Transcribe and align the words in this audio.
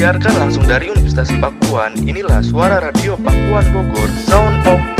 disiarkan 0.00 0.48
langsung 0.48 0.64
dari 0.64 0.88
Universitas 0.88 1.28
Pakuan. 1.44 1.92
Inilah 2.08 2.40
suara 2.40 2.80
radio 2.80 3.20
Pakuan 3.20 3.68
Bogor, 3.68 4.08
Sound 4.24 4.64
of 4.64 4.99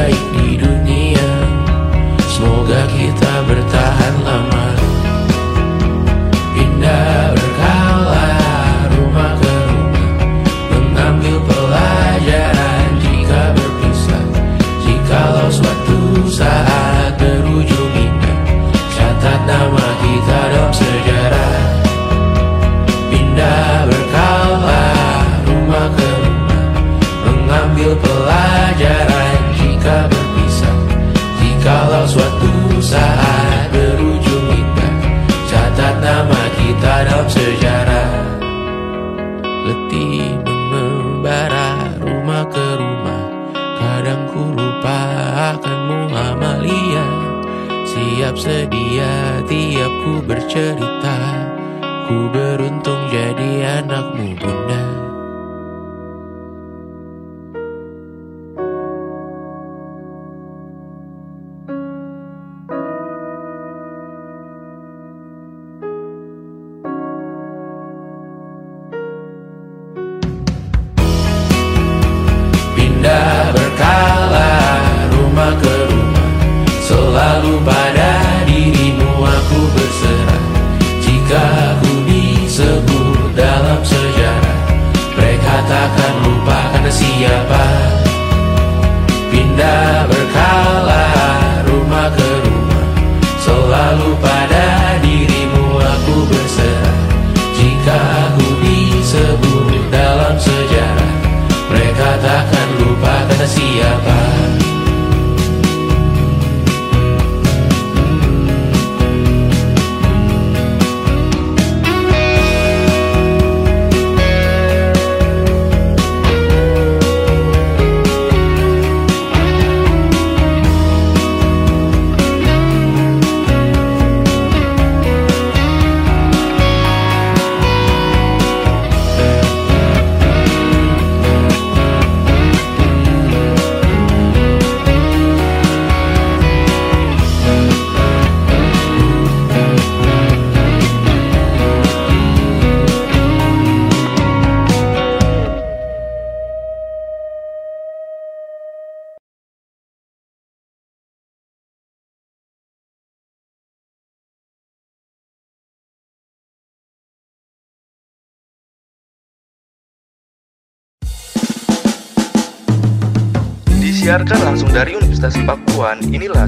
ahí 0.00 0.29
cerita 50.50 51.46
Ku 52.10 52.26
beruntung 52.34 53.06
jadi 53.06 53.78
anakmu 53.86 54.34
bunda 54.34 54.59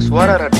suara 0.08 0.36
radio 0.36 0.51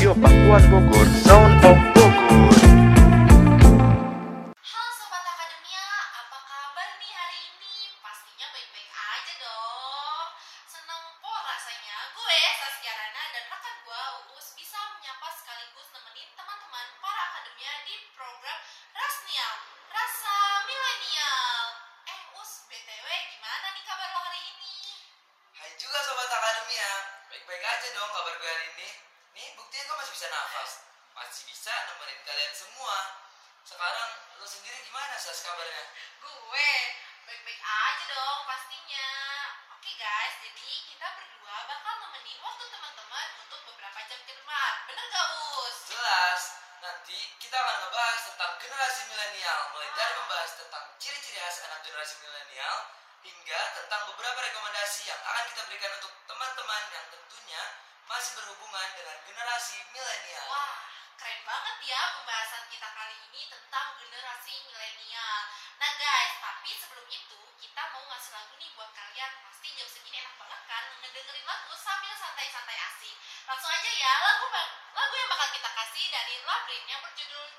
banget 61.43 61.77
ya 61.91 62.01
pembahasan 62.19 62.65
kita 62.71 62.89
kali 62.95 63.17
ini 63.31 63.43
tentang 63.51 63.87
generasi 63.99 64.55
milenial. 64.71 65.41
Nah 65.83 65.91
guys, 65.99 66.33
tapi 66.39 66.71
sebelum 66.79 67.07
itu 67.11 67.41
kita 67.59 67.83
mau 67.91 68.03
ngasih 68.07 68.33
lagu 68.33 68.55
nih 68.59 68.71
buat 68.79 68.91
kalian. 68.95 69.33
Pasti 69.43 69.69
jam 69.75 69.89
segini 69.91 70.23
enak 70.23 70.35
banget 70.39 70.61
kan 70.71 70.85
ngedengerin 71.03 71.45
lagu 71.47 71.75
sambil 71.75 72.15
santai-santai 72.15 72.79
asik. 72.79 73.17
Langsung 73.51 73.71
aja 73.71 73.91
ya, 73.91 74.13
lagu 74.23 74.47
lagu 74.93 75.15
yang 75.19 75.31
bakal 75.31 75.49
kita 75.51 75.71
kasih 75.75 76.07
dari 76.15 76.35
Labrin 76.47 76.85
yang 76.87 77.01
berjudul 77.03 77.52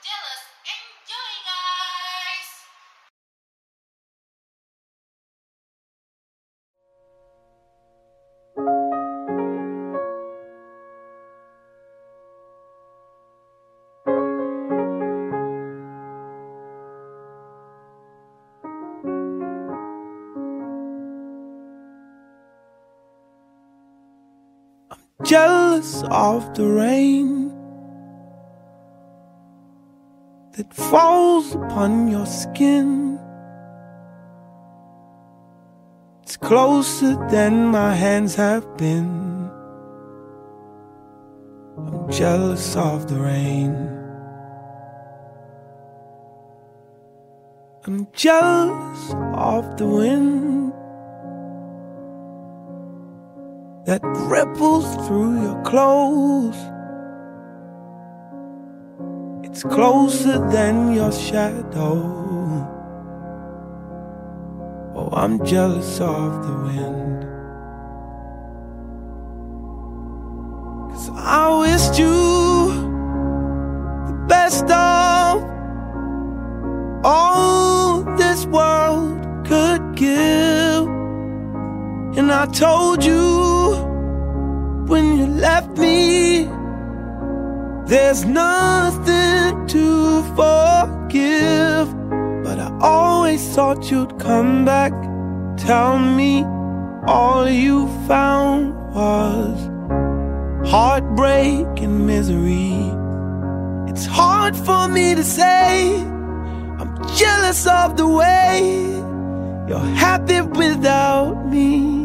jealous 25.23 26.03
of 26.11 26.53
the 26.53 26.65
rain 26.65 27.49
that 30.53 30.73
falls 30.73 31.55
upon 31.55 32.09
your 32.11 32.25
skin. 32.25 33.19
It's 36.21 36.37
closer 36.37 37.15
than 37.29 37.67
my 37.67 37.95
hands 37.95 38.35
have 38.35 38.77
been. 38.77 39.49
I'm 41.77 42.11
jealous 42.11 42.75
of 42.75 43.07
the 43.07 43.19
rain. 43.19 43.73
I'm 47.85 48.07
jealous 48.13 49.13
of 49.35 49.77
the 49.77 49.87
wind 49.87 50.52
that 53.85 54.01
ripples 54.03 54.95
through 55.07 55.41
your 55.41 55.61
clothes. 55.63 56.55
It's 59.43 59.63
closer 59.63 60.39
than 60.49 60.93
your 60.93 61.11
shadow. 61.11 62.23
Oh, 64.95 65.09
I'm 65.11 65.45
jealous 65.45 65.99
of 65.99 66.47
the 66.47 66.53
wind. 66.63 67.23
Cause 70.91 71.09
I 71.13 71.59
wished 71.59 71.99
you 71.99 72.67
the 74.07 74.25
best 74.27 74.63
of 74.65 75.43
all 77.03 78.03
this 78.15 78.45
world 78.45 79.45
could 79.45 79.95
give. 79.95 80.87
And 82.17 82.31
I 82.31 82.45
told 82.45 83.03
you 83.03 83.52
when 84.93 85.17
you 85.17 85.25
left 85.25 85.75
me, 85.75 86.45
there's 87.87 88.25
nothing 88.25 89.65
to 89.65 90.21
forgive. 90.37 91.87
But 92.43 92.59
I 92.59 92.69
always 92.79 93.41
thought 93.55 93.89
you'd 93.89 94.19
come 94.19 94.65
back, 94.65 94.93
tell 95.57 95.97
me 95.97 96.43
all 97.07 97.49
you 97.49 97.87
found 98.07 98.75
was 98.93 99.57
heartbreak 100.69 101.65
and 101.85 102.05
misery. 102.05 102.77
It's 103.89 104.05
hard 104.05 104.55
for 104.55 104.87
me 104.87 105.15
to 105.15 105.23
say, 105.23 105.95
I'm 106.79 106.93
jealous 107.17 107.65
of 107.65 107.97
the 107.97 108.07
way 108.07 108.59
you're 109.67 109.91
happy 110.05 110.41
without 110.41 111.47
me. 111.47 112.02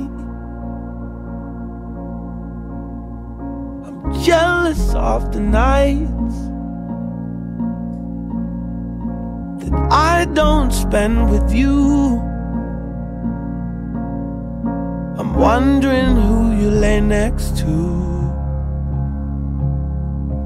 Jealous 4.68 4.94
of 4.94 5.32
the 5.32 5.40
nights 5.40 6.36
that 9.62 9.72
I 9.90 10.26
don't 10.34 10.72
spend 10.72 11.30
with 11.30 11.52
you. 11.54 12.18
I'm 15.18 15.34
wondering 15.34 16.16
who 16.16 16.60
you 16.60 16.70
lay 16.70 17.00
next 17.00 17.56
to. 17.58 17.72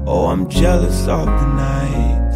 Oh, 0.07 0.27
I'm 0.27 0.47
jealous 0.49 1.07
of 1.07 1.25
the 1.25 1.47
night. 1.67 2.33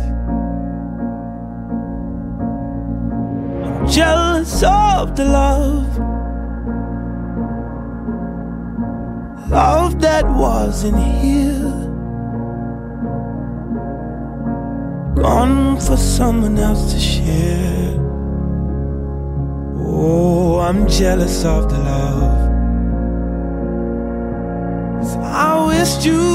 I'm 3.65 3.87
jealous 3.87 4.61
of 4.63 5.15
the 5.15 5.25
love. 5.25 5.97
Love 9.49 10.01
that 10.01 10.25
wasn't 10.27 10.99
here. 10.99 11.66
Gone 15.17 15.77
for 15.77 15.97
someone 15.97 16.59
else 16.59 16.93
to 16.93 16.99
share. 16.99 17.95
Oh, 19.79 20.59
I'm 20.59 20.87
jealous 20.87 21.43
of 21.43 21.61
the 21.71 21.79
love. 21.79 22.37
'Cause 24.97 25.15
I 25.47 25.65
wished 25.71 26.05
you 26.05 26.25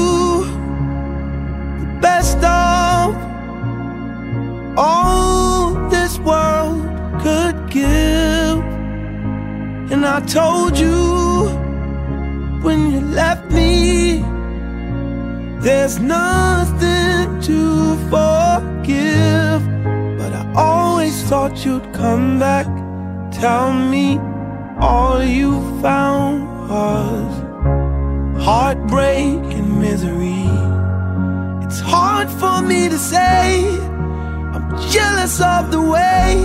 the 1.79 1.89
best 2.01 2.39
of 2.43 3.15
all 4.77 5.75
this 5.89 6.13
world 6.27 6.81
could 7.23 7.57
give. 7.69 8.59
And 9.91 10.01
I 10.15 10.19
told 10.39 10.77
you 10.77 10.99
when 12.65 12.79
you 12.91 13.01
left 13.21 13.45
me, 13.49 14.02
there's 15.63 15.97
nothing 15.99 17.39
to 17.41 17.95
forgive. 18.11 19.61
But 20.19 20.33
I 20.33 20.53
always 20.55 21.23
thought 21.23 21.65
you'd 21.65 21.93
come 21.93 22.37
back. 22.37 22.67
Tell 23.31 23.71
me 23.73 24.19
all 24.79 25.23
you 25.23 25.51
found 25.81 26.69
was 26.69 27.33
heartbreak 28.43 29.39
and 29.57 29.79
misery. 29.79 30.49
It's 31.65 31.79
hard 31.79 32.29
for 32.29 32.61
me 32.61 32.89
to 32.89 32.97
say. 32.97 33.65
I'm 34.53 34.69
jealous 34.91 35.39
of 35.41 35.71
the 35.71 35.81
way 35.81 36.35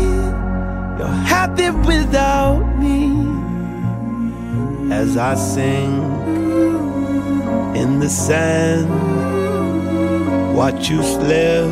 you're 0.99 1.21
happy 1.35 1.71
without 1.71 2.63
me. 2.79 2.99
As 4.93 5.17
I 5.17 5.35
sing 5.35 5.93
in 7.77 8.01
the 8.01 8.09
sand, 8.09 9.08
watch 10.59 10.91
you 10.91 11.01
slip 11.05 11.71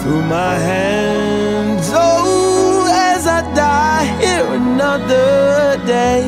through 0.00 0.22
my 0.22 0.54
hands. 0.70 1.88
Oh, 1.92 2.84
as 2.90 3.28
I 3.28 3.40
die 3.54 4.06
here 4.20 4.48
another 4.62 5.80
day. 5.86 6.24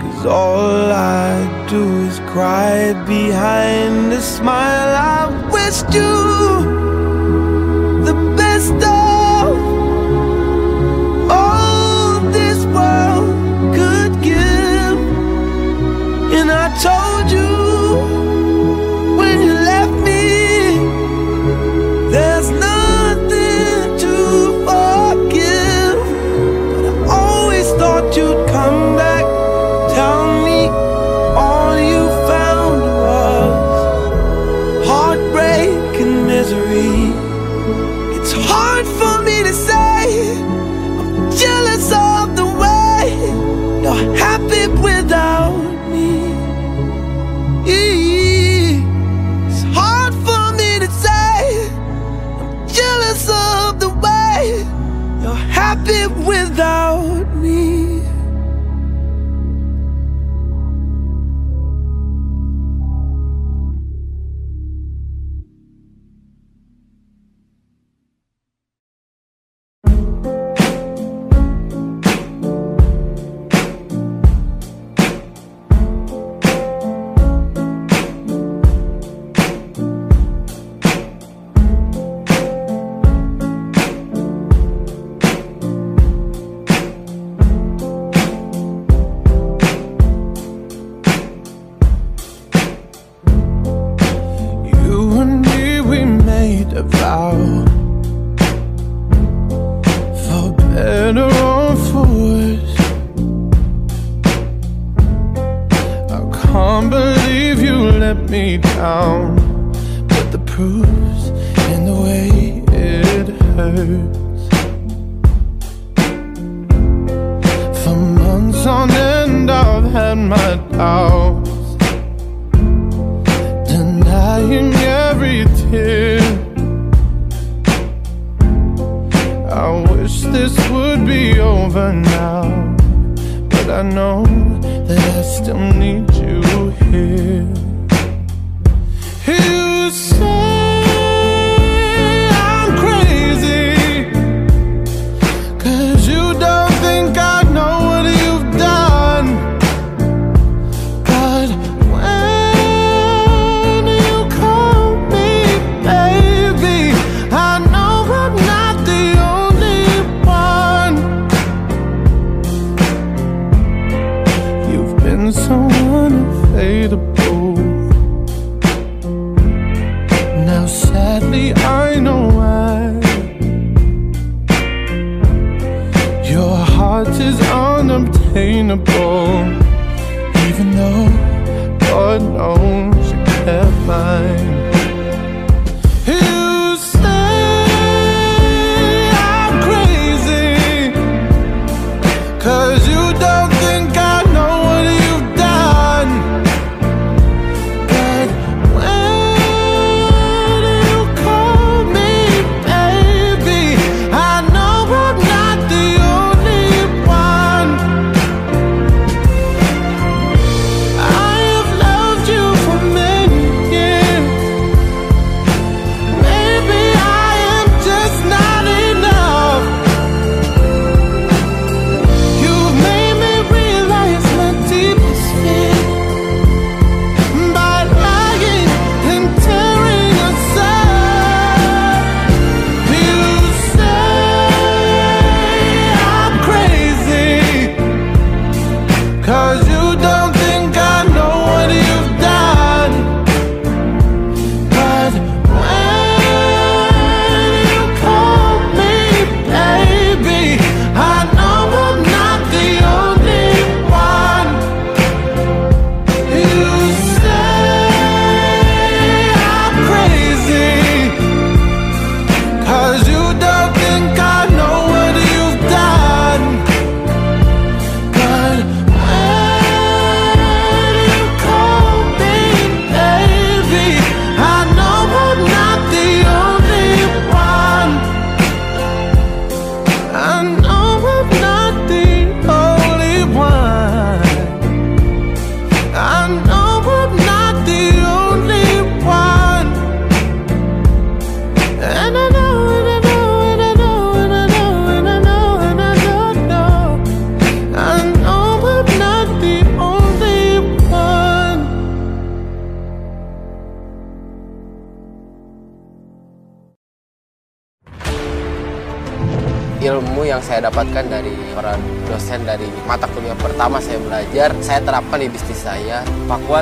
Cause 0.00 0.26
all 0.26 0.90
I 0.90 1.66
do 1.70 1.82
is 2.08 2.18
cry 2.32 2.94
behind 3.06 4.12
a 4.12 4.20
smile. 4.20 4.92
I 5.14 5.20
wished 5.52 5.94
you 5.94 6.27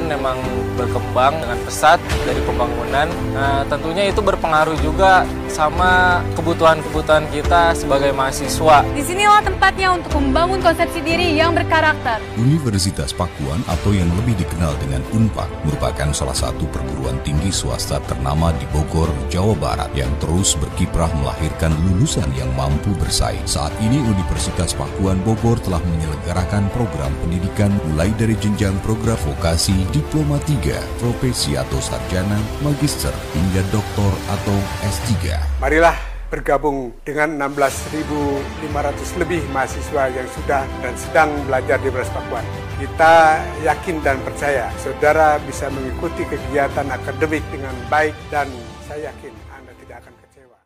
Memang 0.05 0.37
berkembang 0.76 1.41
dengan 1.41 1.59
pesat 1.65 1.99
dari 2.29 2.41
pembangunan. 2.45 3.09
Nah, 3.33 3.65
tentunya 3.65 4.12
itu 4.12 4.21
berpengaruh 4.21 4.76
juga 4.85 5.25
sama 5.49 6.21
kebutuhan-kebutuhan 6.37 7.25
kita 7.33 7.73
sebagai 7.73 8.12
mahasiswa. 8.12 8.85
Di 8.93 9.03
sinilah 9.03 9.41
tempatnya 9.41 9.97
untuk 9.97 10.12
membangun 10.21 10.61
konsepsi 10.61 11.00
diri 11.00 11.33
yang 11.33 11.57
berkarakter. 11.57 12.21
Universitas 12.37 13.17
Pakuan 13.17 13.65
atau 13.65 13.97
yang 13.97 14.09
lebih 14.21 14.37
dikenal 14.37 14.46
dengan 14.56 15.04
UNPAD 15.12 15.69
merupakan 15.69 16.08
salah 16.16 16.32
satu 16.32 16.64
perguruan 16.73 17.21
tinggi 17.21 17.52
swasta 17.52 18.00
ternama 18.08 18.49
di 18.56 18.64
Bogor, 18.73 19.12
Jawa 19.28 19.52
Barat 19.52 19.92
yang 19.92 20.08
terus 20.16 20.56
berkiprah 20.56 21.12
melahirkan 21.21 21.76
lulusan 21.84 22.25
yang 22.32 22.49
mampu 22.56 22.97
bersaing. 22.97 23.45
Saat 23.45 23.76
ini 23.84 24.00
Universitas 24.00 24.73
Pakuan 24.73 25.21
Bogor 25.21 25.60
telah 25.60 25.84
menyelenggarakan 25.84 26.73
program 26.73 27.12
pendidikan 27.21 27.76
mulai 27.92 28.08
dari 28.16 28.32
jenjang 28.40 28.80
program 28.80 29.21
vokasi, 29.21 29.76
diploma 29.92 30.40
3, 30.49 30.80
profesi 31.04 31.52
atau 31.54 31.76
sarjana, 31.76 32.40
magister, 32.64 33.12
hingga 33.36 33.60
doktor 33.69 34.12
atau 34.32 34.56
S3. 34.88 35.36
Marilah 35.60 36.16
bergabung 36.26 36.90
dengan 37.06 37.38
16.500 37.38 39.21
lebih 39.23 39.47
mahasiswa 39.54 40.10
yang 40.10 40.28
sudah 40.34 40.64
dan 40.82 40.95
sedang 40.99 41.30
belajar 41.47 41.78
di 41.78 41.92
Universitas 41.92 42.16
Pakuan. 42.19 42.66
Kita 42.76 43.41
yakin 43.65 44.04
dan 44.04 44.21
percaya 44.21 44.69
saudara 44.76 45.41
bisa 45.41 45.73
mengikuti 45.73 46.28
kegiatan 46.28 46.84
akademik 46.93 47.41
dengan 47.49 47.73
baik 47.89 48.12
dan 48.28 48.52
saya 48.84 49.08
yakin 49.17 49.32
Anda 49.49 49.73
tidak 49.80 49.97
akan 50.04 50.12
kecewa. 50.21 50.58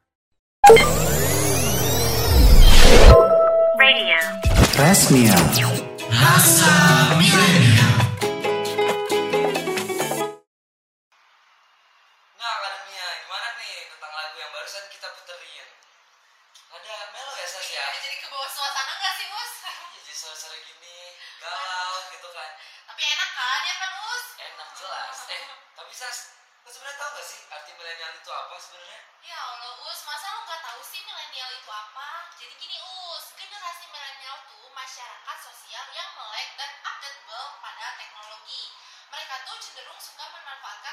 Radio. 3.79 4.21
Resmia. 4.75 5.39
Rasa 6.11 6.75
Milenial. 7.15 8.20
Tahu 27.01 27.17
gak 27.17 27.25
sih 27.25 27.41
arti 27.49 27.73
milenial 27.81 28.13
itu 28.13 28.29
apa 28.29 28.55
sebenarnya? 28.61 29.01
Ya 29.25 29.41
Allah, 29.41 29.73
Us, 29.89 30.01
masa 30.05 30.37
lo 30.37 30.45
nggak 30.45 30.61
tahu 30.61 30.81
sih 30.85 31.01
milenial 31.01 31.51
itu 31.57 31.71
apa? 31.73 32.09
Jadi 32.37 32.55
gini, 32.61 32.77
Us, 32.77 33.25
generasi 33.41 33.89
milenial 33.89 34.37
tuh 34.53 34.69
masyarakat 34.69 35.37
sosial 35.41 35.85
yang 35.97 36.09
melek 36.13 36.49
dan 36.61 36.71
updatable 36.85 37.47
pada 37.65 37.87
teknologi. 37.97 38.63
Mereka 39.09 39.35
tuh 39.49 39.57
cenderung 39.65 39.97
suka 39.97 40.25
memanfaatkan 40.29 40.90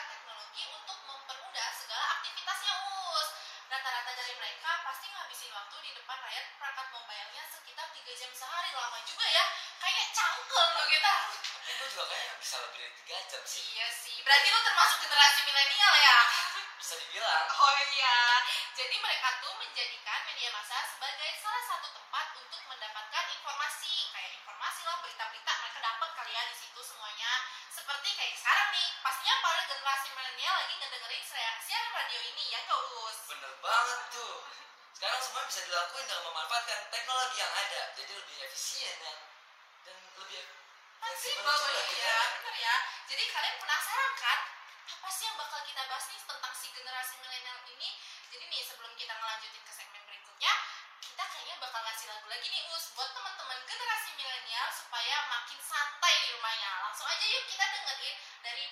juga 11.97 12.13
kayaknya 12.13 12.37
bisa 12.37 12.55
lebih 12.61 12.77
dari 12.77 12.93
3 13.09 13.29
jam 13.33 13.41
sih. 13.41 13.65
Iya 13.73 13.89
sih, 13.89 14.17
berarti 14.21 14.47
lo 14.53 14.59
termasuk 14.61 14.97
generasi 15.01 15.39
milenial 15.49 15.93
ya? 15.97 16.19
Bisa 16.77 16.93
dibilang. 16.93 17.45
Oh 17.57 17.73
iya, 17.89 18.21
jadi 18.77 18.95
mereka 19.01 19.41
tuh 19.41 19.49
menjadikan 19.57 20.21
media 20.29 20.53
massa 20.53 20.77
sebagai 20.93 21.41
salah 21.41 21.63
satu 21.65 21.89
tempat 21.89 22.37
untuk 22.37 22.61
mendapatkan 22.69 23.25
informasi. 23.33 24.13
Kayak 24.13 24.29
informasi 24.29 24.79
lah, 24.85 25.01
berita-berita 25.01 25.51
mereka 25.57 25.79
dapat 25.81 26.09
kali 26.21 26.31
ya 26.37 26.43
di 26.45 26.55
situ 26.61 26.79
semuanya. 26.85 27.31
Seperti 27.73 28.09
kayak 28.13 28.35
sekarang 28.45 28.69
nih, 28.77 28.87
pastinya 29.01 29.35
para 29.41 29.61
generasi 29.65 30.07
milenial 30.13 30.53
lagi 30.53 30.73
ngedengerin 30.77 31.23
siaran 31.25 31.91
radio 31.97 32.19
ini 32.29 32.43
ya 32.53 32.59
gak 32.61 32.81
Us? 33.09 33.17
Bener 33.25 33.53
banget 33.57 34.01
tuh. 34.13 34.37
Sekarang 34.93 35.17
semua 35.25 35.49
bisa 35.49 35.65
dilakuin 35.65 36.05
dengan 36.05 36.29
memanfaatkan 36.29 36.79
teknologi 36.93 37.37
yang 37.41 37.53
ada. 37.57 37.81
Jadi 37.97 38.11
lebih 38.13 38.35
efisien 38.45 38.93
dan, 39.01 39.17
dan 39.81 39.97
lebih 40.21 40.45
ya, 41.25 42.17
bener 42.37 42.55
ya. 42.61 42.75
Jadi 43.09 43.23
kalian 43.33 43.57
penasaran 43.57 44.13
kan? 44.21 44.39
Apa 44.85 45.09
sih 45.09 45.25
yang 45.25 45.37
bakal 45.41 45.59
kita 45.65 45.81
bahas 45.89 46.05
nih 46.13 46.21
tentang 46.21 46.53
si 46.53 46.67
generasi 46.69 47.13
milenial 47.17 47.57
ini? 47.73 47.89
Jadi 48.29 48.45
nih 48.45 48.61
sebelum 48.61 48.93
kita 48.93 49.17
ngelanjutin 49.17 49.63
ke 49.65 49.73
segmen 49.73 50.03
berikutnya, 50.05 50.53
kita 51.01 51.23
kayaknya 51.25 51.55
bakal 51.57 51.81
ngasih 51.81 52.05
lagu 52.13 52.27
lagi 52.29 52.47
nih 52.53 52.63
Us 52.69 52.85
buat 52.93 53.09
teman-teman 53.17 53.57
generasi 53.65 54.09
milenial 54.13 54.69
supaya 54.69 55.17
makin 55.25 55.59
santai 55.65 56.13
di 56.21 56.29
rumahnya. 56.37 56.71
Langsung 56.85 57.07
aja 57.09 57.25
yuk 57.25 57.43
kita 57.49 57.65
dengerin 57.65 58.15
dari 58.45 58.65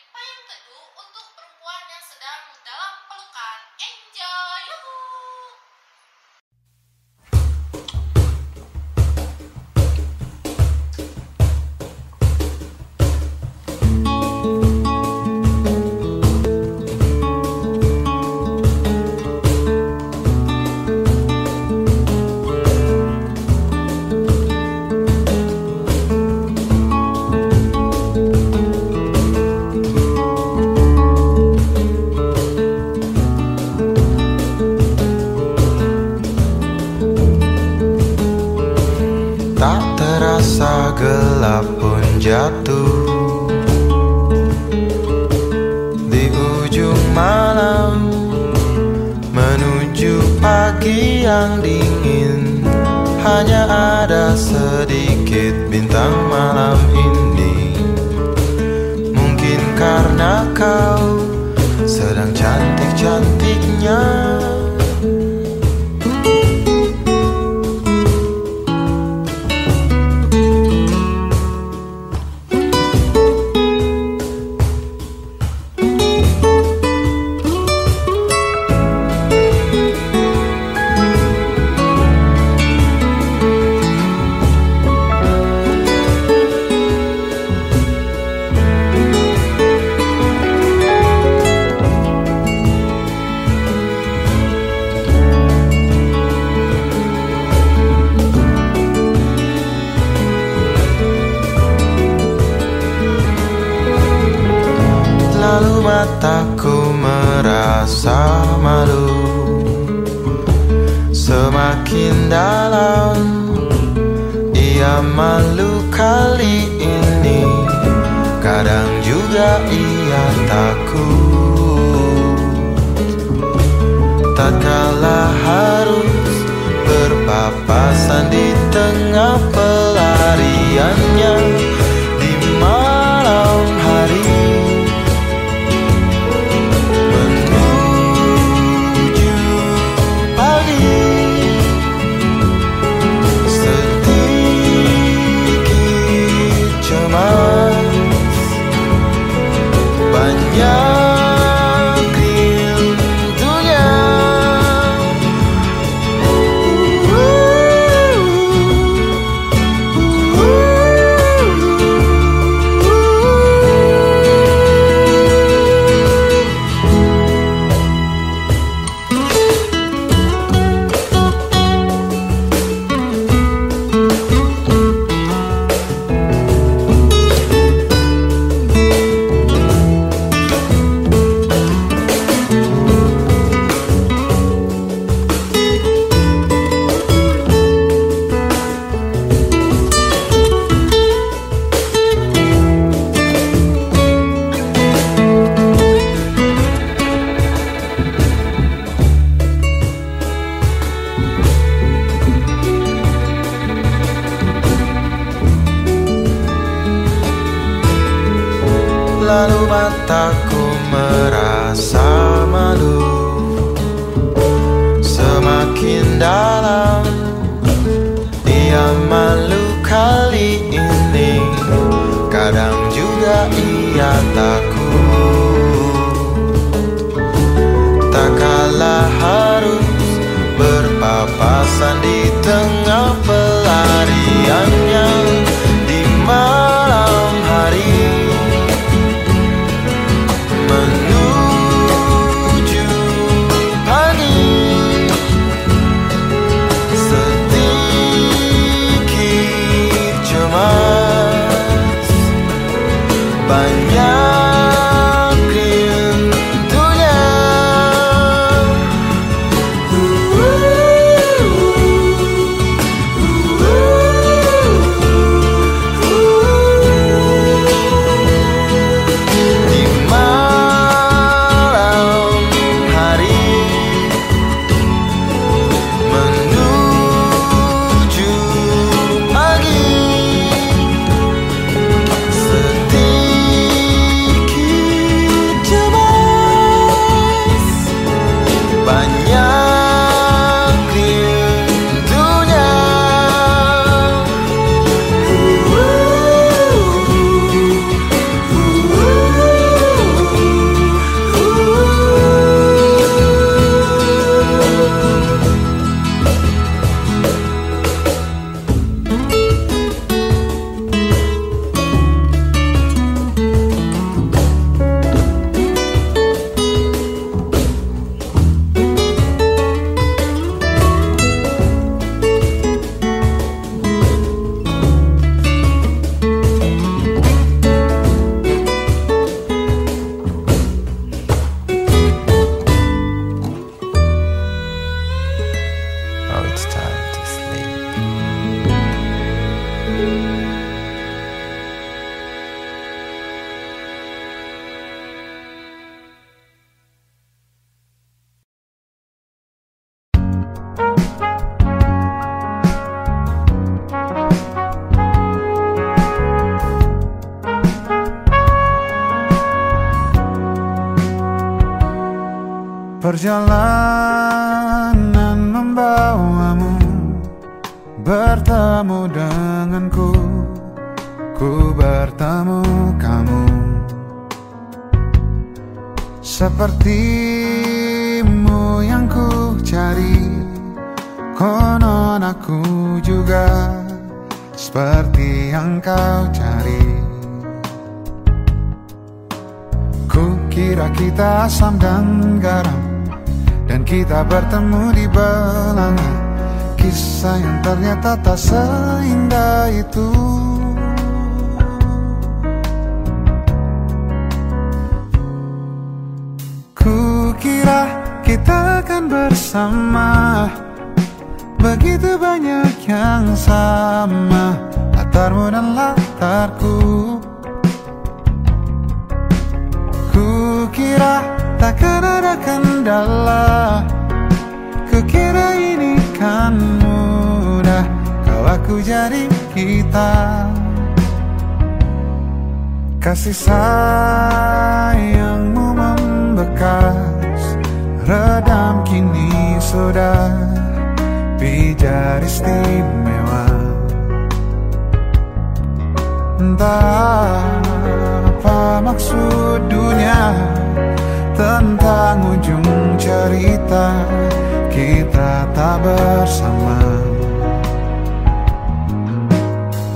bersama. 455.86 456.78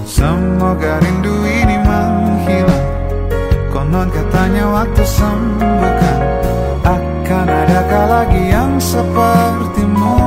Semoga 0.06 1.02
rindu 1.02 1.34
ini 1.50 1.78
menghilang. 1.82 2.88
Konon 3.74 4.08
katanya 4.14 4.66
waktu 4.70 5.04
sembuhkan. 5.06 6.20
Akan 6.86 7.48
adakah 7.48 8.06
lagi 8.10 8.44
yang 8.50 8.78
sepertimu? 8.78 10.18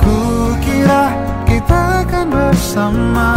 Kukira 0.00 1.12
kita 1.44 2.04
akan 2.04 2.26
bersama. 2.28 3.32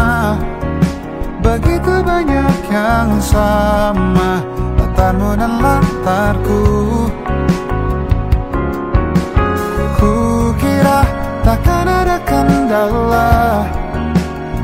Begitu 1.44 1.94
banyak 2.04 2.58
yang 2.72 3.20
sama. 3.20 4.39
Latarmu 4.80 5.36
dan 5.36 5.54
latarku. 5.60 6.63
lelah 12.74 13.70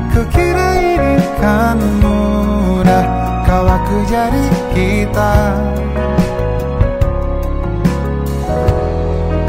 Ku 0.09 0.25
kira 0.33 0.69
ini 0.81 1.21
kan 1.37 1.77
mudah 2.01 3.19
Kau 3.49 3.65
aku 3.65 4.05
jadi 4.05 4.45
kita. 4.77 5.33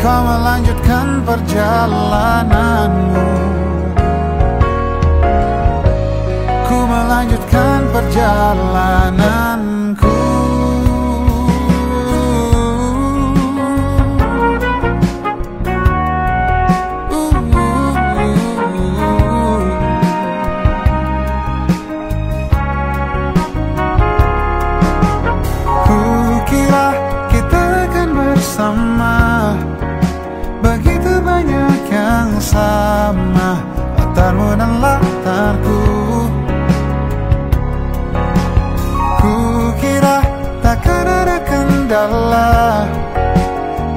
Kau 0.01 0.21
melanjutkan 0.25 1.21
perjalananmu. 1.29 3.29
Ku 6.65 6.79
melanjutkan 6.89 7.81
perjalanan 7.93 9.50
adalah 41.91 42.87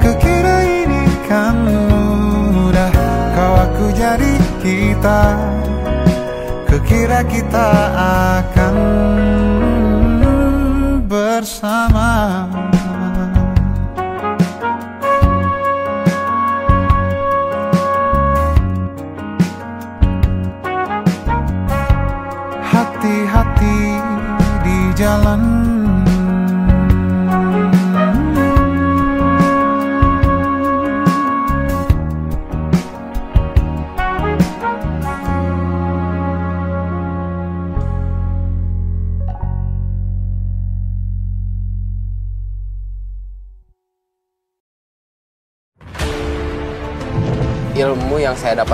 Kukira 0.02 0.66
ini 0.66 1.06
kan 1.30 1.54
mudah. 1.62 2.90
Kau 3.38 3.54
aku 3.54 3.94
jadi 3.94 4.34
kita 4.58 5.22
Kukira 6.66 7.22
kita 7.22 7.68
akan 8.34 8.74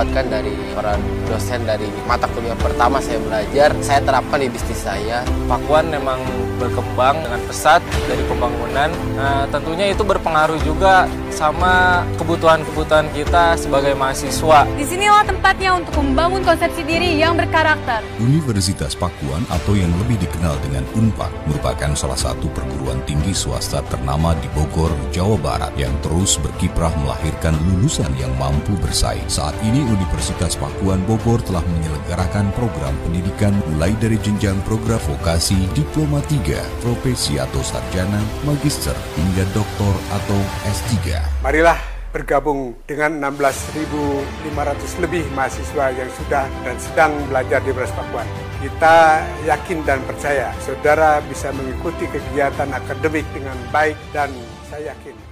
dapatkan 0.01 0.33
dari 0.33 0.57
para 0.73 0.97
dosen 1.29 1.61
dari 1.69 1.85
mata 2.09 2.25
kuliah 2.33 2.57
pertama 2.57 3.05
saya 3.05 3.21
belajar 3.21 3.69
saya 3.85 4.01
terapkan 4.01 4.41
di 4.41 4.49
bisnis 4.49 4.81
saya 4.81 5.21
Pakuan 5.45 5.93
memang 5.93 6.17
berkembang 6.61 7.25
dengan 7.25 7.41
pesat 7.49 7.81
dari 8.05 8.21
pembangunan. 8.29 8.93
Nah, 9.17 9.49
tentunya 9.49 9.89
itu 9.91 10.05
berpengaruh 10.05 10.61
juga 10.61 11.09
sama 11.33 12.05
kebutuhan-kebutuhan 12.21 13.09
kita 13.17 13.57
sebagai 13.57 13.97
mahasiswa. 13.97 14.69
Di 14.77 14.85
sinilah 14.85 15.25
tempatnya 15.25 15.81
untuk 15.81 15.97
membangun 16.05 16.45
konsepsi 16.45 16.85
diri 16.85 17.17
yang 17.17 17.35
berkarakter. 17.35 18.05
Universitas 18.21 18.93
Pakuan 18.93 19.43
atau 19.49 19.73
yang 19.73 19.91
lebih 20.05 20.21
dikenal 20.21 20.55
dengan 20.61 20.85
UNPAD 20.93 21.33
merupakan 21.49 21.91
salah 21.97 22.19
satu 22.19 22.53
perguruan 22.53 23.01
tinggi 23.09 23.33
swasta 23.33 23.81
ternama 23.89 24.37
di 24.37 24.47
Bogor, 24.53 24.93
Jawa 25.11 25.41
Barat 25.41 25.73
yang 25.81 25.97
terus 26.05 26.37
berkiprah 26.37 26.93
melahirkan 27.01 27.30
lulusan 27.49 28.13
yang 28.21 28.29
mampu 28.37 28.77
bersaing. 28.85 29.25
Saat 29.25 29.57
ini 29.65 29.81
Universitas 29.89 30.61
Pakuan 30.61 31.01
Bogor 31.09 31.41
telah 31.41 31.65
menyelenggarakan 31.65 32.53
program 32.53 32.93
pendidikan 33.09 33.57
mulai 33.73 33.97
dari 33.97 34.21
jenjang 34.21 34.61
program 34.69 35.01
vokasi, 35.09 35.57
diploma 35.73 36.21
3, 36.29 36.85
profesi 36.85 37.41
atau 37.41 37.65
sarjana, 37.65 38.21
magister, 38.45 38.93
hingga 39.17 39.49
doktor 39.57 39.97
atau 40.13 40.37
S3. 40.69 41.17
Marilah 41.41 41.81
bergabung 42.11 42.75
dengan 42.91 43.23
16.500 43.23 45.03
lebih 45.03 45.25
mahasiswa 45.31 45.95
yang 45.95 46.11
sudah 46.19 46.45
dan 46.67 46.77
sedang 46.77 47.13
belajar 47.31 47.63
di 47.63 47.71
Beras 47.71 47.95
Pakuan. 47.95 48.27
Kita 48.59 49.25
yakin 49.47 49.87
dan 49.87 50.03
percaya 50.05 50.51
saudara 50.61 51.23
bisa 51.25 51.55
mengikuti 51.55 52.11
kegiatan 52.11 52.69
akademik 52.75 53.25
dengan 53.33 53.57
baik 53.71 53.97
dan 54.11 54.29
saya 54.69 54.93
yakin 54.93 55.30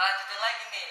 lanjutin 0.00 0.40
lagi 0.40 0.64
nih. 0.72 0.90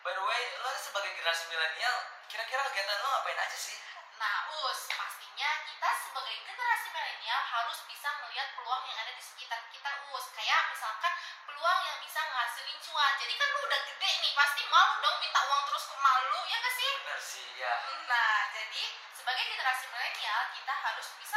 By 0.00 0.12
the 0.16 0.24
way, 0.24 0.42
lo 0.64 0.72
sebagai 0.80 1.12
generasi 1.12 1.52
milenial, 1.52 1.96
kira-kira 2.32 2.64
kegiatan 2.72 2.96
lo 3.04 3.08
ngapain 3.12 3.36
aja 3.36 3.58
sih? 3.60 3.76
Nah, 4.16 4.36
Us, 4.64 4.88
pastinya 4.88 5.50
kita 5.68 5.90
sebagai 6.08 6.36
generasi 6.40 6.88
milenial 6.96 7.40
harus 7.44 7.78
bisa 7.84 8.08
melihat 8.24 8.48
peluang 8.56 8.82
yang 8.88 8.98
ada 9.04 9.12
di 9.12 9.20
sekitar 9.20 9.60
kita, 9.68 9.90
Us. 10.16 10.32
Kayak 10.32 10.72
misalkan 10.72 11.12
peluang 11.44 11.80
yang 11.84 11.98
bisa 12.00 12.20
ngasilin 12.24 12.78
cuan. 12.80 13.12
Jadi 13.20 13.34
kan 13.36 13.48
lu 13.52 13.60
udah 13.68 13.80
gede 13.92 14.10
nih, 14.24 14.32
pasti 14.32 14.62
malu 14.72 14.94
dong 15.04 15.16
minta 15.20 15.40
uang 15.52 15.62
terus 15.68 15.84
ke 15.92 15.96
malu, 16.00 16.40
ya 16.48 16.56
gak 16.56 16.74
sih? 16.74 16.90
Bener 17.04 17.20
sih, 17.20 17.46
ya. 17.60 17.74
Nah, 18.08 18.36
jadi 18.56 18.82
sebagai 19.12 19.44
generasi 19.44 19.84
milenial, 19.92 20.40
kita 20.56 20.72
harus 20.72 21.08
bisa 21.20 21.31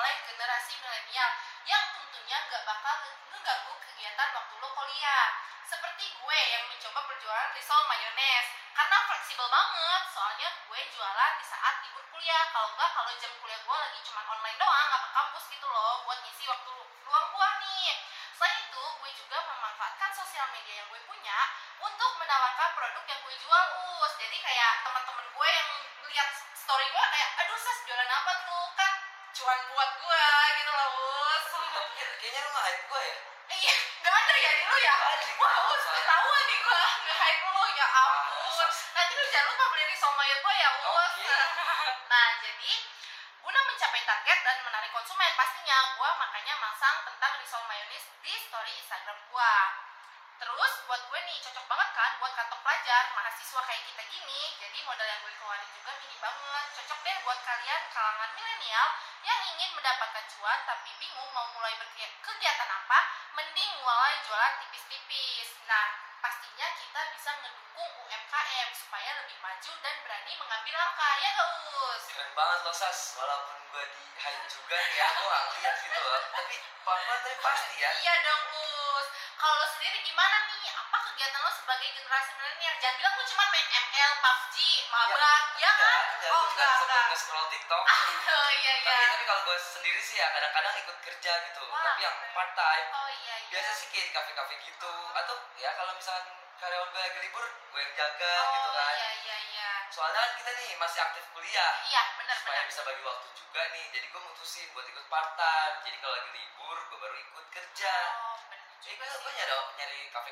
oleh 0.00 0.16
generasi 0.24 0.80
milenial 0.80 1.30
yang 1.68 1.84
tentunya 1.92 2.38
gak 2.48 2.64
bakal 2.64 2.96
ngeganggu 3.28 3.72
kegiatan 3.84 4.28
waktu 4.32 4.54
lo 4.56 4.68
kuliah. 4.72 5.28
Seperti 5.68 6.08
gue 6.16 6.40
yang 6.56 6.64
mencoba 6.72 7.04
berjualan 7.04 7.52
risol 7.52 7.84
mayones. 7.84 8.46
Karena 8.72 8.96
fleksibel 9.04 9.44
banget, 9.52 10.02
soalnya 10.08 10.48
gue 10.64 10.80
jualan 10.96 11.32
di 11.36 11.44
saat 11.44 11.74
libur 11.84 12.04
kuliah. 12.08 12.48
Kalau 12.48 12.68
enggak, 12.72 12.90
kalau 12.96 13.12
jam 13.20 13.32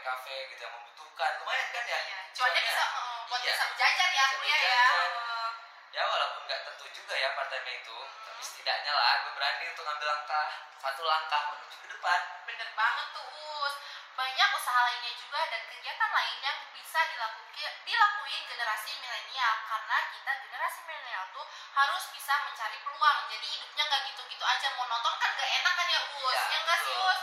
kafe-kafe 0.01 0.55
gitu 0.55 0.61
yang 0.63 0.75
membutuhkan 0.75 1.31
lumayan 1.43 1.67
kan 1.75 1.83
ya 1.85 1.99
Iya, 1.99 2.19
Cuannya 2.31 2.61
bisa 2.63 2.83
eh, 2.87 3.19
buat 3.27 3.41
Iya. 3.43 3.51
bisa 3.51 3.65
jajan 3.75 4.11
ya 4.15 4.25
kuliah 4.31 4.61
ya. 4.63 4.83
Eh, 4.95 5.49
ya 5.91 6.03
walaupun 6.07 6.43
nggak 6.47 6.61
tentu 6.65 6.85
juga 6.95 7.15
ya 7.19 7.35
part 7.35 7.51
time 7.51 7.67
itu 7.69 7.97
tapi 8.23 8.41
setidaknya 8.41 8.93
lah 8.95 9.13
gue 9.27 9.33
berani 9.35 9.65
untuk 9.67 9.83
ngambil 9.83 10.07
langkah 10.07 10.47
satu 10.79 11.03
langkah 11.03 11.41
menuju 11.51 11.77
ke 11.77 11.89
depan 11.91 12.21
Bener 12.47 12.69
banget 12.73 13.07
tuh 13.11 13.27
Us. 13.59 13.75
Banyak 14.15 14.49
usaha 14.55 14.81
lainnya 14.85 15.13
juga 15.15 15.41
dan 15.47 15.63
kegiatan 15.67 16.11
lain 16.11 16.37
yang 16.41 16.59
bisa 16.71 17.01
dilakukan 17.05 17.47
dilakuin 17.83 18.43
generasi 18.47 18.91
milenial 18.99 19.55
karena 19.67 19.99
kita 20.15 20.33
generasi 20.43 20.79
milenial 20.87 21.25
tuh 21.35 21.43
harus 21.75 22.03
bisa 22.15 22.35
mencari 22.41 22.79
peluang. 22.83 23.19
Jadi 23.27 23.47
hidupnya 23.49 23.83
nggak 23.85 24.03
gitu-gitu 24.07 24.45
aja 24.47 24.69
monoton 24.79 25.15
kan 25.19 25.31
gak 25.35 25.51
enak 25.59 25.75
kan 25.75 25.87
ya 25.89 26.01
Us. 26.23 26.39
Iya, 26.39 26.43
Ya 26.49 26.59
nggak 26.63 26.79
sih. 26.87 26.95
Us? 26.95 27.21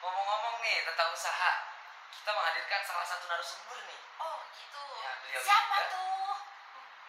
ngomong-ngomong 0.00 0.54
nih 0.64 0.76
tentang 0.82 1.12
usaha 1.12 1.50
kita 2.20 2.36
menghadirkan 2.36 2.84
salah 2.84 3.06
satu 3.08 3.24
narasumber 3.32 3.80
nih. 3.88 4.00
Oh 4.20 4.44
gitu. 4.52 4.84
Ya, 5.00 5.10
beliau 5.24 5.40
Siapa 5.40 5.76
juga, 5.80 5.88
tuh? 5.88 6.36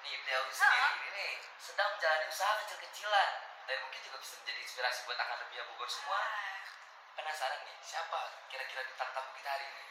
Nih 0.07 0.15
beliau 0.23 0.43
sendiri 0.47 1.03
ini 1.11 1.27
sedang 1.59 1.91
menjalani 1.99 2.25
usaha 2.31 2.55
kecil-kecilan 2.63 3.29
dan 3.67 3.75
mungkin 3.83 3.99
juga 4.07 4.17
bisa 4.23 4.39
menjadi 4.39 4.59
inspirasi 4.63 5.03
buat 5.03 5.19
akan 5.19 5.37
lebih 5.43 5.67
Bogor 5.67 5.91
semua. 5.91 6.15
Ah. 6.15 6.63
Penasaran 7.19 7.59
nih 7.67 7.75
siapa 7.83 8.39
kira-kira 8.47 8.87
bintang 8.87 9.11
tamu 9.11 9.35
kita 9.35 9.51
hari 9.51 9.67
ini? 9.67 9.83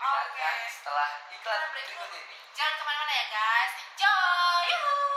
oke 0.00 0.32
okay. 0.34 0.58
setelah 0.66 1.10
iklan 1.30 1.62
berikut 1.70 2.10
ini. 2.10 2.38
Jangan 2.50 2.74
ke 2.74 2.82
mana-mana 2.82 3.14
ya 3.14 3.26
guys, 3.30 3.72
enjoy. 3.78 4.64
Yuhu. 4.74 5.09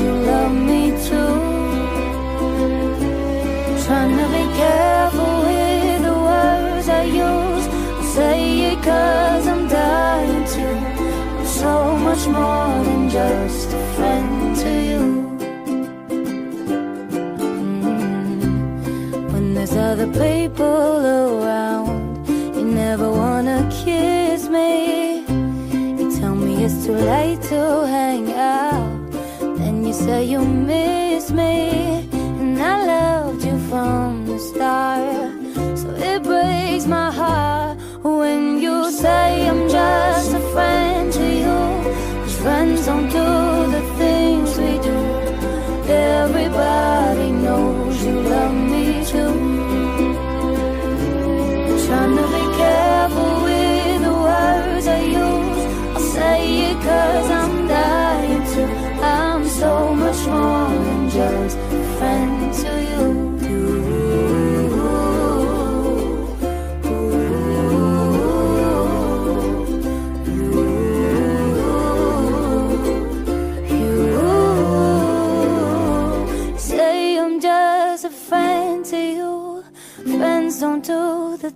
you 0.00 0.12
love 0.12 0.52
me 0.52 0.90
too. 1.08 1.34
Trying 3.84 4.16
to 4.16 4.26
be 4.36 4.44
careful 4.56 5.32
with 5.46 6.02
the 6.08 6.14
words 6.28 6.88
I 6.88 7.04
use. 7.04 7.66
I 8.00 8.04
say 8.14 8.38
it 8.72 8.82
cause 8.82 9.46
I'm 9.46 9.68
dying 9.68 10.44
to. 10.54 10.66
I'm 11.38 11.46
so 11.46 11.96
much 11.96 12.26
more 12.26 12.84
than 12.84 13.10
just 13.10 13.68
a 13.72 13.82
friend 13.96 14.56
to 14.62 14.70
you. 14.90 15.04
Mm-hmm. 17.82 19.32
When 19.32 19.54
there's 19.54 19.76
other 19.76 20.06
people 20.06 20.96
around, 21.44 22.26
you 22.56 22.64
never 22.64 23.10
wanna 23.10 23.68
kiss 23.84 24.48
me. 24.48 25.24
You 25.98 26.10
tell 26.18 26.34
me 26.34 26.64
it's 26.64 26.86
too 26.86 26.94
late 26.94 27.42
to 27.50 27.86
hang 27.86 28.32
out 28.32 28.41
say 30.02 30.24
you 30.24 30.40
miss 30.44 31.30
me. 31.30 32.11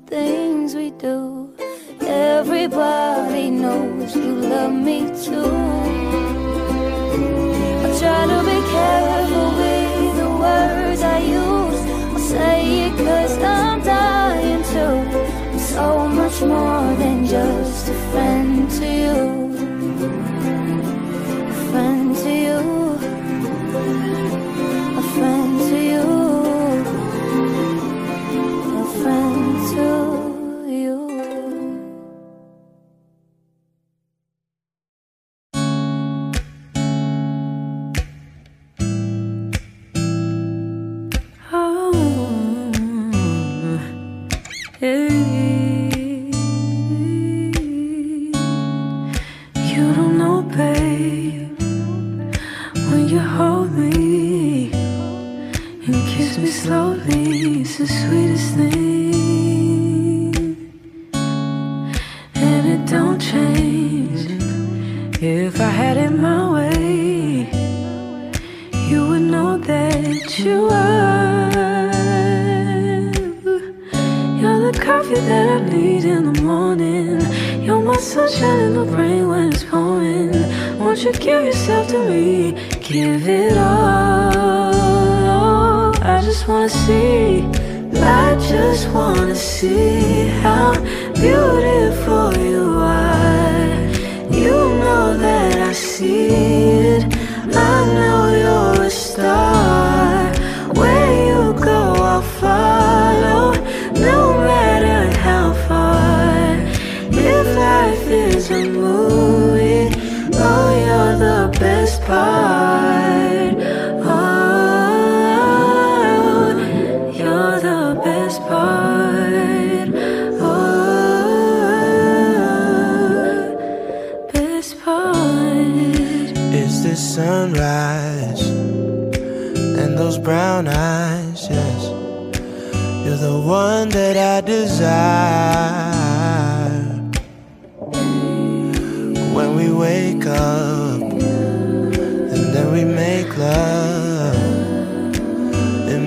thing. 0.07 0.46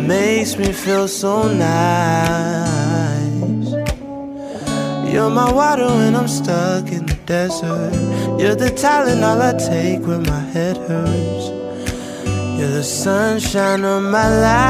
makes 0.10 0.58
me 0.58 0.74
feel 0.74 1.08
so 1.08 1.34
nice. 1.48 2.90
You're 5.12 5.30
my 5.30 5.52
water 5.52 5.86
when 5.86 6.16
I'm 6.16 6.28
stuck 6.28 6.92
in 6.92 7.06
the 7.06 7.18
desert. 7.28 7.94
You're 8.40 8.56
the 8.56 8.72
talent 8.72 9.24
all 9.24 9.40
I 9.40 9.54
take 9.54 10.02
when 10.08 10.24
my 10.24 10.44
head 10.56 10.78
hurts. 10.78 11.46
You're 12.58 12.74
the 12.80 12.84
sunshine 12.84 13.86
of 13.86 14.02
my 14.02 14.30
life. 14.50 14.70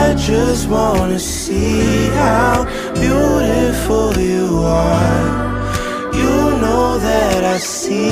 I 0.00 0.14
just 0.18 0.68
wanna 0.68 1.18
see 1.18 2.08
how 2.20 2.66
beautiful 2.92 4.06
you 4.32 4.46
are. 4.64 5.24
You 6.20 6.34
know 6.62 6.98
that 6.98 7.42
I 7.42 7.56
see 7.56 8.10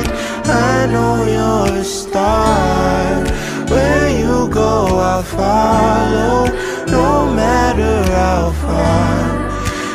it 0.00 0.17
I 0.48 0.86
know 0.86 1.24
you're 1.24 1.80
a 1.80 1.84
star. 1.84 3.24
Where 3.68 4.08
you 4.08 4.48
go, 4.48 4.86
I'll 4.98 5.22
follow, 5.22 6.46
no 6.86 7.32
matter 7.34 8.02
how 8.12 8.52
far. 8.62 9.48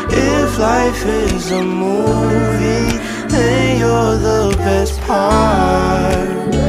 If 0.09 0.59
life 0.59 1.05
is 1.05 1.51
a 1.51 1.63
movie, 1.63 2.97
then 3.29 3.79
you're 3.79 4.17
the 4.17 4.55
best 4.57 4.99
part. 5.01 6.62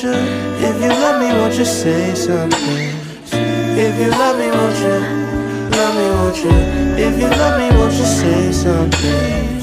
Won't 0.00 0.14
you? 0.14 0.68
If 0.68 0.80
you 0.80 0.88
love 0.90 1.20
me, 1.20 1.26
won't 1.26 1.54
you 1.58 1.64
say 1.64 2.14
something? 2.14 2.94
If 3.32 3.98
you 3.98 4.10
love 4.10 4.38
me, 4.38 4.46
won't 4.46 4.78
you? 4.78 4.98
Love 5.76 5.94
me, 5.96 6.06
won't 6.14 6.36
you? 6.36 6.50
If 7.04 7.18
you 7.18 7.26
love 7.26 7.58
me, 7.58 7.76
won't 7.76 7.92
you 7.94 8.04
say 8.04 8.52
something? 8.52 9.58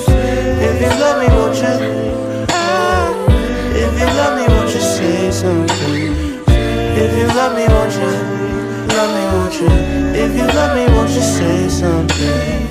If 0.60 0.82
you 0.82 0.90
love 1.00 1.20
me, 1.22 1.28
won't 1.38 1.56
you? 1.56 2.48
Ah, 2.50 3.14
If 3.80 3.98
you 3.98 4.08
love 4.20 4.36
me, 4.38 4.44
won't 4.54 4.76
you 4.76 4.82
say 4.82 5.32
something? 5.32 6.12
If 6.52 7.18
you 7.18 7.28
love 7.28 7.56
me, 7.56 7.66
won't 7.72 7.94
you? 7.96 8.12
Love 8.92 9.12
me, 9.16 9.24
won't 9.32 9.54
you? 9.62 9.72
If 10.20 10.36
you 10.36 10.48
love 10.48 10.76
me, 10.76 10.94
won't 10.94 11.12
you 11.12 11.22
say 11.22 11.70
something? 11.70 12.68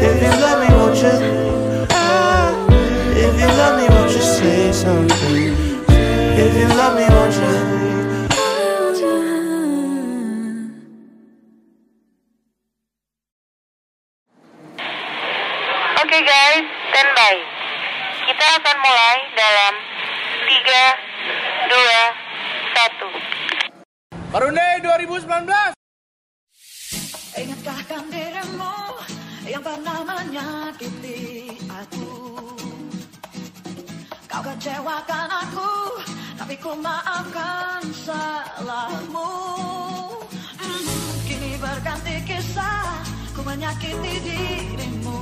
If 0.00 0.16
you 0.22 0.32
love 0.40 0.60
me, 0.64 0.74
won't 0.74 0.96
you? 0.96 1.86
Ah, 1.90 2.56
If 3.12 3.38
you 3.38 3.48
love 3.60 3.76
me, 3.82 3.86
won't 3.94 4.12
you 4.12 4.22
say 4.22 4.72
something? 4.72 5.45
If 6.86 6.92
you 6.92 6.98
love 7.02 7.02
me, 7.02 7.16
won't 7.18 7.34
you? 7.34 7.50
Oke 15.98 16.18
guys, 16.22 16.62
standby. 16.94 17.42
Kita 18.30 18.46
akan 18.62 18.76
mulai 18.86 19.16
dalam 19.34 19.74
3, 20.46 21.74
2, 21.74 21.74
1. 24.14 24.30
Marune 24.30 24.66
2019 24.86 25.26
Ingatkah 27.34 27.82
dirimu 28.14 28.78
yang 29.42 29.58
pernah 29.58 30.06
menyakiti 30.06 31.50
aku 31.66 32.14
Kau 34.30 34.42
kecewakan 34.46 35.28
aku 35.34 35.66
Tapi 36.36 36.54
ku 36.60 36.76
maafkan 36.76 37.80
salahmu. 38.04 39.32
Kini 41.24 41.56
berganti 41.56 42.22
kisah 42.28 43.02
Ku 43.32 43.40
menyakiti 43.40 44.14
dirimu. 44.20 45.20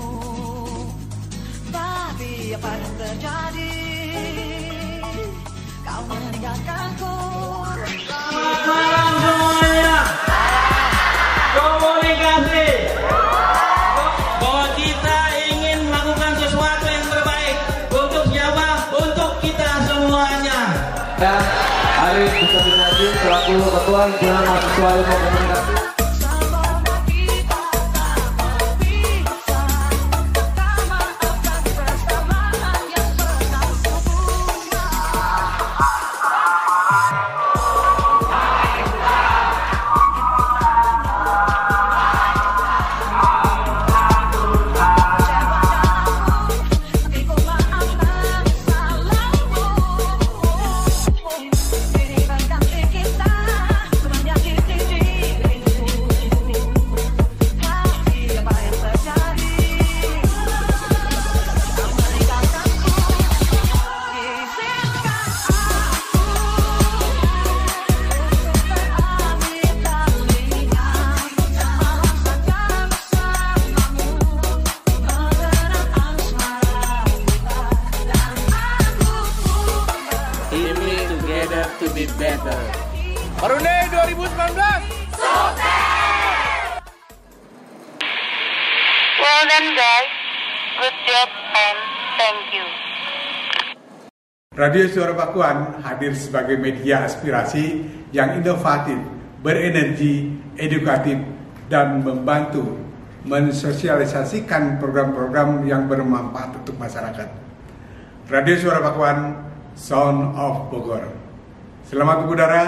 Tapi 1.71 2.55
apa 2.59 2.71
yang 2.71 2.95
terjadi? 2.99 3.79
Kau 5.87 6.03
meninggalkanku 6.11 7.17
Selamat 8.35 8.61
malam 8.67 9.15
semuanya. 9.23 9.97
Komunikasi 11.55 12.67
selaku 22.95 23.59
ketua 23.75 24.07
himpunan 24.07 24.45
mahasiswa 24.47 24.91
komunikasi. 25.03 25.74
Radio 94.65 94.89
Suara 94.89 95.13
Pakuan 95.13 95.85
hadir 95.85 96.17
sebagai 96.17 96.57
media 96.57 97.05
aspirasi 97.05 97.85
yang 98.17 98.41
inovatif, 98.41 98.97
berenergi, 99.45 100.41
edukatif, 100.57 101.21
dan 101.69 102.01
membantu 102.01 102.73
mensosialisasikan 103.29 104.81
program-program 104.81 105.69
yang 105.69 105.85
bermanfaat 105.85 106.65
untuk 106.65 106.81
masyarakat. 106.81 107.29
Radio 108.33 108.57
Suara 108.57 108.81
Pakuan, 108.81 109.37
Sound 109.77 110.33
of 110.33 110.73
Bogor. 110.73 111.13
Selamat 111.85 112.25
udara. 112.25 112.65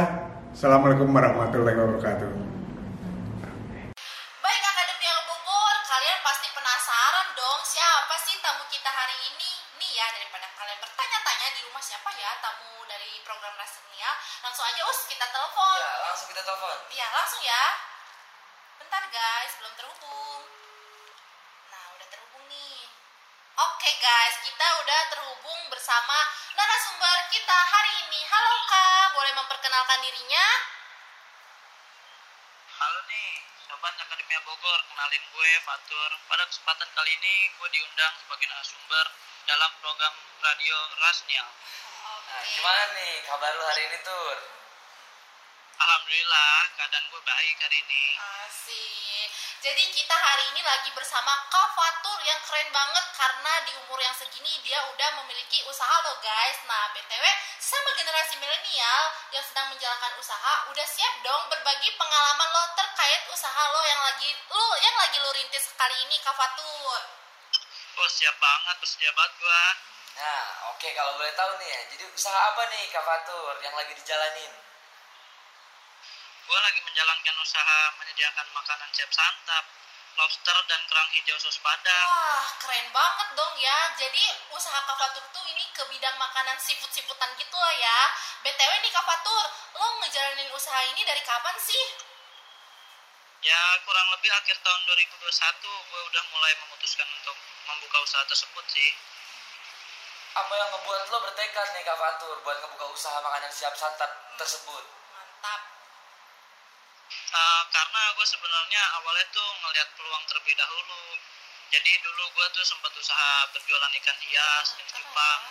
Assalamualaikum 0.53 1.09
warahmatullahi 1.09 1.81
wabarakatuh. 1.81 2.29
Baik 4.45 4.63
Akademi 4.69 5.07
Al 5.09 5.25
Bogor, 5.25 5.77
kalian 5.89 6.19
pasti 6.21 6.49
penasaran 6.53 7.27
dong 7.41 7.61
siapa 7.65 8.21
sih 8.21 8.37
tamu 8.45 8.69
kita 8.69 8.93
hari 8.93 9.17
ini? 9.33 9.49
Nih 9.81 9.93
ya, 9.97 10.09
daripada 10.13 10.45
kalian 10.61 10.77
bertanya-tanya 10.81 11.49
di 11.57 11.61
rumah 11.69 11.85
siapa 11.85 12.09
ya 12.17 12.33
tamu 12.41 12.81
dari 12.89 13.21
program 13.29 13.53
Rasenia, 13.61 14.09
langsung 14.41 14.65
aja 14.65 14.83
us 14.89 15.05
kita 15.05 15.29
telepon. 15.29 15.77
Iya, 15.77 15.93
langsung 16.09 16.29
kita 16.33 16.43
telepon. 16.49 16.77
Iya, 16.97 17.07
langsung 17.13 17.43
ya. 17.45 17.65
Bentar 18.81 19.05
guys, 19.13 19.53
belum 19.61 19.75
terhubung. 19.77 20.43
Nah, 21.69 21.85
udah 21.93 22.09
terhubung 22.09 22.45
nih. 22.49 22.89
Oke 23.57 23.91
guys, 24.01 24.37
kita 24.49 24.67
udah 24.81 25.01
terhubung 25.13 25.61
bersama 25.69 26.17
narasumber 26.57 27.17
kita 27.29 27.59
hari 27.69 27.93
ini. 28.09 28.21
Halo 28.33 28.53
Kak, 28.65 29.07
boleh 29.13 29.33
memperkenalkan 29.37 30.01
dirinya? 30.01 30.47
Halo 32.81 33.01
nih, 33.13 33.33
Sobat 33.77 33.93
Akademia 34.01 34.41
Bogor, 34.49 34.81
kenalin 34.89 35.21
gue 35.21 35.51
Fatur. 35.69 36.11
Pada 36.33 36.49
kesempatan 36.49 36.89
kali 36.97 37.13
ini 37.13 37.37
gue 37.61 37.69
diundang 37.77 38.15
sebagai 38.25 38.49
narasumber 38.49 39.07
dalam 39.45 39.69
program 39.85 40.17
radio 40.41 40.77
Rasnial. 41.05 41.45
Nah, 41.45 42.41
gimana 42.57 42.83
nih 42.97 43.21
kabar 43.29 43.53
lu 43.53 43.65
hari 43.69 43.83
ini, 43.93 44.01
Tur? 44.01 44.37
Alhamdulillah, 45.77 46.57
keadaan 46.73 47.05
gue 47.05 47.21
baik 47.21 47.57
hari 47.69 47.77
ini. 47.85 48.05
Asik. 48.49 49.29
Jadi 49.61 49.85
kita 49.93 50.17
hari 50.17 50.57
ini 50.57 50.65
lagi 50.65 50.89
bersama 50.97 51.37
Kak 51.53 51.69
Fatur 51.77 52.17
yang 52.25 52.41
keren 52.49 52.73
banget 52.73 53.05
karena 53.13 53.53
di 53.69 53.77
umur 53.85 54.01
yang 54.01 54.17
segini 54.17 54.57
dia 54.65 54.81
udah 54.89 55.21
memiliki 55.21 55.61
usaha 55.69 56.01
lo 56.09 56.17
guys. 56.25 56.65
Nah 56.65 56.97
BTW 56.97 57.25
sama 57.61 57.93
generasi 57.93 58.41
milenial 58.41 59.05
yang 59.37 59.45
sedang 59.45 59.69
menjalankan 59.69 60.17
usaha 60.17 60.55
udah 60.73 60.87
siap 60.89 61.15
dong 61.21 61.45
berbagi 61.53 61.93
pengalaman 62.01 62.49
lo 62.57 62.65
terkait 63.07 63.31
usaha 63.31 63.63
lo 63.71 63.81
yang 63.87 64.03
lagi 64.03 64.35
lo 64.51 64.67
yang 64.83 64.97
lagi 64.99 65.23
lo 65.23 65.31
rintis 65.31 65.71
kali 65.79 65.95
ini 66.11 66.19
Kak 66.27 66.35
Fatur. 66.35 67.01
Oh 68.03 68.09
siap 68.11 68.35
banget, 68.43 68.83
bersedia 68.83 69.15
banget 69.15 69.33
gue. 69.39 69.63
Nah, 70.19 70.75
oke 70.75 70.89
kalau 70.91 71.15
boleh 71.15 71.31
tahu 71.39 71.55
nih 71.63 71.71
ya. 71.71 71.81
Jadi 71.95 72.03
usaha 72.11 72.35
apa 72.51 72.67
nih 72.67 72.91
Kak 72.91 73.07
Fatur 73.07 73.63
yang 73.63 73.79
lagi 73.79 73.95
dijalanin? 73.95 74.51
Gue 76.51 76.59
lagi 76.59 76.83
menjalankan 76.83 77.37
usaha 77.47 77.79
menyediakan 78.03 78.47
makanan 78.51 78.91
siap 78.91 79.11
santap 79.15 79.65
lobster 80.19 80.59
dan 80.67 80.83
kerang 80.91 81.07
hijau 81.15 81.39
sos 81.39 81.63
padang. 81.63 82.07
Wah, 82.11 82.59
keren 82.59 82.91
banget 82.91 83.29
dong 83.39 83.55
ya. 83.63 83.95
Jadi 84.03 84.51
usaha 84.51 84.83
Kak 84.83 84.99
Fatur 84.99 85.23
tuh 85.31 85.47
ini 85.47 85.63
ke 85.71 85.87
bidang 85.95 86.19
makanan 86.19 86.59
seafood-seafoodan 86.59 87.39
gitu 87.39 87.55
lah 87.55 87.75
ya. 87.79 87.99
BTW 88.43 88.73
nih 88.83 88.91
Kak 88.91 89.07
Fatur, 89.07 89.45
lo 89.79 89.87
ngejalanin 90.03 90.51
usaha 90.51 90.83
ini 90.91 91.07
dari 91.07 91.23
kapan 91.23 91.55
sih? 91.63 92.16
Ya 93.45 93.61
kurang 93.85 94.09
lebih 94.17 94.31
akhir 94.33 94.57
tahun 94.65 94.81
2021 94.89 95.21
gue 95.65 96.01
udah 96.09 96.25
mulai 96.33 96.53
memutuskan 96.65 97.05
untuk 97.21 97.37
membuka 97.69 97.99
usaha 98.01 98.25
tersebut 98.25 98.65
sih. 98.73 98.91
Apa 100.37 100.53
yang 100.53 100.69
ngebuat 100.73 101.03
lo 101.13 101.19
bertekad 101.25 101.67
nih 101.77 101.83
Kak 101.85 101.97
Fatur 101.97 102.37
buat 102.45 102.57
ngebuka 102.61 102.87
usaha 102.93 103.17
makanan 103.21 103.53
siap 103.53 103.77
santap 103.77 104.09
tersebut? 104.37 104.85
Mantap. 105.13 105.61
Uh, 107.33 107.63
karena 107.73 108.03
gue 108.17 108.27
sebenarnya 108.29 108.83
awalnya 109.01 109.25
tuh 109.33 109.49
ngelihat 109.65 109.89
peluang 109.97 110.25
terlebih 110.29 110.55
dahulu. 110.57 111.05
Jadi 111.73 111.93
dulu 112.05 112.25
gue 112.37 112.47
tuh 112.57 112.65
sempat 112.65 112.93
usaha 112.97 113.49
berjualan 113.53 113.93
ikan 114.01 114.19
hias 114.29 114.77
dan 114.81 114.87
cupang. 114.93 115.43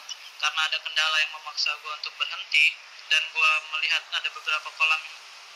Karena 0.42 0.62
ada 0.70 0.78
kendala 0.82 1.18
yang 1.22 1.32
memaksa 1.38 1.74
gue 1.82 1.92
untuk 1.96 2.14
berhenti 2.18 2.66
dan 3.10 3.22
gue 3.30 3.52
melihat 3.78 4.04
ada 4.14 4.30
beberapa 4.34 4.70
kolam 4.78 5.02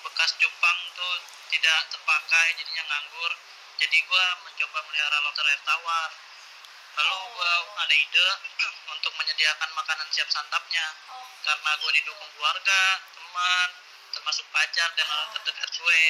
bekas 0.04 0.32
cupang 0.40 0.80
tuh 0.96 1.16
tidak 1.50 1.78
terpakai 1.92 2.48
jadinya 2.60 2.84
nganggur. 2.88 3.32
Jadi 3.80 3.98
gue 4.04 4.26
mencoba 4.44 4.80
melihara 4.92 5.18
lobster 5.24 5.46
air 5.48 5.62
tawar. 5.64 6.12
Lalu 7.00 7.20
gue 7.36 7.54
ada 7.80 7.96
ide 7.96 8.28
untuk 8.94 9.12
menyediakan 9.16 9.70
makanan 9.76 10.08
siap 10.12 10.28
santapnya. 10.28 10.86
Karena 11.44 11.72
gue 11.80 11.92
didukung 11.96 12.30
keluarga, 12.36 12.82
teman, 13.16 13.70
termasuk 14.12 14.46
pacar 14.52 14.90
dan 15.00 15.08
orang 15.08 15.30
terdekat 15.40 15.70
gue. 15.72 16.04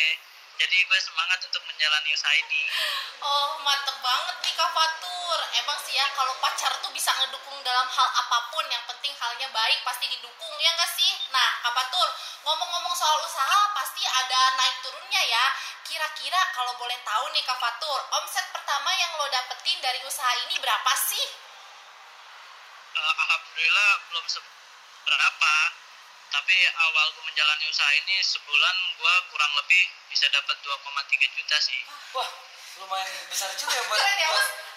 Jadi 0.59 0.77
gue 0.83 0.99
semangat 0.99 1.39
untuk 1.45 1.63
menjalani 1.71 2.09
usaha 2.11 2.35
ini. 2.35 2.61
Oh, 3.23 3.63
mantep 3.63 3.95
banget 4.03 4.35
nih 4.43 4.53
Kak 4.59 4.69
Fatur. 5.29 5.45
Emang 5.61 5.77
sih 5.85 5.93
ya, 5.93 6.09
kalau 6.17 6.33
pacar 6.41 6.73
tuh 6.81 6.89
bisa 6.89 7.13
ngedukung 7.21 7.61
dalam 7.61 7.85
hal 7.85 8.09
apa 8.17 8.49
pun. 8.49 8.65
Yang 8.65 8.81
penting 8.89 9.13
halnya 9.13 9.45
baik, 9.53 9.77
pasti 9.85 10.09
didukung. 10.09 10.55
Ya 10.57 10.73
nggak 10.73 10.89
sih? 10.97 11.11
Nah, 11.29 11.49
Kak 11.61 11.69
Fatur, 11.69 12.09
ngomong-ngomong 12.49 12.95
soal 12.97 13.21
usaha, 13.21 13.59
pasti 13.77 14.01
ada 14.09 14.57
naik 14.57 14.81
turunnya 14.81 15.21
ya. 15.29 15.45
Kira-kira 15.85 16.41
kalau 16.57 16.73
boleh 16.81 16.97
tahu 17.05 17.29
nih 17.29 17.45
Kak 17.45 17.61
Fatur, 17.61 17.99
omset 18.17 18.41
pertama 18.49 18.89
yang 18.97 19.21
lo 19.21 19.29
dapetin 19.29 19.77
dari 19.85 20.01
usaha 20.01 20.33
ini 20.49 20.57
berapa 20.57 20.91
sih? 20.97 21.25
Uh, 22.97 23.13
Alhamdulillah 23.29 23.91
belum 24.09 24.25
seberapa. 24.25 25.53
Tapi 26.29 26.57
awal 26.89 27.05
gue 27.13 27.23
menjalani 27.25 27.65
usaha 27.69 27.91
ini 28.01 28.17
sebulan 28.25 28.75
gue 28.97 29.13
kurang 29.29 29.53
lebih 29.61 29.83
bisa 30.09 30.25
dapat 30.33 30.57
2,3 30.65 31.37
juta 31.37 31.57
sih. 31.61 31.81
Wah, 32.17 32.29
lumayan 32.81 33.09
besar 33.29 33.49
juga 33.57 33.77
ya 33.77 33.83
buat 33.89 33.97
Keren 33.97 34.17
ya, 34.17 34.29
buat, 34.33 34.68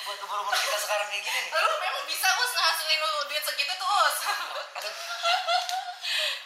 Buat 0.00 0.18
umur-umur 0.26 0.54
kita 0.58 0.78
sekarang 0.80 1.06
kayak 1.06 1.22
gini 1.22 1.38
nih. 1.38 1.52
Lu 1.54 1.74
memang 1.78 2.04
bisa 2.08 2.28
Us 2.40 2.50
ngehasilin 2.50 2.98
lu 2.98 3.10
duit 3.30 3.42
segitu 3.46 3.72
tuh 3.78 3.86
Us. 3.86 4.16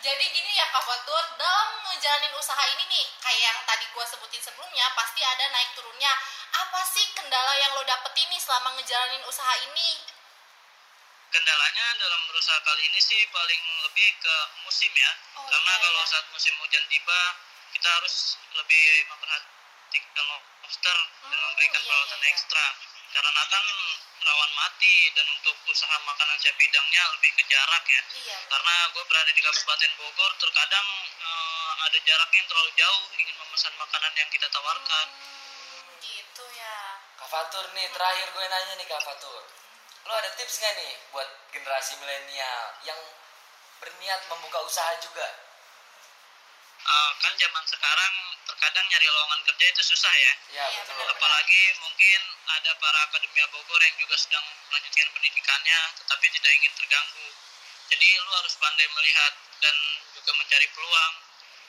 Jadi 0.05 0.25
gini 0.37 0.53
ya 0.53 0.69
Kak 0.69 0.85
Fatur, 0.85 1.25
dalam 1.41 1.69
ngejalanin 1.89 2.37
usaha 2.37 2.61
ini 2.77 2.85
nih, 2.93 3.07
kayak 3.25 3.41
yang 3.41 3.59
tadi 3.65 3.89
gua 3.97 4.05
sebutin 4.05 4.43
sebelumnya, 4.45 4.85
pasti 4.93 5.25
ada 5.25 5.49
naik 5.49 5.73
turunnya. 5.73 6.13
Apa 6.61 6.85
sih 6.93 7.09
kendala 7.17 7.57
yang 7.57 7.73
lo 7.73 7.83
dapetin 7.89 8.29
nih 8.29 8.37
selama 8.37 8.77
ngejalanin 8.77 9.25
usaha 9.25 9.55
ini? 9.65 9.91
Kendalanya 11.33 11.87
dalam 11.99 12.21
berusaha 12.29 12.61
kali 12.69 12.85
ini 12.85 13.01
sih 13.01 13.25
paling 13.33 13.63
lebih 13.89 14.09
ke 14.21 14.37
musim 14.69 14.93
ya. 14.93 15.13
Oh, 15.41 15.49
Karena 15.49 15.73
iya, 15.73 15.83
kalau 15.89 16.03
iya. 16.05 16.11
saat 16.13 16.27
musim 16.37 16.55
hujan 16.61 16.85
tiba, 16.93 17.21
kita 17.73 17.89
harus 17.89 18.37
lebih 18.61 18.85
memperhatikan 19.09 19.54
lobster 20.65 20.99
dan 21.23 21.39
Hmm, 21.39 21.45
memberikan 21.55 21.81
iya, 21.81 21.87
perawatan 21.87 22.23
ekstra. 22.35 22.67
Karena 23.15 23.43
kan 23.47 23.65
rawan 24.27 24.53
mati 24.59 24.97
dan 25.15 25.27
untuk 25.39 25.55
usaha 25.71 25.97
makanan 26.03 26.35
siap 26.43 26.59
hidangnya 26.59 27.03
lebih 27.15 27.31
ke 27.39 27.45
jarak 27.47 27.85
ya. 27.87 28.03
Iya. 28.27 28.39
Karena 28.51 28.75
gue 28.91 29.05
berada 29.07 29.31
di 29.31 29.43
Kabupaten 29.45 29.93
Bogor, 30.01 30.33
terkadang 30.43 30.89
eh, 31.23 31.71
ada 31.87 31.99
jaraknya 32.03 32.39
yang 32.43 32.49
terlalu 32.51 32.71
jauh 32.75 33.05
ingin 33.23 33.37
memesan 33.39 33.75
makanan 33.79 34.13
yang 34.19 34.29
kita 34.35 34.47
tawarkan. 34.51 35.07
Gitu 36.03 36.45
ya. 36.59 36.79
Kak 37.15 37.29
Fatur 37.31 37.65
nih, 37.79 37.87
terakhir 37.95 38.27
gue 38.35 38.45
nanya 38.51 38.75
nih 38.83 38.87
Kak 38.91 39.03
Fatur. 39.07 39.43
Lo 40.05 40.13
ada 40.13 40.31
tips 40.35 40.59
gak 40.61 40.75
nih 40.75 40.93
buat 41.15 41.29
generasi 41.55 41.97
milenial 42.03 42.65
yang 42.85 42.99
berniat 43.79 44.21
membuka 44.27 44.59
usaha 44.67 44.91
juga? 45.01 45.29
Eh, 46.85 47.11
kan 47.23 47.33
zaman 47.41 47.65
sekarang 47.65 48.15
terkadang 48.55 48.87
nyari 48.87 49.07
lowongan 49.11 49.41
kerja 49.51 49.67
itu 49.67 49.83
susah 49.83 50.15
ya. 50.15 50.33
Iya, 50.55 50.65
betul. 50.79 51.03
Apalagi 51.11 51.63
mungkin 51.83 52.21
ada 52.55 52.71
para 52.79 52.99
akademia 53.11 53.47
Bogor 53.51 53.83
yang 53.83 53.97
juga 53.99 54.15
sedang 54.15 54.47
melanjutkan 54.71 55.11
pendidikannya 55.11 55.81
tetapi 55.99 56.27
tidak 56.39 56.51
ingin 56.63 56.73
terganggu. 56.79 57.29
Jadi 57.91 58.09
lu 58.23 58.31
harus 58.31 58.55
pandai 58.63 58.87
melihat 58.95 59.33
dan 59.59 59.77
juga 60.15 60.31
mencari 60.39 60.67
peluang. 60.71 61.15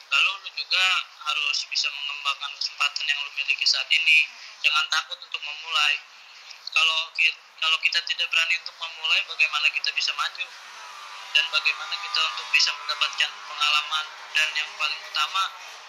Lalu 0.05 0.31
lu 0.45 0.49
juga 0.53 0.85
harus 1.25 1.57
bisa 1.73 1.89
mengembangkan 1.89 2.53
kesempatan 2.53 3.03
yang 3.09 3.19
lu 3.25 3.31
miliki 3.33 3.65
saat 3.65 3.89
ini. 3.89 4.29
Jangan 4.61 4.85
takut 4.93 5.17
untuk 5.17 5.41
memulai. 5.41 5.97
Kalau 6.69 6.99
kita, 7.17 7.39
kalau 7.65 7.77
kita 7.81 7.99
tidak 8.05 8.27
berani 8.29 8.55
untuk 8.61 8.77
memulai, 8.77 9.19
bagaimana 9.25 9.67
kita 9.73 9.89
bisa 9.97 10.13
maju? 10.13 10.45
Dan 11.33 11.45
bagaimana 11.51 11.93
kita 11.99 12.19
untuk 12.31 12.47
bisa 12.53 12.71
mendapatkan 12.77 13.31
pengalaman? 13.49 14.05
Dan 14.37 14.47
yang 14.55 14.69
paling 14.79 15.01
utama, 15.03 15.43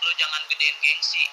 lu 0.06 0.12
jangan 0.14 0.42
gedein 0.46 0.76
gengsi. 0.78 1.24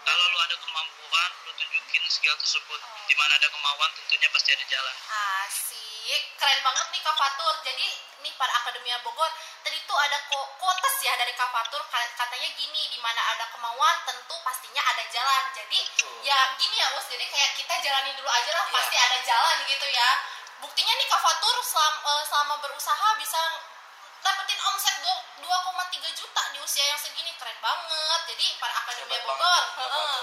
Kalau 0.00 0.24
lu 0.32 0.38
ada 0.40 0.56
kemampuan, 0.56 1.30
lu 1.44 1.52
tunjukin 1.52 2.04
skill 2.08 2.32
tersebut. 2.40 2.80
Di 3.04 3.14
mana 3.20 3.36
ada 3.36 3.52
kemauan, 3.52 3.90
tentunya 3.92 4.32
pasti 4.32 4.56
ada 4.56 4.64
jalan. 4.64 4.94
Asik, 5.44 6.22
keren 6.40 6.60
banget 6.64 6.86
nih 6.88 7.00
Kak 7.04 7.12
Fatur. 7.12 7.54
Jadi 7.60 7.84
nih 8.24 8.32
para 8.40 8.48
akademia 8.56 8.96
Bogor, 9.04 9.28
tadi 9.60 9.76
tuh 9.84 9.98
ada 10.00 10.16
ko- 10.32 10.48
quotes 10.56 10.96
ya 11.04 11.12
dari 11.20 11.36
Kak 11.36 11.52
Fatur. 11.52 11.84
Ka- 11.92 12.12
Katanya 12.16 12.48
gini, 12.56 12.88
di 12.88 12.96
mana 13.04 13.20
ada 13.36 13.44
kemauan 13.52 13.96
tentu 14.08 14.32
pastinya 14.40 14.80
ada 14.88 15.04
jalan. 15.12 15.44
Jadi 15.52 15.80
ya 16.24 16.38
gini 16.56 16.76
ya 16.80 16.88
Us, 16.96 17.04
jadi 17.12 17.28
kayak 17.28 17.50
kita 17.60 17.74
jalani 17.84 18.16
dulu 18.16 18.28
aja 18.32 18.50
lah, 18.56 18.66
pasti 18.72 18.96
ada 18.96 19.20
jalan 19.20 19.56
gitu 19.68 19.84
ya. 19.84 20.08
Buktinya 20.64 20.96
nih 20.96 21.06
Kak 21.12 21.20
Fatur 21.20 21.56
selama, 21.60 21.98
eh, 22.08 22.24
selama 22.24 22.54
berusaha 22.64 23.08
bisa 23.20 23.40
dapetin 24.22 24.60
omset 24.70 24.96
dua- 25.02 25.24
2,3 25.40 26.10
juta 26.12 26.42
di 26.52 26.58
usia 26.60 26.84
yang 26.86 27.00
segini 27.00 27.32
keren 27.36 27.56
banget. 27.58 28.20
Jadi 28.30 28.46
para 28.60 28.74
akademia 28.74 29.20
Bogor. 29.24 29.62
ya, 29.80 30.22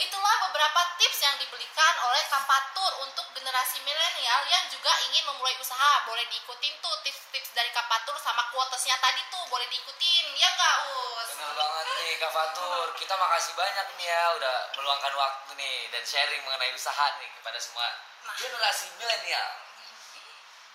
itulah 0.00 0.34
beberapa 0.48 0.80
tips 0.98 1.18
yang 1.22 1.36
diberikan 1.38 1.94
oleh 2.08 2.22
Kak 2.26 2.42
Fatur 2.48 2.92
untuk 3.04 3.26
generasi 3.36 3.78
milenial 3.84 4.40
yang 4.48 4.64
juga 4.72 4.90
ingin 5.06 5.22
memulai 5.28 5.54
usaha. 5.60 6.02
Boleh 6.08 6.24
diikutin 6.26 6.74
tuh 6.82 6.94
tips-tips 7.04 7.54
dari 7.54 7.70
Kak 7.70 7.86
Fatur 7.86 8.16
sama 8.18 8.42
quotesnya 8.50 8.96
tadi 8.98 9.22
tuh. 9.30 9.44
Boleh 9.52 9.68
diikutin 9.70 10.24
ya 10.34 10.48
nggak 10.50 10.76
Us? 10.90 11.28
Bener 11.36 11.52
banget 11.54 11.86
nih 12.00 12.12
Kak 12.18 12.32
Fatur. 12.32 12.86
Kita 12.98 13.14
makasih 13.14 13.52
banyak 13.54 13.86
nih 14.00 14.08
ya 14.08 14.22
udah 14.40 14.56
meluangkan 14.80 15.14
waktu 15.14 15.50
nih 15.60 15.76
dan 15.92 16.02
sharing 16.02 16.42
mengenai 16.42 16.72
usaha 16.74 17.06
nih 17.20 17.28
kepada 17.38 17.58
semua 17.60 17.86
generasi 18.34 18.88
milenial. 18.98 19.63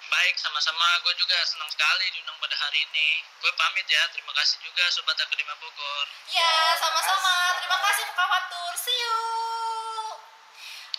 Baik, 0.09 0.35
sama-sama. 0.41 0.87
Gue 1.05 1.13
juga 1.21 1.37
senang 1.45 1.69
sekali 1.69 2.05
diundang 2.17 2.33
pada 2.41 2.57
hari 2.57 2.81
ini. 2.81 3.21
Gue 3.37 3.53
pamit 3.53 3.85
ya. 3.85 4.09
Terima 4.09 4.33
kasih 4.33 4.57
juga 4.65 4.81
Sobat 4.89 5.13
Akademia 5.21 5.53
Bogor. 5.61 6.05
Ya, 6.33 6.73
sama-sama. 6.81 7.61
Terima 7.61 7.77
kasih 7.77 8.09
Kak 8.09 8.25
Fatur. 8.25 8.73
See 8.73 8.97
you. 8.97 9.21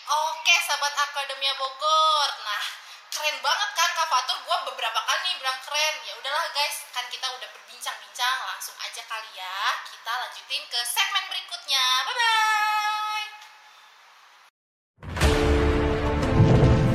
Oke, 0.07 0.55
sahabat 0.63 0.95
Akademia 0.95 1.51
Bogor. 1.59 2.29
Nah, 2.39 2.63
keren 3.11 3.35
banget 3.43 3.69
kan 3.75 3.89
Kak 3.99 4.07
Fatur. 4.07 4.37
Gua 4.47 4.57
beberapa 4.71 4.99
kali 5.03 5.19
nih 5.27 5.35
bilang 5.43 5.59
keren. 5.59 5.95
Ya 6.07 6.15
udahlah 6.15 6.47
guys, 6.55 6.87
kan 6.95 7.03
kita 7.11 7.27
udah 7.35 7.49
berbincang-bincang. 7.51 8.37
Langsung 8.47 8.79
aja 8.79 9.03
kali 9.11 9.31
ya. 9.35 9.59
Kita 9.91 10.11
lanjutin 10.23 10.63
ke 10.71 10.79
segmen 10.87 11.23
berikutnya. 11.27 11.83
Bye 12.07 12.15
bye. 12.15 12.61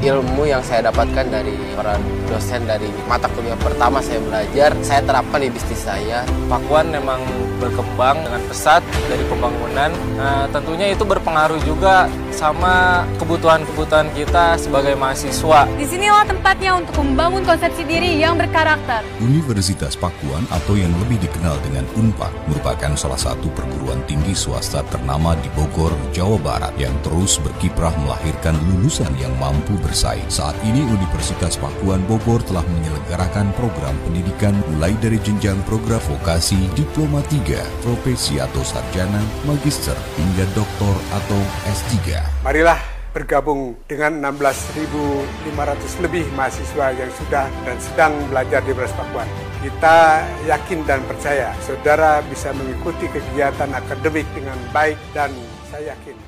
ilmu 0.07 0.47
yang 0.47 0.63
saya 0.63 0.87
dapatkan 0.87 1.27
dari 1.27 1.66
para 1.77 2.01
dosen 2.33 2.65
dari 2.65 2.89
mata 3.05 3.29
kuliah 3.37 3.59
pertama 3.61 4.01
saya 4.01 4.19
belajar 4.25 4.73
saya 4.81 5.05
terapkan 5.05 5.45
di 5.45 5.53
bisnis 5.53 5.85
saya 5.85 6.25
Pakuan 6.49 6.89
memang 6.89 7.21
berkembang 7.59 8.23
dengan 8.23 8.43
pesat 8.47 8.83
dari 9.11 9.25
pembangunan. 9.27 9.91
Nah, 10.15 10.47
tentunya 10.53 10.93
itu 10.93 11.03
berpengaruh 11.03 11.59
juga 11.67 12.07
sama 12.31 13.03
kebutuhan-kebutuhan 13.17 14.13
kita 14.13 14.61
sebagai 14.61 14.93
mahasiswa. 14.95 15.65
Di 15.75 15.87
sinilah 15.89 16.29
tempatnya 16.29 16.77
untuk 16.77 17.01
membangun 17.01 17.43
konsepsi 17.43 17.83
diri 17.83 18.21
yang 18.21 18.37
berkarakter. 18.37 19.03
Universitas 19.19 19.97
Pakuan 19.97 20.45
atau 20.53 20.77
yang 20.77 20.93
lebih 21.03 21.19
dikenal 21.25 21.57
dengan 21.65 21.89
UNPAD 21.97 22.33
merupakan 22.53 22.93
salah 22.95 23.19
satu 23.19 23.49
perguruan 23.57 24.05
tinggi 24.05 24.37
swasta 24.37 24.85
ternama 24.87 25.33
di 25.41 25.49
Bogor, 25.57 25.97
Jawa 26.13 26.37
Barat 26.39 26.77
yang 26.77 26.95
terus 27.01 27.41
berkiprah 27.41 27.91
melahirkan 28.05 28.55
lulusan 28.71 29.11
yang 29.17 29.33
mampu 29.41 29.75
bersaing. 29.81 30.29
Saat 30.29 30.55
ini 30.63 30.85
Universitas 30.85 31.57
Pakuan 31.57 31.66
Bogor 32.07 32.43
telah 32.45 32.63
menyelenggarakan 32.63 33.51
program 33.59 33.95
pendidikan 34.07 34.55
mulai 34.75 34.95
dari 35.03 35.19
jenjang 35.23 35.59
program 35.67 35.99
vokasi, 36.07 36.59
diploma 36.79 37.23
3, 37.27 37.61
profesi 37.83 38.39
atau 38.39 38.63
sarjana, 38.63 39.23
magister, 39.49 39.97
hingga 40.19 40.47
doktor 40.55 40.95
atau 41.15 41.41
S3. 41.67 42.21
Marilah 42.47 42.79
bergabung 43.17 43.81
dengan 43.89 44.21
16.500 44.21 46.05
lebih 46.05 46.29
mahasiswa 46.37 46.93
yang 46.93 47.09
sudah 47.17 47.49
dan 47.65 47.77
sedang 47.81 48.13
belajar 48.29 48.61
di 48.61 48.77
Beras 48.77 48.93
Pakuan. 48.93 49.25
Kita 49.65 50.21
yakin 50.45 50.85
dan 50.85 51.01
percaya 51.09 51.57
saudara 51.65 52.21
bisa 52.29 52.53
mengikuti 52.53 53.09
kegiatan 53.09 53.73
akademik 53.73 54.29
dengan 54.37 54.61
baik 54.69 55.01
dan 55.17 55.33
saya 55.73 55.97
yakin 55.97 56.26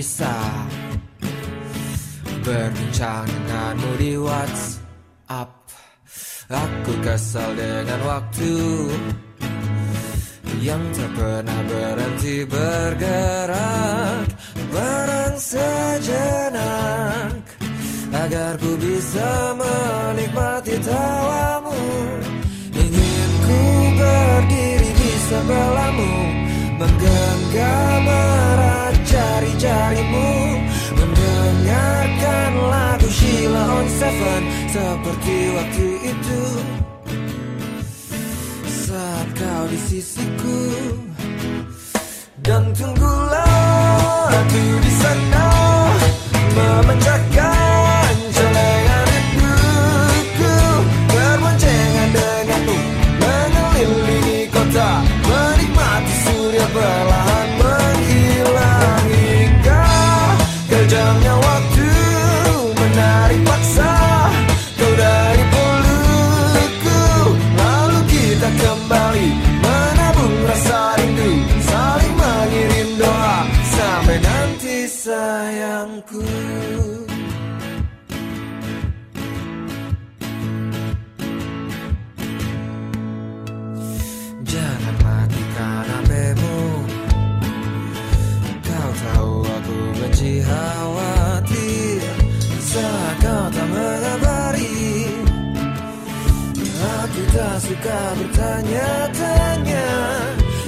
Bisa 0.00 0.32
Berbincang 2.40 3.28
denganmu 3.28 4.00
di 4.00 4.16
WhatsApp. 4.16 5.52
Aku 6.48 6.92
kesal 7.04 7.52
dengan 7.52 8.00
waktu 8.08 8.56
Yang 10.64 10.84
tak 10.96 11.10
pernah 11.20 11.60
berhenti 11.68 12.48
bergerak. 12.48 14.24
Barang 14.72 15.36
sejenak 15.36 17.36
Agar 18.08 18.56
ku 18.56 18.72
bisa 18.80 19.52
menikmati 19.52 20.80
tawamu. 20.80 21.76
Ingin 22.72 23.30
ku 23.44 23.60
berdiri 24.00 24.90
di 24.96 25.12
sebelahmu 25.28 26.12
Menggenggam 26.80 28.04
erat 28.08 28.89
jari-jarimu 29.40 30.28
Mendengarkan 31.00 32.52
lagu 32.68 33.08
Sheila 33.08 33.64
on 33.80 33.88
Seven 33.88 34.42
Seperti 34.68 35.36
waktu 35.56 35.86
itu. 36.12 36.42
Saat 38.68 39.26
kau 39.32 39.64
di 39.72 39.78
sisiku 39.80 40.60
Dan 42.44 42.68
tunggulah 42.76 44.28
aku 44.28 44.64
di 44.84 44.92
sana 45.00 45.48
Memecahkan 46.52 47.59
suka 97.80 98.12
bertanya-tanya 98.12 99.88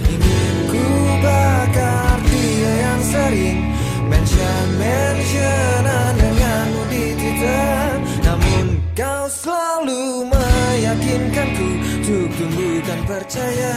Ingin 0.09 0.57
ku 0.73 0.85
bakar 1.21 2.17
dia 2.25 2.73
yang 2.89 3.01
sering 3.05 3.61
Mention-mentionan 4.09 6.13
denganmu 6.17 6.83
di 6.89 7.05
Twitter? 7.13 8.01
Namun 8.25 8.81
kau 8.97 9.29
selalu 9.29 10.25
meyakinkanku 10.25 11.69
Untuk 12.01 12.29
tumbuhkan 12.41 13.01
percaya. 13.05 13.77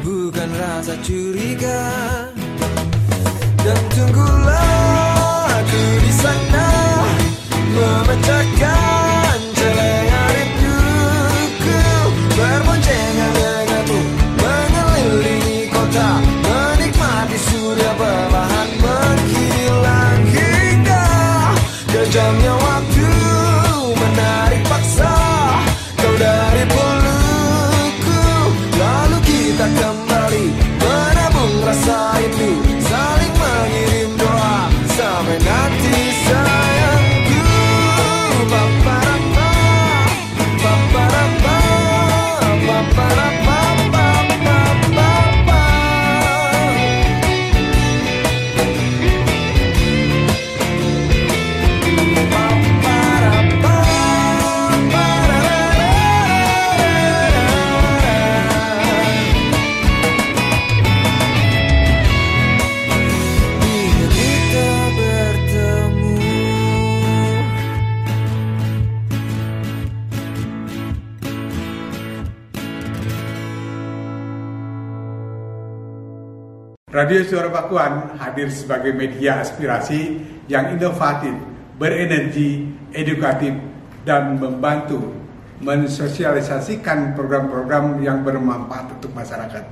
Bukan 0.00 0.48
rasa 0.56 0.96
curiga. 1.04 1.84
Dan 3.60 3.80
tunggulah 3.92 5.52
aku 5.52 5.84
di 6.00 6.12
sana 6.12 6.68
Memecahkan 7.72 9.13
Radio 76.94 77.26
Suara 77.26 77.50
Pakuan 77.50 78.14
hadir 78.22 78.54
sebagai 78.54 78.94
media 78.94 79.42
aspirasi 79.42 80.14
yang 80.46 80.78
inovatif, 80.78 81.34
berenergi, 81.74 82.70
edukatif, 82.94 83.50
dan 84.06 84.38
membantu 84.38 85.02
mensosialisasikan 85.58 87.18
program-program 87.18 87.98
yang 87.98 88.22
bermanfaat 88.22 88.94
untuk 88.94 89.10
masyarakat. 89.10 89.66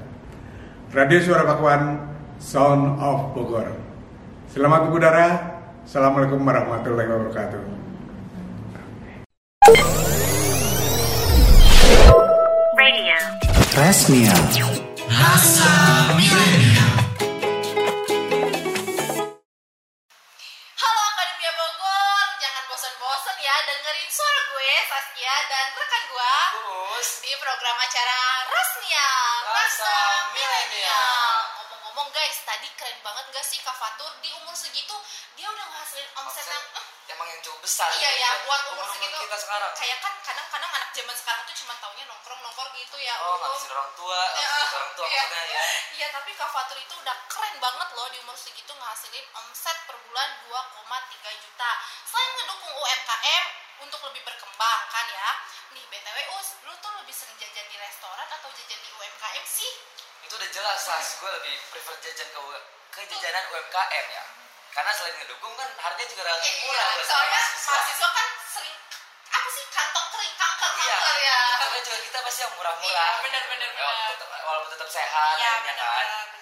Radio 0.90 1.18
Suara 1.22 1.46
Pakuan, 1.46 2.10
Sound 2.42 2.98
of 2.98 3.30
Bogor. 3.38 3.70
Selamat 4.50 4.90
mengudara. 4.90 5.26
Assalamualaikum 5.86 6.42
warahmatullahi 6.42 7.06
wabarakatuh. 7.06 7.62
Radio. 12.74 13.18
Resmia. 13.78 14.34
Rasa 15.06 15.70
Milenial. 16.18 17.11
Program 27.62 27.78
acara 27.78 28.18
Rasnia 28.50 29.06
Rasa 29.46 29.94
Milenial. 30.34 31.30
Ngomong-ngomong 31.62 32.10
guys, 32.10 32.42
tadi 32.42 32.66
keren 32.74 32.98
banget 33.06 33.22
gak 33.30 33.46
sih 33.46 33.62
Kak 33.62 33.78
Fatur 33.78 34.10
di 34.18 34.34
umur 34.34 34.50
segitu 34.50 34.90
dia 35.38 35.46
udah 35.46 35.66
ngasilin 35.70 36.10
omset 36.18 36.42
yang 36.42 36.58
eh, 36.58 37.14
Emang 37.14 37.22
yang 37.30 37.38
cukup 37.38 37.62
besar 37.62 37.86
Iya 37.94 38.10
ya, 38.18 38.30
buat 38.50 38.66
umur 38.74 38.82
umur 38.82 38.98
segitu. 38.98 39.14
kita 39.14 39.38
sekarang 39.38 39.70
Kayak 39.78 40.02
kan 40.02 40.10
kadang-kadang 40.26 40.70
anak 40.74 40.90
zaman 40.90 41.14
sekarang 41.14 41.42
tuh 41.46 41.54
cuma 41.62 41.78
taunya 41.78 42.02
nongkrong-nongkrong 42.10 42.70
gitu 42.74 42.96
ya. 42.98 43.14
Oh, 43.22 43.38
ngabisin 43.38 43.70
orang 43.70 43.90
tua, 43.94 44.18
Ya, 44.34 44.42
ngabisin 44.42 44.78
orang 44.82 44.92
tua 44.98 45.06
iya. 45.06 45.22
maksudnya 45.22 45.44
ya 45.46 45.62
Iya, 45.94 46.06
tapi 46.10 46.30
Kak 46.34 46.50
Fatur 46.50 46.78
itu 46.82 46.94
udah 46.98 47.16
keren 47.30 47.54
banget 47.62 47.88
loh 47.94 48.10
di 48.10 48.18
umur 48.26 48.34
segitu 48.34 48.74
ngasilin 48.74 49.26
omset 49.38 49.78
per 49.86 49.94
bulan 50.02 50.34
2,3 50.50 51.30
juta. 51.38 51.70
Selain 52.10 52.30
ngedukung 52.42 52.74
UMKM 52.74 53.46
untuk 53.82 54.00
lebih 54.04 54.22
berkembang 54.22 54.80
kan 54.88 55.06
ya. 55.08 55.30
Nih, 55.70 55.84
BTW 55.86 56.18
Us, 56.32 56.58
lu 56.62 56.74
tuh 56.78 56.92
lebih 56.96 57.10
sering 57.10 57.34
jajan 57.36 57.66
di 57.66 57.76
restoran 57.76 58.28
atau 58.30 58.48
jajan 58.52 58.78
di 58.78 58.90
UMKM 58.92 59.44
sih? 59.44 59.72
Itu 60.22 60.34
udah 60.34 60.50
jelas, 60.50 60.78
Sas 60.78 61.18
Gue 61.18 61.30
lebih 61.32 61.54
prefer 61.68 61.96
jajan 62.00 62.28
ke, 62.28 62.40
ke 62.90 63.00
jajanan 63.06 63.42
UMKM 63.48 64.06
ya 64.08 64.24
Karena 64.70 64.90
selain 64.90 65.12
ngedukung 65.18 65.52
kan 65.52 65.68
harganya 65.76 66.08
juga 66.08 66.22
relatif 66.24 66.52
murah 66.62 66.72
Iya, 66.80 66.94
buat 66.94 67.04
soalnya 67.04 67.40
mahasiswa. 67.60 68.08
kan 68.08 68.28
sering 68.48 68.76
apa 69.28 69.48
sih 69.50 69.64
kantong 69.68 70.06
kering 70.08 70.34
kanker 70.34 70.70
kanker 70.72 71.16
Iya, 71.18 71.26
ya. 71.26 71.40
Karena 71.58 71.78
juga 71.82 71.98
kita 72.00 72.18
pasti 72.22 72.40
yang 72.40 72.52
murah-murah 72.54 72.88
Iya, 72.88 73.20
bener, 73.20 73.42
bener, 73.46 73.68
Ya, 73.68 73.76
bener. 73.82 74.06
tetep- 74.14 74.30
Walaupun 74.42 74.70
tetap 74.72 74.88
sehat 74.88 75.34
Iya, 75.36 75.50
akhirnya 75.52 75.74
kan 75.74 75.84
bener-bener, 75.84 76.08
bener-bener. 76.08 76.41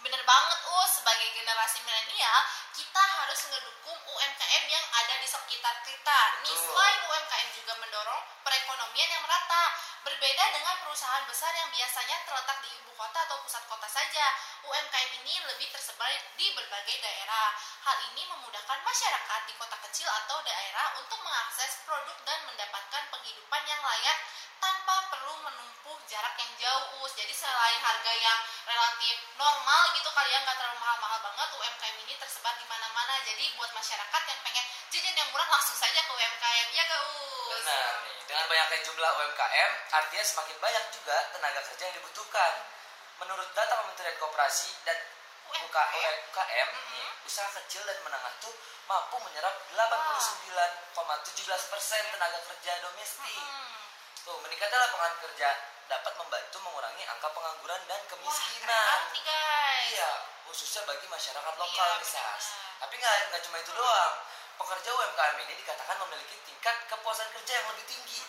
Bener 0.00 0.22
banget 0.24 0.58
us, 0.80 0.90
sebagai 0.96 1.28
generasi 1.36 1.84
milenial, 1.84 2.40
kita 2.72 3.02
harus 3.20 3.40
ngedukung 3.52 4.00
UMKM 4.08 4.64
yang 4.64 4.86
ada 4.96 5.14
di 5.20 5.28
sekitar 5.28 5.76
kita. 5.84 6.20
Nih, 6.40 6.56
selain 6.56 7.00
UMKM 7.04 7.48
juga 7.52 7.72
mendorong 7.84 8.22
perekonomian 8.40 9.10
yang 9.12 9.22
merata. 9.28 9.76
Berbeda 10.00 10.44
dengan 10.56 10.80
perusahaan 10.80 11.20
besar 11.28 11.52
yang 11.52 11.68
biasanya 11.68 12.16
terletak 12.24 12.64
di 12.64 12.72
ibu 12.80 12.96
kota 12.96 13.18
atau 13.28 13.44
pusat 13.44 13.60
kota 13.68 13.84
saja, 13.92 14.24
UMKM 14.64 15.20
ini 15.20 15.34
lebih 15.44 15.68
tersebar 15.68 16.08
di 16.40 16.48
berbagai 16.56 16.96
daerah. 17.04 17.52
Hal 17.84 18.00
ini 18.08 18.24
memudahkan 18.24 18.80
masyarakat 18.80 19.40
di 19.44 19.54
kota 19.60 19.76
kecil 19.84 20.08
atau 20.08 20.40
daerah 20.40 20.96
untuk 20.96 21.20
mengakses 21.20 21.84
produk 21.84 22.16
dan 22.24 22.40
mendapatkan 22.48 23.02
penghidupan 23.12 23.62
yang 23.68 23.80
layak 23.84 24.16
tanpa 24.60 24.96
perlu 25.10 25.34
menempuh 25.42 25.98
jarak 26.06 26.36
yang 26.36 26.52
jauh. 26.60 27.02
Us. 27.02 27.12
Jadi 27.16 27.32
selain 27.32 27.80
harga 27.80 28.12
yang 28.12 28.38
relatif 28.68 29.16
normal 29.40 29.82
gitu 29.96 30.08
kalian 30.12 30.40
nggak 30.44 30.56
terlalu 30.60 30.78
mahal-mahal 30.78 31.18
banget, 31.24 31.48
UMKM 31.56 31.96
ini 32.06 32.14
tersebar 32.20 32.54
di 32.60 32.66
mana-mana. 32.68 33.16
Jadi 33.24 33.44
buat 33.56 33.72
masyarakat 33.72 34.22
yang 34.28 34.40
pengen 34.44 34.66
jajan 34.92 35.14
yang 35.16 35.28
murah 35.32 35.48
langsung 35.48 35.74
saja 35.74 36.00
ke 36.04 36.12
UMKM 36.12 36.66
ya 36.76 36.82
gak 36.84 37.02
Us? 37.08 37.50
Benar 37.56 37.94
nih, 38.04 38.18
dengan 38.28 38.44
banyaknya 38.46 38.78
jumlah 38.84 39.10
UMKM, 39.16 39.70
artinya 39.90 40.24
semakin 40.24 40.56
banyak 40.60 40.84
juga 40.94 41.16
tenaga 41.34 41.60
kerja 41.66 41.82
yang 41.88 41.96
dibutuhkan. 41.98 42.52
Menurut 43.20 43.48
data 43.52 43.74
Kementerian 43.84 44.16
Koperasi 44.16 44.70
dan 44.84 44.96
UKM, 45.50 46.14
UKM 46.30 46.68
nih, 46.94 47.06
usaha 47.26 47.48
kecil 47.58 47.82
dan 47.82 47.98
menengah 48.06 48.32
tuh 48.38 48.54
mampu 48.86 49.18
menyerap 49.22 49.54
89,17 49.74 51.72
persen 51.74 52.02
tenaga 52.14 52.38
kerja 52.48 52.72
domestik. 52.86 53.44
Tuh, 54.24 54.36
meningkatnya 54.44 54.78
lapangan 54.78 55.14
kerja 55.24 55.48
dapat 55.88 56.12
membantu 56.20 56.56
mengurangi 56.62 57.04
angka 57.08 57.28
pengangguran 57.34 57.80
dan 57.88 58.00
kemiskinan. 58.06 58.98
nih 59.16 59.22
guys. 59.26 59.84
Iya, 59.90 60.10
khususnya 60.46 60.86
bagi 60.86 61.06
masyarakat 61.10 61.54
lokal 61.56 61.88
nih 61.98 62.08
Sas. 62.08 62.44
Tapi 62.78 62.94
nggak 63.00 63.16
nggak 63.32 63.42
cuma 63.48 63.56
itu 63.58 63.72
doang. 63.74 64.14
Pekerja 64.60 64.88
UMKM 64.92 65.36
ini 65.40 65.54
dikatakan 65.64 65.96
memiliki 66.04 66.36
tingkat 66.44 66.76
kepuasan 66.92 67.28
kerja 67.32 67.52
yang 67.58 67.66
lebih 67.72 67.84
tinggi. 67.88 68.20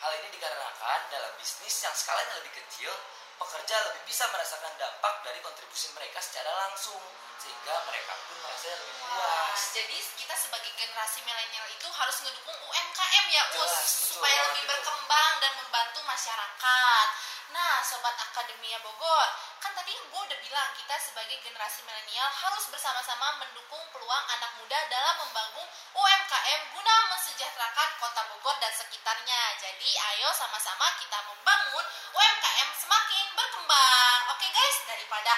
Hal 0.00 0.10
ini 0.22 0.28
dikarenakan 0.32 1.00
dalam 1.10 1.32
bisnis 1.34 1.74
yang 1.82 1.94
skalanya 1.96 2.38
lebih 2.38 2.54
kecil, 2.54 2.94
pekerja 3.38 3.76
lebih 3.90 4.02
bisa 4.06 4.24
merasakan 4.30 4.72
dampak 4.78 5.14
dari 5.26 5.38
kontribusi 5.42 5.90
mereka 5.94 6.18
secara 6.22 6.50
langsung, 6.66 7.02
sehingga 7.38 7.74
mereka 7.86 8.12
pun 8.28 8.36
merasa 8.40 8.70
lebih 8.78 8.94
puas. 9.04 9.60
jadi 9.74 9.96
kita 10.16 10.34
sebagai 10.38 10.72
generasi 10.78 11.18
milenial 11.26 11.66
itu 11.68 11.88
harus 11.90 12.16
ngedukung 12.24 12.56
UMKM 12.56 13.26
ya, 13.30 13.42
Us, 13.44 13.54
Jelas, 13.54 13.74
betul 13.74 14.08
supaya 14.16 14.38
lebih 14.50 14.64
itu. 14.64 14.70
berkembang 14.70 15.32
dan 15.42 15.52
membantu 15.58 16.00
masyarakat. 16.06 17.06
Nah, 17.54 17.74
sobat 17.86 18.16
Akademia 18.18 18.78
Bogor, 18.82 19.28
kan 19.58 19.72
tadi 19.72 19.92
gue 19.92 20.20
udah 20.20 20.38
bilang 20.40 20.68
kita 20.74 20.96
sebagai 20.98 21.36
generasi 21.40 21.82
milenial 21.82 22.28
harus 22.30 22.64
bersama-sama 22.68 23.38
mendukung 23.38 23.82
peluang 23.90 24.24
anak 24.30 24.50
muda 24.56 24.78
dalam 24.86 25.14
membangun 25.20 25.66
UMKM 25.92 26.60
guna 26.70 26.94
mensejahterakan 27.10 27.88
kota 27.98 28.22
Bogor 28.28 28.56
dan 28.58 28.72
sekitarnya. 28.72 29.40
Jadi, 29.56 29.90
ayo 29.90 30.28
sama-sama 30.32 30.86
kita 30.98 31.18
membangun 31.24 31.84
UMKM 32.12 32.68
semakin 32.76 33.26
berkembang. 33.32 34.20
Oke 34.30 34.46
guys, 34.48 34.76
daripada 34.84 35.32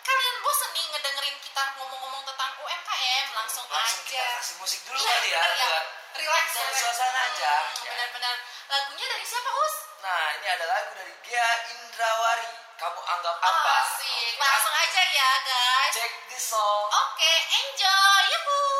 kalian 0.00 0.36
bosen 0.38 0.70
nih 0.72 0.86
ngedengerin 0.90 1.36
kita 1.42 1.62
ngomong-ngomong 1.76 2.22
tentang 2.24 2.50
UMKM, 2.56 3.26
langsung, 3.34 3.66
Langsung 3.66 4.02
aja. 4.02 4.08
kita 4.08 4.26
kasih 4.38 4.56
musik 4.58 4.80
dulu 4.86 4.96
Iya, 4.96 5.10
kali 5.12 5.28
ya, 5.30 5.42
ya. 5.42 5.80
Relax, 6.16 6.46
relax. 6.54 6.74
suasana 6.78 7.20
aja. 7.28 7.52
Hmm, 7.52 7.84
Ya. 7.84 7.90
Benar-benar. 7.92 8.34
Lagunya 8.66 9.06
dari 9.06 9.24
siapa, 9.26 9.50
Us? 9.52 9.74
Nah, 10.06 10.38
ini 10.38 10.46
ada 10.46 10.62
lagu 10.70 10.94
dari 10.94 11.10
Gia 11.26 11.48
Indrawari. 11.74 12.46
Kamu 12.78 12.94
anggap 12.94 13.42
apa? 13.42 13.74
Asik. 13.90 14.38
Langsung 14.38 14.70
aja 14.70 15.02
ya, 15.02 15.30
guys. 15.42 15.92
Check 15.98 16.14
this 16.30 16.46
song. 16.46 16.86
Oke, 16.94 17.34
enjoy. 17.58 18.22
Yuhuu. 18.30 18.75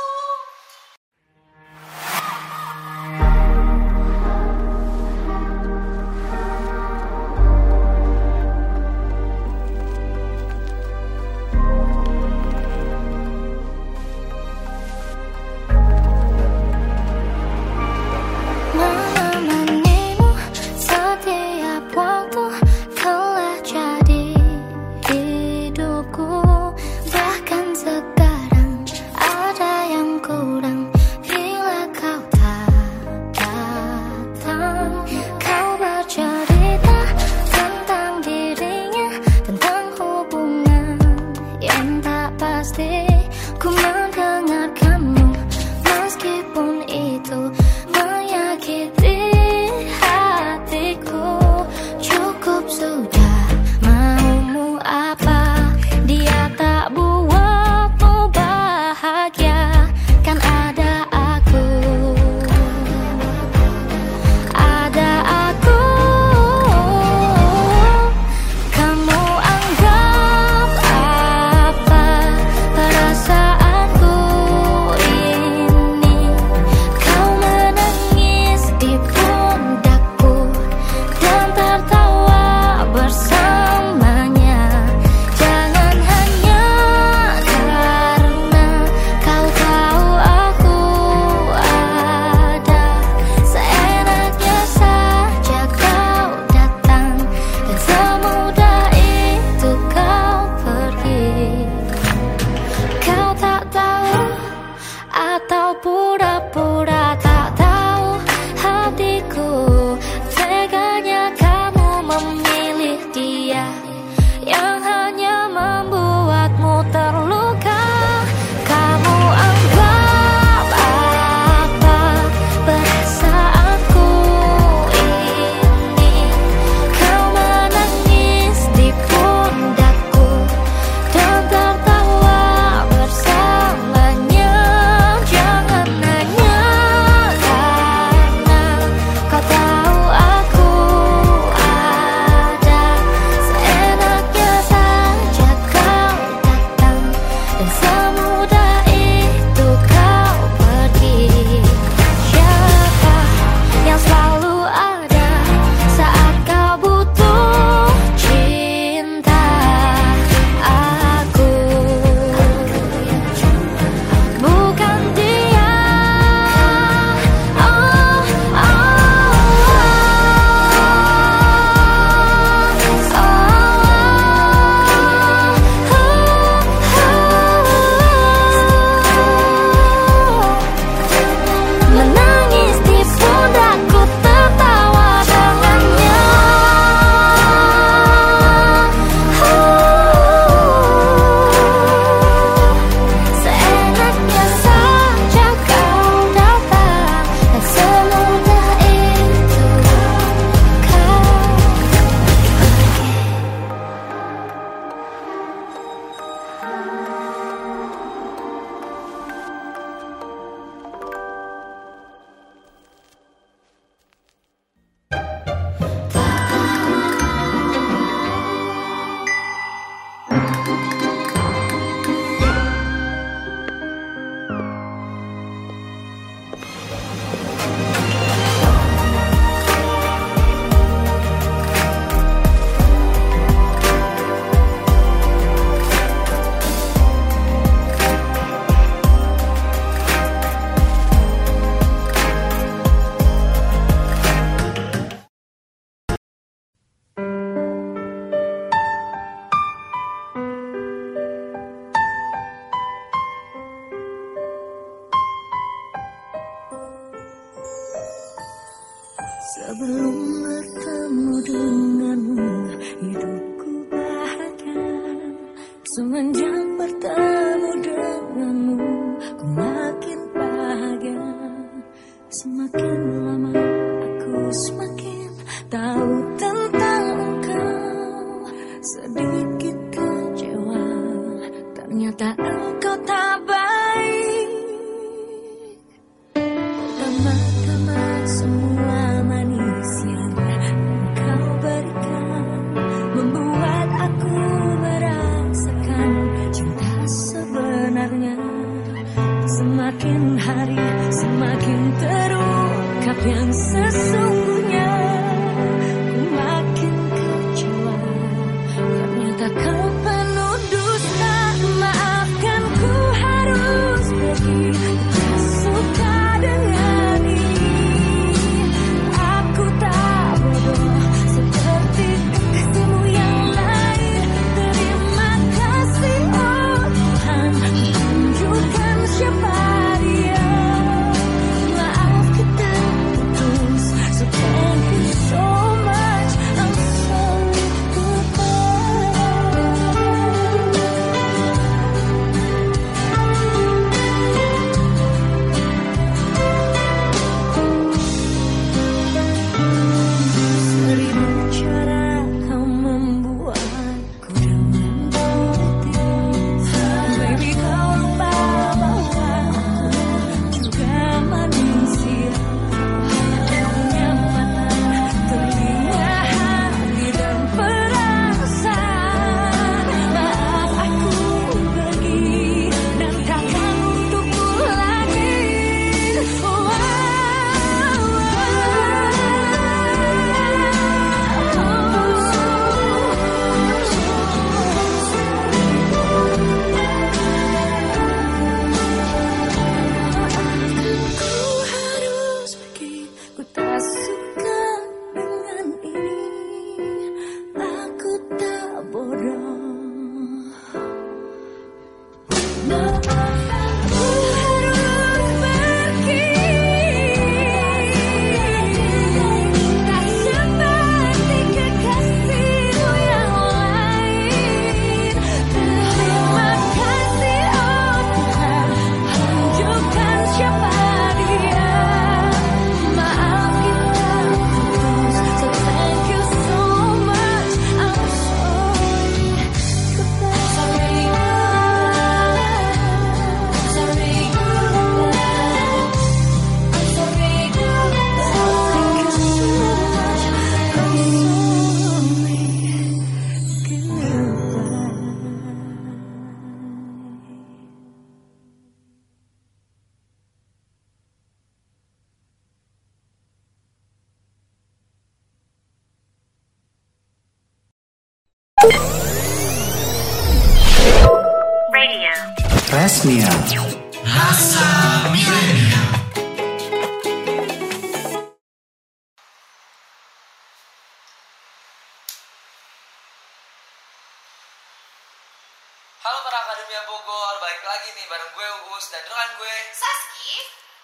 Balik 477.56 477.72
lagi 477.72 477.88
nih 477.96 478.04
bareng 478.04 478.32
gue 478.36 478.48
Uus 478.68 478.92
dan 478.92 479.00
rekan 479.00 479.32
gue 479.40 479.54
Saski 479.72 480.32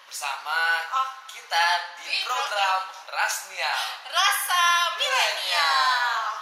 bersama 0.08 0.56
kita 1.28 1.64
di 2.00 2.24
program 2.24 2.80
Rasnia. 3.12 3.72
Rasa 4.08 4.64
Milenial. 4.96 6.32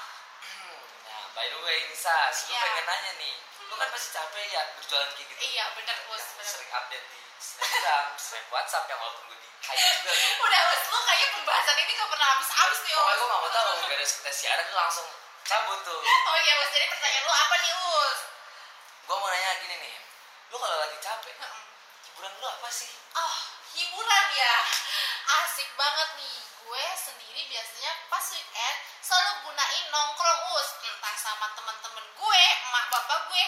Nah, 1.02 1.22
by 1.34 1.50
the 1.50 1.58
way 1.66 1.82
nih 1.82 1.98
Sas, 1.98 2.46
lu 2.46 2.54
Iya. 2.54 2.62
pengen 2.62 2.84
nanya 2.86 3.12
nih, 3.18 3.34
lu 3.58 3.74
kan 3.74 3.90
pasti 3.90 4.14
capek 4.14 4.46
ya 4.54 4.62
berjualan 4.78 5.10
kayak 5.10 5.26
gitu. 5.26 5.42
Iya 5.50 5.64
bener 5.74 5.98
Us. 6.14 6.22
Yang 6.22 6.30
bener. 6.38 6.46
sering 6.46 6.70
update 6.78 7.06
di 7.10 7.18
Snapgram, 7.42 8.06
Snap 8.14 8.46
WhatsApp 8.54 8.86
yang 8.86 8.98
walaupun 9.02 9.24
gue 9.26 9.38
di 9.42 9.48
hide 9.66 9.82
juga 9.98 10.12
tuh. 10.14 10.32
Udah 10.46 10.62
Us, 10.70 10.82
lu 10.86 10.98
kayaknya 11.02 11.28
pembahasan 11.34 11.74
ini 11.76 11.92
gak 11.92 12.06
pernah 12.06 12.28
habis-habis 12.38 12.78
nih 12.86 12.92
Pokoknya 12.94 13.10
Us. 13.10 13.18
gue 13.18 13.26
gak 13.26 13.40
mau 13.42 13.50
tahu, 13.50 13.70
beres 13.90 14.10
kita 14.14 14.30
siaran 14.30 14.62
lu 14.62 14.76
langsung 14.78 15.08
cabut 15.42 15.78
tuh. 15.82 15.98
Oh 16.30 16.36
iya 16.38 16.54
Us, 16.62 16.70
jadi 16.70 16.86
pertanyaan 16.86 17.24
lu 17.26 17.32
apa 17.34 17.54
nih 17.58 17.72
Us? 17.74 18.18
Gue 19.02 19.16
mau 19.18 19.26
nanya 19.26 19.52
gini 19.58 19.74
nih, 19.74 19.94
lu 20.50 20.56
kalau 20.58 20.76
lagi 20.82 20.98
capek, 20.98 21.34
hiburan 22.10 22.32
lu 22.42 22.46
apa 22.50 22.68
sih? 22.74 22.90
Oh, 23.14 23.36
hiburan 23.78 24.26
ya. 24.34 24.56
Asik 25.46 25.70
banget 25.78 26.08
nih. 26.18 26.38
Gue 26.66 26.84
sendiri 26.98 27.46
biasanya 27.46 27.92
pas 28.10 28.26
weekend 28.34 28.76
selalu 28.98 29.46
gunain 29.46 29.84
nongkrong 29.94 30.42
us. 30.58 30.74
Entah 30.82 31.14
sama 31.14 31.46
temen-temen 31.54 32.06
gue, 32.18 32.42
emak 32.66 32.84
bapak 32.90 33.30
gue, 33.30 33.44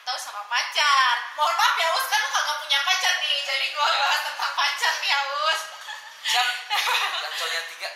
atau 0.00 0.16
sama 0.16 0.48
pacar. 0.48 1.16
Mohon 1.36 1.54
maaf 1.60 1.74
ya 1.76 1.88
us, 1.92 2.06
kan 2.08 2.18
lu 2.24 2.28
kagak 2.32 2.56
punya 2.64 2.78
pacar 2.88 3.14
nih. 3.20 3.36
Jadi 3.44 3.66
gue 3.76 3.88
bahas 4.00 4.20
tentang 4.24 4.52
pacar 4.56 4.92
nih 5.04 5.10
ya 5.12 5.20
us. 5.28 5.60
Siap, 6.26 6.48
cowoknya 7.36 7.60
tiga. 7.68 7.88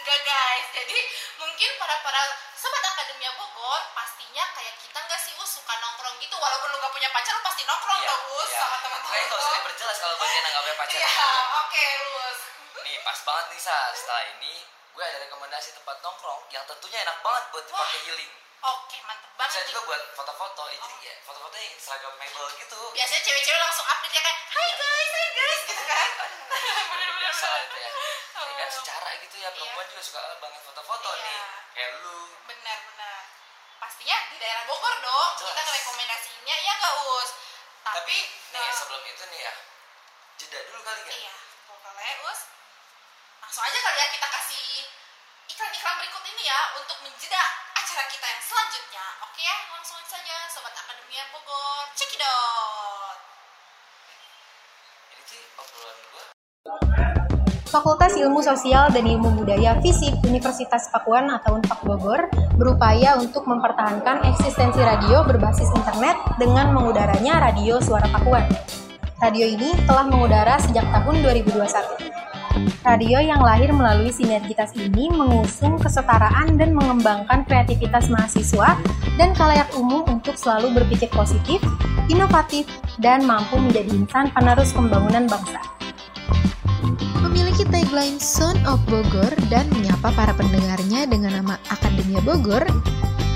Enggak 0.00 0.20
guys, 0.24 0.66
jadi 0.72 0.98
mungkin 1.36 1.70
para 1.76 1.96
para 2.00 2.20
sobat 2.56 2.84
akademia 2.96 3.30
Bogor 3.36 3.82
pastinya 3.92 4.44
kayak 4.56 4.74
kita 4.80 4.98
nggak 4.98 5.20
sih 5.20 5.32
us 5.36 5.50
suka 5.60 5.74
gitu 6.22 6.36
walaupun 6.36 6.68
lu 6.68 6.78
gak 6.78 6.92
punya 6.92 7.10
pacar 7.10 7.32
lu 7.32 7.42
pasti 7.42 7.62
nongkrong 7.62 7.98
Iya, 7.98 8.08
dong 8.08 8.22
us 8.36 8.48
iya. 8.48 8.60
sama 8.60 8.76
teman-teman 8.78 9.10
Kayaknya 9.10 9.28
gak 9.28 9.38
usah 9.38 9.48
lu. 9.48 9.58
diperjelas 9.58 9.96
kalau 9.98 10.16
bagian 10.16 10.42
yang 10.42 10.52
gak 10.52 10.62
punya 10.62 10.76
pacar. 10.78 10.98
Iya, 10.98 11.28
oke 11.58 11.86
us. 12.22 12.38
Nih 12.84 12.96
pas 13.00 13.18
banget 13.20 13.46
nih 13.48 13.60
Sa, 13.60 13.76
setelah 13.92 14.22
ini 14.32 14.54
gue 14.92 15.02
ada 15.02 15.18
rekomendasi 15.20 15.68
tempat 15.72 15.96
nongkrong 16.00 16.40
yang 16.48 16.64
tentunya 16.64 16.98
enak 17.00 17.18
banget 17.20 17.42
buat 17.50 17.64
dipakai 17.64 18.00
healing. 18.04 18.32
Oke, 18.62 18.96
mantep 19.02 19.30
banget. 19.34 19.50
Bisa 19.50 19.58
nih. 19.58 19.68
juga 19.68 19.80
buat 19.84 20.02
foto-foto, 20.14 20.62
jadi 20.70 20.96
ya 21.02 21.14
foto-fotonya 21.22 21.68
instagramable 21.72 22.48
gitu. 22.56 22.80
Biasanya 22.92 23.22
cewek-cewek 23.22 23.60
langsung 23.60 23.82
update 23.84 24.12
ya 24.12 24.22
kayak, 24.22 24.38
Hai 24.48 24.68
guys, 24.72 25.10
hai 25.10 25.28
guys, 25.32 25.60
gitu 25.66 25.82
kan. 25.84 26.08
Biasa 27.20 27.44
lah 27.48 27.60
itu 27.60 27.76
ya. 27.76 27.90
Ini 28.38 28.52
kan 28.54 28.68
secara 28.70 29.08
gitu 29.18 29.36
ya, 29.36 29.48
perempuan 29.50 29.86
juga 29.88 30.02
suka 30.04 30.20
banget 30.38 30.60
foto-foto 30.62 31.08
Iya. 31.10 31.24
nih. 31.24 31.38
Kayak 31.72 31.90
lu. 31.98 32.18
Benar, 32.44 32.78
benar. 32.84 32.91
Pastinya 33.92 34.16
di 34.32 34.40
daerah 34.40 34.64
Bogor 34.64 34.94
dong. 35.04 35.30
Kita 35.36 35.52
Jelas. 35.52 35.68
ngerekomendasinya 35.68 36.56
ya 36.64 36.72
gak 36.80 36.94
us. 37.12 37.30
Tapi 37.84 38.16
nih 38.24 38.64
eh, 38.64 38.72
sebelum 38.72 39.04
itu 39.04 39.24
nih 39.28 39.40
ya, 39.44 39.52
jeda 40.40 40.58
dulu 40.64 40.80
kali 40.80 41.02
ya. 41.04 41.12
Iya, 41.12 41.34
boleh 41.68 42.14
us. 42.24 42.40
Langsung 43.44 43.68
aja 43.68 43.78
kali 43.84 43.98
ya 44.00 44.08
kita 44.16 44.28
kasih 44.32 44.64
iklan-iklan 45.44 45.94
berikut 46.00 46.24
ini 46.24 46.42
ya 46.48 46.60
untuk 46.80 47.04
menjeda 47.04 47.42
acara 47.76 48.08
kita 48.08 48.24
yang 48.32 48.40
selanjutnya. 48.40 49.04
Oke 49.28 49.44
ya, 49.44 49.56
langsung 49.76 50.00
saja 50.08 50.36
Sobat 50.48 50.72
Akademia 50.72 51.28
Bogor. 51.28 51.92
Cekidot. 51.92 53.16
Ini 55.12 55.22
sih 55.28 55.42
obrolan 55.60 55.98
gue. 56.16 56.24
Fakultas 57.68 58.16
Ilmu 58.16 58.40
Sosial 58.40 58.88
dan 58.88 59.04
Ilmu 59.04 59.36
Budaya 59.36 59.76
FISIP 59.84 60.16
Universitas 60.24 60.88
Pakuan 60.88 61.28
atau 61.28 61.60
Unpad 61.60 61.80
Bogor 61.84 62.32
berupaya 62.56 63.16
untuk 63.16 63.48
mempertahankan 63.48 64.24
eksistensi 64.28 64.80
radio 64.80 65.24
berbasis 65.24 65.68
internet 65.72 66.16
dengan 66.36 66.76
mengudaranya 66.76 67.40
radio 67.50 67.80
Suara 67.80 68.08
Pakuan. 68.12 68.44
Radio 69.22 69.46
ini 69.46 69.70
telah 69.86 70.06
mengudara 70.10 70.58
sejak 70.58 70.82
tahun 70.90 71.22
2021. 71.22 72.12
Radio 72.82 73.18
yang 73.22 73.40
lahir 73.40 73.72
melalui 73.72 74.12
sinergitas 74.12 74.74
ini 74.76 75.08
mengusung 75.08 75.80
kesetaraan 75.80 76.58
dan 76.58 76.76
mengembangkan 76.76 77.46
kreativitas 77.48 78.12
mahasiswa 78.12 78.76
dan 79.16 79.32
kalayak 79.32 79.70
umum 79.78 80.04
untuk 80.10 80.36
selalu 80.36 80.82
berpikir 80.82 81.08
positif, 81.14 81.62
inovatif, 82.12 82.68
dan 83.00 83.24
mampu 83.24 83.56
menjadi 83.56 83.90
insan 83.94 84.28
penerus 84.34 84.74
pembangunan 84.74 85.24
bangsa. 85.30 85.62
Memiliki 87.52 87.68
tagline 87.84 88.16
Son 88.16 88.56
of 88.64 88.80
Bogor 88.88 89.28
dan 89.52 89.68
menyapa 89.76 90.08
para 90.16 90.32
pendengarnya 90.32 91.04
dengan 91.04 91.36
nama 91.36 91.60
Akademia 91.68 92.24
Bogor, 92.24 92.64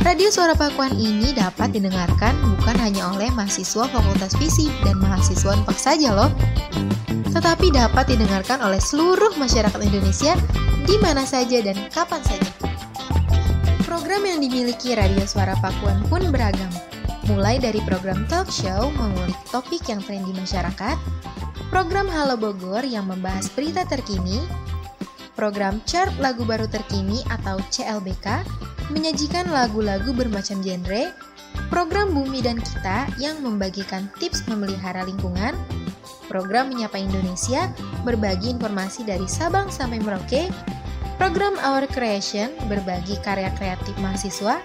Radio 0.08 0.32
Suara 0.32 0.56
Pakuan 0.56 0.96
ini 0.96 1.36
dapat 1.36 1.76
didengarkan 1.76 2.32
bukan 2.56 2.80
hanya 2.80 3.12
oleh 3.12 3.28
mahasiswa 3.36 3.84
Fakultas 3.84 4.32
Fisip 4.40 4.72
dan 4.88 4.96
mahasiswa 5.04 5.52
Unpak 5.60 5.76
saja 5.76 6.16
loh, 6.16 6.32
tetapi 7.28 7.68
dapat 7.68 8.08
didengarkan 8.08 8.64
oleh 8.64 8.80
seluruh 8.80 9.36
masyarakat 9.36 9.84
Indonesia 9.84 10.32
di 10.88 10.96
mana 10.96 11.28
saja 11.28 11.60
dan 11.60 11.76
kapan 11.92 12.24
saja. 12.24 12.48
Program 13.84 14.24
yang 14.24 14.40
dimiliki 14.40 14.96
Radio 14.96 15.28
Suara 15.28 15.60
Pakuan 15.60 16.00
pun 16.08 16.24
beragam, 16.32 16.72
mulai 17.26 17.58
dari 17.58 17.82
program 17.82 18.22
talk 18.30 18.46
show 18.46 18.90
mengulik 18.94 19.34
topik 19.50 19.82
yang 19.90 19.98
tren 19.98 20.22
di 20.22 20.32
masyarakat, 20.34 20.94
program 21.74 22.06
Halo 22.06 22.38
Bogor 22.38 22.86
yang 22.86 23.10
membahas 23.10 23.50
berita 23.50 23.82
terkini, 23.82 24.38
program 25.34 25.82
chart 25.90 26.14
lagu 26.22 26.46
baru 26.46 26.70
terkini 26.70 27.26
atau 27.26 27.58
CLBK 27.74 28.46
menyajikan 28.94 29.50
lagu-lagu 29.50 30.14
bermacam 30.14 30.62
genre, 30.62 31.10
program 31.66 32.14
Bumi 32.14 32.38
dan 32.46 32.62
Kita 32.62 33.10
yang 33.18 33.42
membagikan 33.42 34.06
tips 34.22 34.46
memelihara 34.46 35.02
lingkungan, 35.02 35.58
program 36.30 36.70
Menyapa 36.70 36.94
Indonesia 36.94 37.66
berbagi 38.06 38.54
informasi 38.54 39.02
dari 39.02 39.26
Sabang 39.26 39.66
sampai 39.66 39.98
Merauke, 39.98 40.46
program 41.18 41.58
Our 41.58 41.90
Creation 41.90 42.54
berbagi 42.70 43.18
karya 43.26 43.50
kreatif 43.58 43.98
mahasiswa, 43.98 44.62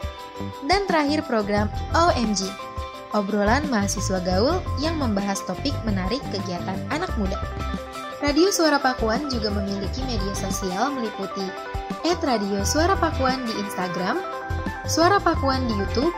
dan 0.70 0.86
terakhir 0.90 1.26
program 1.26 1.72
OMG 1.94 2.72
obrolan 3.12 3.64
mahasiswa 3.68 4.24
gaul 4.24 4.60
yang 4.80 4.96
membahas 5.00 5.44
topik 5.44 5.76
menarik 5.84 6.20
kegiatan 6.32 6.80
anak 6.92 7.12
muda. 7.20 7.38
Radio 8.22 8.54
Suara 8.54 8.78
Pakuan 8.78 9.28
juga 9.34 9.50
memiliki 9.50 10.06
media 10.06 10.34
sosial 10.38 10.94
meliputi 10.94 11.46
@radio 12.06 12.62
Suara 12.64 12.96
Pakuan 12.96 13.44
di 13.50 13.54
Instagram, 13.60 14.22
Suara 14.86 15.18
Pakuan 15.18 15.66
di 15.68 15.74
YouTube, 15.76 16.14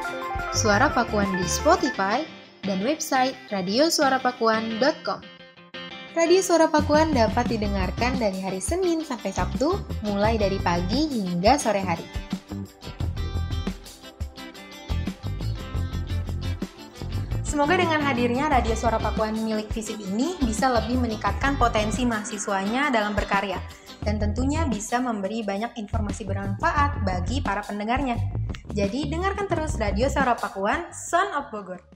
Suara 0.51 0.91
Pakuan 0.91 1.31
di 1.39 1.47
Spotify, 1.47 2.21
dan 2.63 2.83
website 2.83 3.35
radiosuarapakuan.com. 3.51 5.19
Radio 6.13 6.41
Suara 6.45 6.69
Pakuan 6.69 7.09
dapat 7.09 7.49
didengarkan 7.49 8.21
dari 8.21 8.37
hari 8.37 8.61
Senin 8.61 9.01
sampai 9.01 9.33
Sabtu, 9.33 9.81
mulai 10.05 10.37
dari 10.37 10.61
pagi 10.61 11.09
hingga 11.09 11.57
sore 11.57 11.81
hari. 11.81 12.22
Semoga 17.53 17.77
dengan 17.77 18.01
hadirnya 18.01 18.49
Radio 18.49 18.73
Suara 18.73 18.97
Pakuan 18.97 19.37
milik 19.37 19.69
Fisip 19.69 20.01
ini 20.01 20.33
bisa 20.41 20.73
lebih 20.73 20.97
meningkatkan 20.97 21.53
potensi 21.53 22.01
mahasiswanya 22.01 22.89
dalam 22.89 23.13
berkarya 23.13 23.61
dan 24.01 24.17
tentunya 24.17 24.65
bisa 24.65 24.97
memberi 24.97 25.45
banyak 25.45 25.77
informasi 25.77 26.25
bermanfaat 26.25 27.05
bagi 27.05 27.45
para 27.45 27.61
pendengarnya. 27.61 28.17
Jadi 28.73 29.05
dengarkan 29.05 29.45
terus 29.45 29.77
Radio 29.77 30.09
Suara 30.09 30.33
Pakuan 30.33 30.89
Son 30.97 31.29
of 31.37 31.53
Bogor. 31.53 31.92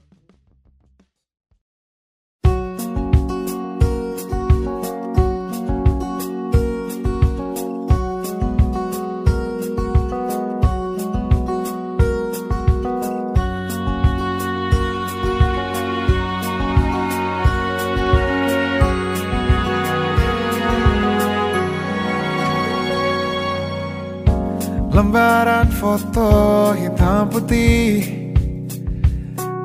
Lembaran 24.98 25.70
foto 25.70 26.74
hitam 26.74 27.30
putih. 27.30 28.02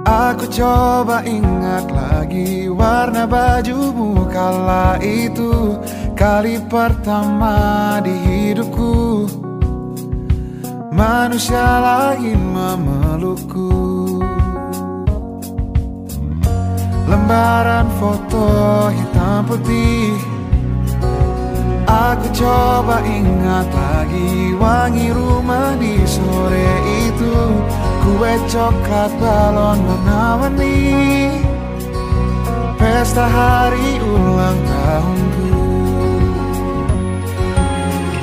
Aku 0.06 0.46
coba 0.46 1.26
ingat 1.26 1.90
lagi 1.90 2.70
warna 2.70 3.26
bajumu 3.26 4.30
kala 4.30 5.02
itu. 5.02 5.82
Kali 6.14 6.62
pertama 6.70 7.98
di 8.06 8.14
hidupku. 8.14 9.26
Manusia 10.94 11.82
lain 11.82 12.38
memelukku. 12.54 13.74
Lembaran 17.10 17.90
foto 17.98 18.46
hitam 18.94 19.50
putih 19.50 20.33
Aku 21.94 22.26
coba 22.34 23.06
ingat 23.06 23.70
lagi 23.70 24.58
wangi 24.58 25.14
rumah 25.14 25.78
di 25.78 26.02
sore 26.10 26.74
itu. 27.06 27.38
Kue 28.02 28.34
coklat 28.52 29.14
balon 29.22 29.80
warna-warni 29.86 31.30
Pesta 32.76 33.30
hari 33.30 34.02
ulang 34.02 34.60
tahunku. 34.66 35.56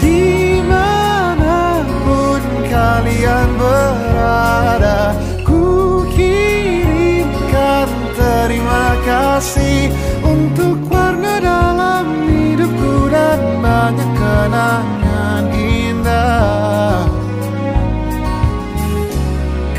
Di 0.03 0.61
mana 0.67 1.81
pun 2.05 2.43
kalian 2.69 3.49
berada 3.57 5.17
Ku 5.47 6.05
kirimkan 6.13 7.89
terima 8.19 9.01
kasih 9.09 9.89
Untuk 10.21 10.77
warna 10.93 11.41
dalam 11.41 12.05
hidupku 12.29 13.00
dan 13.31 13.63
banyak 13.63 14.11
kenangan 14.19 15.45
indah. 15.55 17.07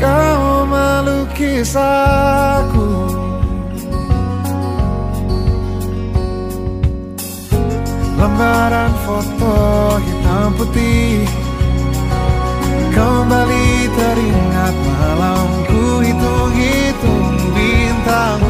Kau 0.00 0.64
melukis 0.64 1.76
aku 1.76 3.12
Lembaran 8.16 8.92
foto 9.04 9.56
hitam 10.00 10.50
putih. 10.56 11.26
Kembali 12.94 13.68
teringat 13.98 14.74
malamku 14.80 16.06
hitung-hitung 16.06 17.36
bintang. 17.52 18.40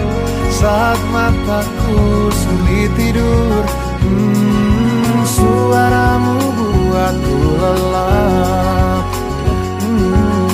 Saat 0.53 1.01
mataku 1.11 2.31
sulit 2.31 2.93
tidur 2.95 3.65
hmm, 4.03 4.72
Suaramu 5.43 6.39
buatku 6.55 7.39
lelap 7.59 9.05
hmm. 9.83 10.47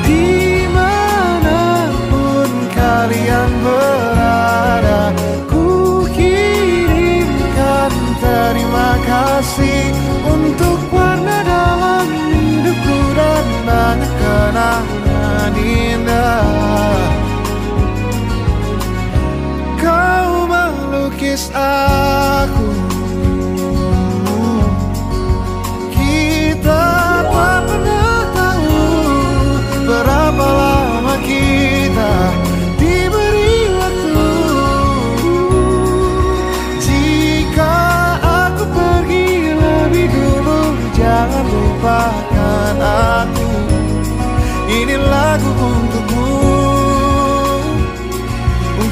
Di 0.00 0.64
mana 0.72 1.92
pun 2.08 2.48
kalian 2.72 3.50
berada 3.60 5.12
Ku 5.52 6.08
kirimkan 6.16 7.92
terima 8.24 8.96
kasih 9.04 9.92
Untuk 10.32 10.80
warna 10.96 11.44
dalam 11.44 12.08
hidupku 12.08 12.96
Dan 13.12 13.46
banyak 13.68 14.12
kenangan 14.16 15.52
indah 15.60 16.61
melukis 21.32 21.48
aku. 21.56 22.68
Kita 25.96 26.84
tak 27.24 27.60
pernah 27.64 28.20
tahu 28.36 28.84
Berapa 29.88 30.44
lama 30.44 31.16
kita 31.24 32.14
diberi 32.76 33.56
waktu. 33.80 34.30
Jika 36.84 37.76
aku 38.20 38.64
pergi 38.68 39.56
lebih 39.56 40.06
dulu 40.12 40.60
Jangan 40.92 41.44
lupakan 41.48 42.76
aku. 42.76 43.48
Ini 44.68 44.96
lagu 45.00 45.81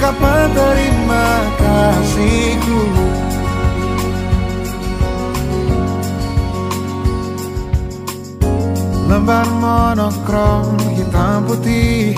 Ungkapan 0.00 0.48
terima 0.56 1.28
kasihku. 1.60 2.80
Lembar 9.12 9.44
monokrom 9.60 10.80
hitam 10.96 11.44
putih. 11.44 12.16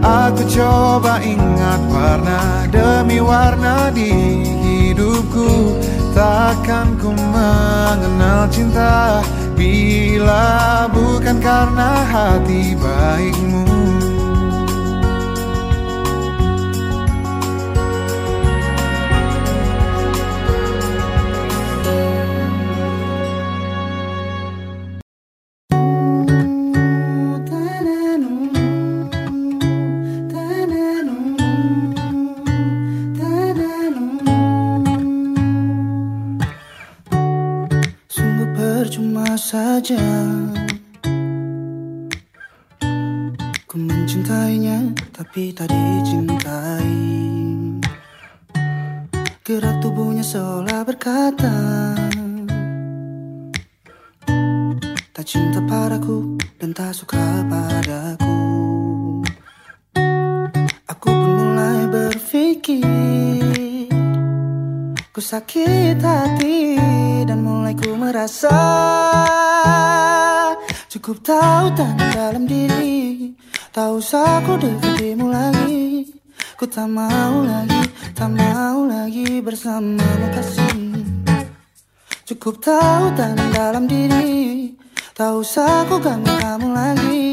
Aku 0.00 0.40
coba 0.48 1.20
ingat 1.20 1.84
warna 1.92 2.64
demi 2.72 3.20
warna 3.20 3.92
di 3.92 4.40
hidupku. 4.40 5.76
Takkan 6.16 6.96
ku 6.96 7.12
mengenal 7.12 8.48
cinta 8.48 9.20
Bila 9.52 10.88
bukan 10.88 11.44
karena 11.44 12.08
hati 12.08 12.72
baikmu 12.72 13.75
saja. 39.86 40.02
Ku 43.70 43.76
mencintainya 43.78 44.90
tapi 45.14 45.54
tak 45.54 45.70
dicintai. 45.70 46.90
Gerak 49.46 49.78
tubuhnya 49.78 50.26
seolah 50.26 50.82
berkata 50.82 51.54
Tak 55.14 55.22
cinta 55.22 55.62
padaku 55.62 56.34
dan 56.58 56.74
tak 56.74 56.90
suka 56.90 57.46
padaku. 57.46 58.42
Aku 60.90 61.08
pun 61.14 61.30
mulai 61.30 61.86
berpikir 61.86 63.86
Ku 65.14 65.22
sakit 65.22 66.02
hati 66.02 67.05
ku 67.76 67.92
merasa 67.94 68.56
Cukup 70.88 71.20
tahu 71.20 71.76
tanda 71.76 72.08
dalam 72.08 72.48
diri. 72.48 73.30
Tak 73.68 74.00
usah 74.00 74.40
ku 74.48 74.56
dekatimu 74.56 75.28
lagi. 75.28 76.08
Ku 76.56 76.64
tak 76.64 76.88
mau 76.88 77.44
lagi, 77.44 77.84
tak 78.16 78.32
mau 78.32 78.88
lagi 78.88 79.44
bersamamu 79.44 80.26
kasih. 80.32 81.04
Cukup 82.24 82.64
tahu 82.64 83.12
tanda 83.12 83.44
dalam 83.52 83.84
diri. 83.84 84.72
Tak 85.12 85.36
usah 85.36 85.84
ku 85.84 86.00
ganggu 86.00 86.32
kamu 86.40 86.68
lagi. 86.72 87.24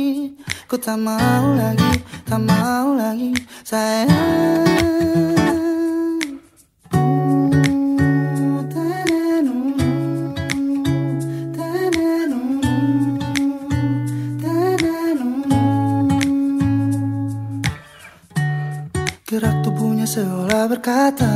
Ku 0.67 0.75
tak 0.75 0.99
mau 0.99 1.55
lagi, 1.55 2.03
tak 2.27 2.43
mau 2.43 2.99
lagi 2.99 3.31
sayang 3.63 5.32
Tubuhnya 20.03 20.19
seolah 20.19 20.67
berkata 20.67 21.31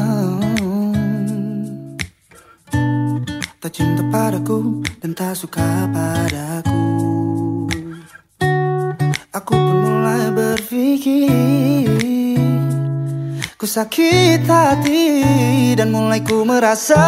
Tak 3.63 3.71
cinta 3.71 4.03
padaku 4.11 4.83
dan 4.99 5.15
tak 5.15 5.39
suka 5.39 5.87
padaku. 5.87 6.83
Aku 9.31 9.53
pun 9.55 9.77
mulai 9.87 10.35
berpikir 10.35 11.31
Ku 13.55 13.63
sakit 13.63 14.43
hati 14.43 15.71
dan 15.79 15.87
mulai 15.87 16.19
ku 16.27 16.43
merasa 16.43 17.07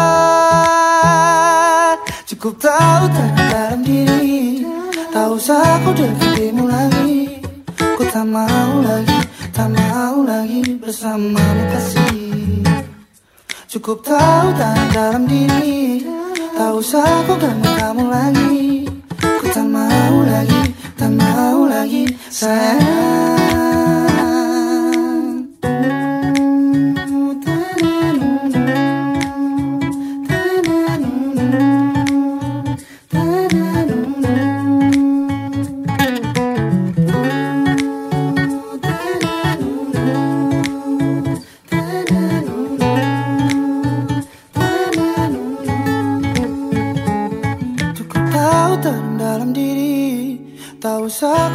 Cukup 2.24 2.56
tahu 2.56 3.04
tanda 3.12 3.44
dalam 3.52 3.84
diri. 3.84 4.64
Tak 5.12 5.28
usah 5.28 5.76
ku 5.84 5.92
dekatimu 5.92 6.64
lagi 6.64 7.44
Ku 7.76 8.02
tak 8.08 8.24
mau 8.24 8.80
lagi, 8.80 9.19
tak 9.60 9.76
mau 9.76 10.24
lagi 10.24 10.64
bersamamu 10.80 11.64
kasih. 11.68 12.64
Cukup 13.68 14.00
tahu 14.00 14.56
tanda 14.56 14.88
dalam 14.88 15.28
diri. 15.28 16.00
Tak 16.56 16.80
usah 16.80 17.28
ku 17.28 17.36
ganggu 17.36 17.68
kamu 17.76 18.04
lagi. 18.08 18.88
Ku 19.20 19.46
tak 19.52 19.68
mau 19.68 20.16
lagi, 20.24 20.62
tak 20.96 21.12
mau 21.12 21.68
lagi 21.68 22.08
sayang 22.32 23.49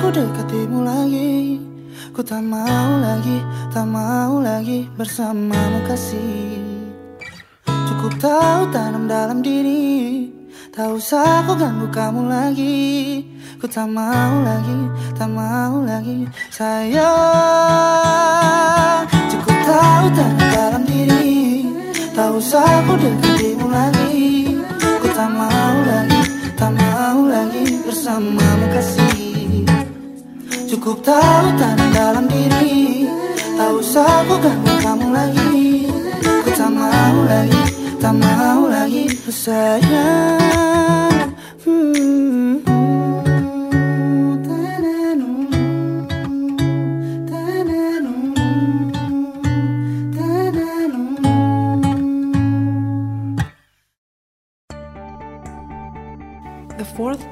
aku 0.06 0.22
dekatimu 0.22 0.86
lagi 0.86 1.58
Ku 2.14 2.22
tak 2.22 2.46
mau 2.46 3.02
lagi, 3.02 3.42
tak 3.74 3.90
mau 3.90 4.38
lagi 4.38 4.86
bersamamu 4.94 5.82
kasih. 5.90 6.62
Cukup 7.66 8.14
tahu 8.22 8.70
tanam 8.70 9.10
dalam 9.10 9.42
diri 9.42 10.30
Tak 10.70 10.94
usah 10.94 11.42
aku 11.42 11.58
ganggu 11.58 11.90
kamu 11.90 12.30
lagi. 12.30 13.26
Ku 13.58 13.66
tak 13.66 13.90
mau 13.90 14.46
lagi, 14.46 14.78
tak 15.18 15.26
mau 15.26 15.82
lagi 15.82 16.30
Sayang. 16.54 17.10
Cukup 19.34 19.58
tahu 19.66 20.06
tanam 20.14 20.46
dalam 20.54 20.86
diri 20.86 21.66
Tak 22.14 22.30
usah 22.30 22.86
aku 22.86 22.94
dekatimu 22.94 23.74
lagi. 23.74 24.54
Ku 25.02 25.10
tak 25.18 25.34
mau 25.34 25.76
lagi, 25.82 26.22
tak 26.54 26.70
mau 26.78 27.26
lagi 27.26 27.82
bersamamu 27.82 28.70
kasih 28.70 29.15
Cukup 30.86 31.02
tahu 31.02 31.50
tanam 31.58 31.90
dalam 31.98 32.26
diri. 32.30 33.10
Tak 33.58 33.74
usah 33.74 34.06
aku 34.22 34.38
ganggu 34.38 34.74
kamu 34.86 35.08
lagi. 35.18 35.90
Ku 36.22 36.50
tak 36.54 36.70
mau 36.70 37.26
lagi, 37.26 37.64
tak 37.98 38.14
mau 38.14 38.70
lagi 38.70 39.10
Sayang 39.26 41.34
hmm. 41.66 42.65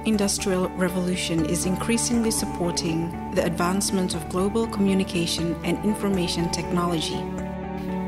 Industrial 0.05 0.67
revolution 0.69 1.45
is 1.45 1.65
increasingly 1.65 2.31
supporting 2.31 3.31
the 3.31 3.45
advancement 3.45 4.15
of 4.15 4.27
global 4.30 4.67
communication 4.67 5.55
and 5.63 5.84
information 5.85 6.49
technology. 6.51 7.23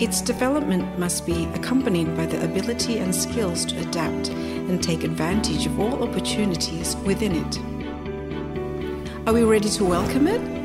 Its 0.04 0.20
development 0.22 1.00
must 1.00 1.26
be 1.26 1.46
accompanied 1.54 2.16
by 2.18 2.26
the 2.26 2.44
ability 2.44 2.98
and 2.98 3.16
skills 3.16 3.64
to 3.66 3.80
adapt 3.80 4.30
and 4.30 4.84
take 4.84 5.04
advantage 5.04 5.66
of 5.66 5.80
all 5.80 6.04
opportunities 6.04 6.98
within 6.98 7.32
it. 7.34 7.60
Are 9.28 9.34
we 9.34 9.44
ready 9.44 9.70
to 9.70 9.86
welcome 9.86 10.28
it? 10.28 10.65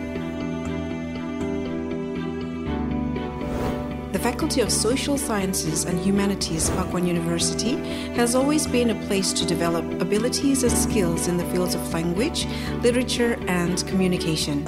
Faculty 4.22 4.60
of 4.60 4.70
Social 4.70 5.16
Sciences 5.16 5.86
and 5.86 5.98
Humanities, 5.98 6.68
Pakuan 6.70 7.06
University, 7.06 7.76
has 8.16 8.34
always 8.34 8.66
been 8.66 8.90
a 8.90 9.06
place 9.06 9.32
to 9.32 9.46
develop 9.46 9.82
abilities 9.98 10.62
and 10.62 10.70
skills 10.70 11.26
in 11.26 11.38
the 11.38 11.44
fields 11.46 11.74
of 11.74 11.94
language, 11.94 12.46
literature, 12.82 13.38
and 13.48 13.86
communication. 13.86 14.62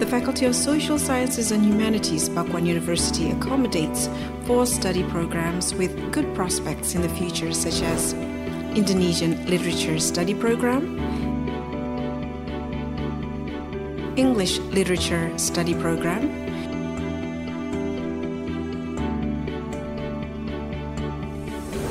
The 0.00 0.06
Faculty 0.06 0.46
of 0.46 0.56
Social 0.56 0.98
Sciences 0.98 1.52
and 1.52 1.64
Humanities, 1.64 2.28
Pakuan 2.28 2.66
University, 2.66 3.30
accommodates 3.30 4.08
four 4.46 4.66
study 4.66 5.04
programs 5.04 5.72
with 5.72 6.10
good 6.10 6.34
prospects 6.34 6.96
in 6.96 7.02
the 7.02 7.08
future, 7.10 7.52
such 7.52 7.82
as 7.82 8.14
Indonesian 8.74 9.46
Literature 9.46 10.00
Study 10.00 10.34
Program, 10.34 10.98
English 14.16 14.58
Literature 14.58 15.38
Study 15.38 15.74
Program, 15.74 16.49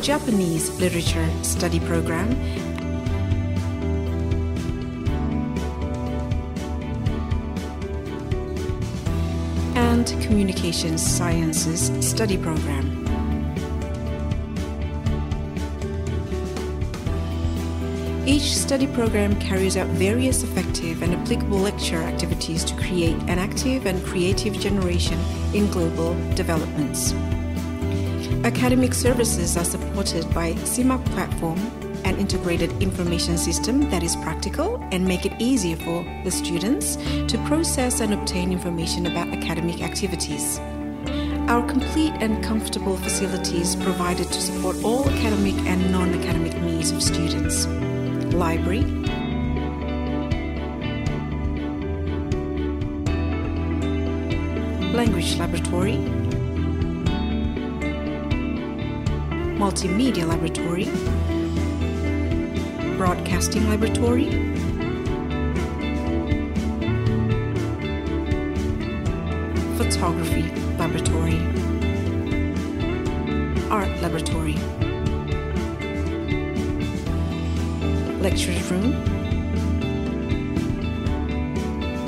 Japanese 0.01 0.79
Literature 0.79 1.29
Study 1.43 1.79
Program, 1.81 2.31
and 9.75 10.07
Communications 10.21 11.01
Sciences 11.01 11.91
Study 12.07 12.37
Program. 12.37 12.99
Each 18.25 18.55
study 18.55 18.85
program 18.85 19.39
carries 19.39 19.75
out 19.75 19.87
various 19.87 20.43
effective 20.43 21.01
and 21.01 21.15
applicable 21.15 21.57
lecture 21.57 21.97
activities 21.97 22.63
to 22.65 22.75
create 22.75 23.17
an 23.23 23.39
active 23.39 23.87
and 23.87 24.05
creative 24.05 24.53
generation 24.59 25.19
in 25.53 25.69
global 25.71 26.13
developments. 26.35 27.13
Academic 28.49 28.95
services 28.95 29.55
are 29.57 29.63
supported 29.63 30.27
by 30.33 30.53
CIMAP 30.65 31.05
platform, 31.11 31.59
an 32.03 32.17
integrated 32.17 32.71
information 32.81 33.37
system 33.37 33.87
that 33.91 34.01
is 34.01 34.15
practical 34.15 34.83
and 34.91 35.05
make 35.05 35.23
it 35.23 35.33
easier 35.37 35.75
for 35.75 36.03
the 36.23 36.31
students 36.31 36.95
to 37.27 37.37
process 37.45 37.99
and 37.99 38.11
obtain 38.11 38.51
information 38.51 39.05
about 39.05 39.27
academic 39.27 39.83
activities. 39.83 40.57
Our 41.47 41.63
complete 41.67 42.11
and 42.21 42.43
comfortable 42.43 42.97
facilities 42.97 43.75
provided 43.75 44.25
to 44.31 44.41
support 44.41 44.83
all 44.83 45.07
academic 45.07 45.53
and 45.67 45.91
non-academic 45.91 46.59
needs 46.59 46.89
of 46.89 47.03
students. 47.03 47.67
Library, 48.33 48.81
language 54.91 55.37
laboratory, 55.37 55.97
multimedia 59.59 60.25
laboratory, 60.25 60.85
broadcasting 62.95 63.67
laboratory, 63.67 64.29
photography 69.75 70.43
laboratory, 70.77 71.37
art 73.69 73.91
laboratory, 74.01 74.55
lectures 78.21 78.71
room, 78.71 78.93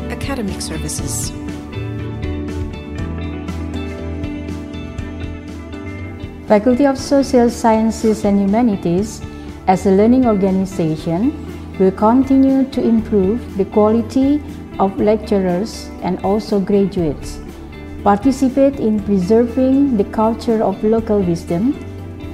academic 0.09 0.61
services. 0.61 1.40
Faculty 6.51 6.85
of 6.85 6.97
Social 6.97 7.49
Sciences 7.49 8.25
and 8.25 8.37
Humanities, 8.37 9.21
as 9.67 9.85
a 9.85 9.91
learning 9.91 10.25
organization, 10.25 11.31
will 11.79 11.93
continue 11.93 12.65
to 12.71 12.83
improve 12.83 13.55
the 13.55 13.63
quality 13.63 14.43
of 14.77 14.99
lecturers 14.99 15.89
and 16.01 16.19
also 16.25 16.59
graduates, 16.59 17.39
participate 18.03 18.81
in 18.81 18.99
preserving 18.99 19.95
the 19.95 20.03
culture 20.03 20.61
of 20.61 20.83
local 20.83 21.21
wisdom, 21.21 21.71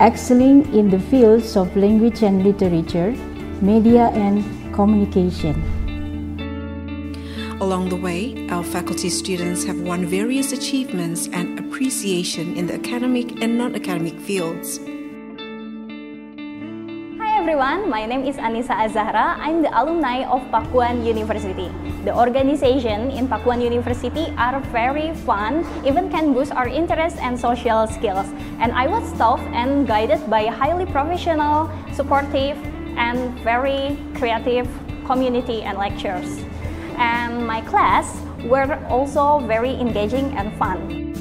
excelling 0.01 0.65
in 0.73 0.89
the 0.89 0.99
fields 1.11 1.55
of 1.55 1.77
language 1.77 2.23
and 2.23 2.43
literature, 2.43 3.11
media 3.61 4.07
and 4.15 4.43
communication. 4.73 5.61
Along 7.61 7.89
the 7.89 7.95
way, 7.95 8.46
our 8.57 8.63
faculty 8.63 9.07
students 9.07 9.63
have 9.63 9.79
won 9.81 10.03
various 10.03 10.51
achievements 10.51 11.29
and 11.29 11.59
appreciation 11.59 12.57
in 12.57 12.65
the 12.65 12.73
academic 12.73 13.37
and 13.43 13.55
non 13.55 13.75
academic 13.75 14.17
fields. 14.17 14.81
Hi 17.21 17.37
everyone, 17.37 17.87
my 17.87 18.07
name 18.07 18.25
is 18.25 18.35
Anissa 18.37 18.73
Azahra. 18.73 19.37
I'm 19.37 19.61
the 19.61 19.69
alumni 19.69 20.25
of 20.25 20.41
Pakuan 20.49 21.05
University. 21.05 21.69
The 22.01 22.17
organization 22.17 23.11
in 23.11 23.27
Pakuan 23.27 23.61
University 23.61 24.33
are 24.41 24.59
very 24.73 25.13
fun, 25.21 25.61
even 25.85 26.09
can 26.09 26.33
boost 26.33 26.51
our 26.51 26.67
interest 26.67 27.21
and 27.21 27.37
social 27.37 27.85
skills. 27.85 28.25
And 28.57 28.71
I 28.73 28.87
was 28.87 29.05
taught 29.21 29.45
and 29.53 29.85
guided 29.85 30.27
by 30.31 30.49
a 30.49 30.51
highly 30.51 30.87
professional, 30.87 31.69
supportive, 31.93 32.57
and 32.97 33.37
very 33.45 34.01
creative 34.17 34.65
community 35.05 35.61
and 35.61 35.77
lectures. 35.77 36.41
And 36.97 37.45
my 37.45 37.61
class 37.61 38.25
were 38.47 38.83
also 38.89 39.39
very 39.39 39.71
engaging 39.71 40.35
and 40.37 40.57
fun. 40.57 41.13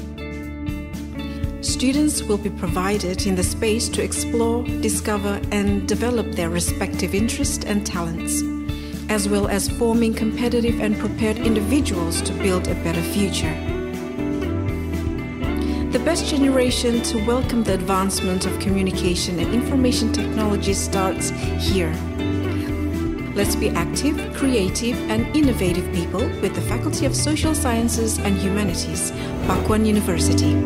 Students 1.63 2.23
will 2.23 2.39
be 2.39 2.51
provided 2.51 3.27
in 3.27 3.35
the 3.35 3.43
space 3.43 3.89
to 3.91 4.03
explore, 4.03 4.63
discover, 4.81 5.41
and 5.51 5.87
develop 5.87 6.33
their 6.33 6.49
respective 6.49 7.15
interests 7.15 7.65
and 7.65 7.85
talents, 7.85 8.43
as 9.11 9.29
well 9.29 9.49
as 9.49 9.69
forming 9.69 10.15
competitive 10.15 10.81
and 10.81 10.99
prepared 10.99 11.39
individuals 11.39 12.23
to 12.23 12.33
build 12.35 12.69
a 12.69 12.75
better 12.77 13.03
future. 13.03 13.55
The 15.91 16.03
best 16.05 16.27
generation 16.27 17.03
to 17.03 17.25
welcome 17.27 17.65
the 17.65 17.75
advancement 17.75 18.47
of 18.47 18.59
communication 18.59 19.39
and 19.39 19.53
information 19.53 20.13
technology 20.13 20.75
starts 20.75 21.31
here. 21.59 21.95
Let's 23.37 23.55
be 23.55 23.69
active, 23.69 24.17
creative, 24.33 24.97
and 25.11 25.37
innovative 25.37 25.85
people 25.93 26.21
with 26.41 26.55
the 26.55 26.63
Faculty 26.63 27.05
of 27.05 27.15
Social 27.15 27.55
Sciences 27.55 28.17
and 28.19 28.35
Humanities, 28.39 29.13
Pakuan 29.47 29.85
University. 29.85 30.57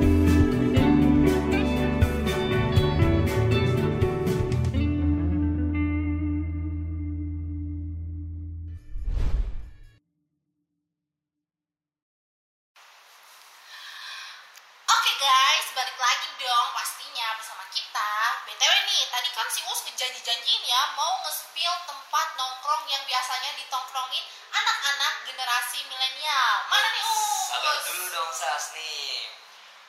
pastinya 16.80 17.36
bersama 17.36 17.64
kita. 17.70 18.10
BTW 18.48 18.78
nih, 18.88 19.02
tadi 19.12 19.28
kan 19.36 19.48
si 19.52 19.60
Us 19.68 19.80
ngejanji-janjiin 19.84 20.62
ya 20.64 20.80
mau 20.96 21.12
nge-spill 21.22 21.74
tempat 21.84 22.26
nongkrong 22.40 22.49
yang 22.86 23.02
biasanya 23.02 23.50
ditongkrongin 23.58 24.24
anak-anak 24.54 25.14
generasi 25.26 25.82
milenial. 25.90 26.54
Mana 26.70 26.88
nih 26.94 27.02
Us? 27.02 27.50
Sabar 27.50 27.76
dulu 27.82 28.04
dong 28.14 28.30
Sas 28.30 28.70
nih. 28.78 29.26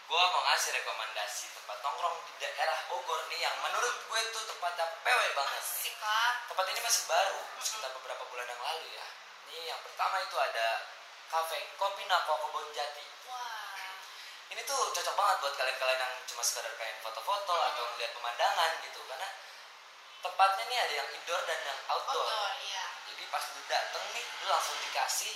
Gua 0.09 0.23
mau 0.33 0.41
ngasih 0.49 0.73
rekomendasi 0.81 1.53
tempat 1.53 1.77
nongkrong 1.85 2.17
di 2.25 2.33
daerah 2.41 2.77
Bogor 2.89 3.21
nih 3.29 3.45
yang 3.45 3.53
menurut 3.61 3.95
gue 4.09 4.21
tuh 4.33 4.43
tempatnya 4.49 4.85
PW 5.05 5.19
banget. 5.37 5.61
Asik 5.61 5.95
lah. 6.01 6.41
Tempat 6.49 6.65
ini 6.73 6.81
masih 6.81 7.03
baru, 7.05 7.39
sekitar 7.61 7.93
beberapa 8.01 8.23
bulan 8.33 8.49
yang 8.49 8.61
lalu 8.65 8.87
ya. 8.97 9.07
Nih 9.47 9.61
yang 9.69 9.79
pertama 9.85 10.17
itu 10.25 10.35
ada 10.41 10.67
Cafe 11.29 11.61
Kopi 11.77 12.03
Nako 12.09 12.33
Kebon 12.49 12.67
Jati. 12.73 13.05
Wah. 13.29 13.93
Ini 14.51 14.61
tuh 14.67 14.89
cocok 14.91 15.15
banget 15.15 15.35
buat 15.39 15.53
kalian-kalian 15.55 15.99
yang 16.01 16.13
cuma 16.27 16.43
sekedar 16.43 16.73
pengen 16.75 16.97
foto-foto 16.99 17.55
atau 17.55 17.83
ngeliat 17.93 18.11
pemandangan 18.11 18.71
gitu 18.83 18.99
karena 19.07 19.29
tempatnya 20.21 20.63
nih 20.69 20.77
ada 20.79 20.93
yang 21.01 21.09
indoor 21.11 21.41
dan 21.43 21.59
yang 21.65 21.79
outdoor. 21.89 22.25
Outdoor, 22.25 22.51
iya. 22.63 22.85
Jadi 23.09 23.23
pas 23.27 23.43
lu 23.53 23.61
dateng 23.65 24.05
nih, 24.13 24.25
lu 24.41 24.45
langsung 24.47 24.77
dikasih 24.79 25.33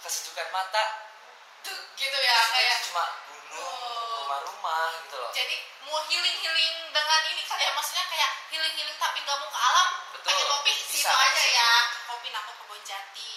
kesejukan 0.00 0.48
mata. 0.50 0.84
Tuh, 1.62 1.78
gitu 1.94 2.18
ya 2.18 2.38
kayak 2.50 2.82
cuma 2.90 3.06
gunung, 3.30 3.78
rumah-rumah 4.26 4.98
gitu 5.06 5.14
loh. 5.14 5.30
jadi 5.30 5.54
mau 5.86 6.02
healing-healing 6.10 6.74
dengan 6.90 7.20
ini 7.30 7.38
kayak 7.46 7.70
maksudnya 7.78 8.02
kayak 8.10 8.30
healing-healing 8.50 8.98
tapi 8.98 9.22
nggak 9.22 9.38
mau 9.38 9.46
ke 9.46 9.60
alam 9.62 9.88
Betul. 10.10 10.26
pengen 10.26 10.46
kopi 10.50 10.72
Bisa, 10.74 11.06
situ 11.06 11.14
aja 11.14 11.30
bisa. 11.38 11.54
ya 11.54 11.70
kopi 12.10 12.28
nako 12.34 12.50
kebon 12.58 12.80
jati 12.82 13.34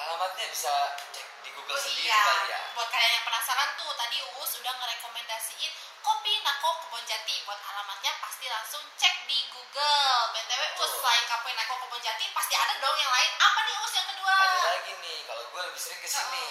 Alamatnya 0.00 0.46
bisa 0.48 0.72
cek 1.12 1.26
di 1.40 1.50
Google 1.52 1.76
Oh 1.76 1.82
sendiri 1.82 2.08
iya, 2.08 2.16
kali 2.18 2.48
ya. 2.48 2.58
buat 2.72 2.88
kalian 2.88 3.12
yang 3.12 3.24
penasaran 3.24 3.68
tuh 3.76 3.90
tadi 3.94 4.16
Uus 4.34 4.50
udah 4.56 4.72
ngerekomendasiin 4.72 5.72
kopi 6.00 6.32
Nako 6.40 6.70
Kebon 6.80 7.04
Jati. 7.04 7.36
Buat 7.44 7.60
alamatnya 7.62 8.12
pasti 8.18 8.46
langsung 8.46 8.80
cek 8.96 9.14
di 9.24 9.38
Google. 9.50 10.16
BTW 10.32 10.62
Uus 10.74 10.92
selain 10.96 11.24
kopi 11.26 11.50
Nako 11.52 11.74
Kebon 11.78 12.00
Jati 12.00 12.24
pasti 12.32 12.54
ada 12.54 12.74
dong 12.78 12.96
yang 12.96 13.12
lain. 13.12 13.30
Apa 13.38 13.60
nih 13.60 13.74
Uus 13.76 13.92
yang 13.92 14.08
kedua? 14.08 14.34
Ada 14.34 14.68
lagi 14.72 14.92
nih, 14.96 15.18
kalau 15.24 15.42
gue 15.46 15.62
lebih 15.68 15.80
sering 15.80 16.00
ke 16.00 16.08
sini 16.08 16.46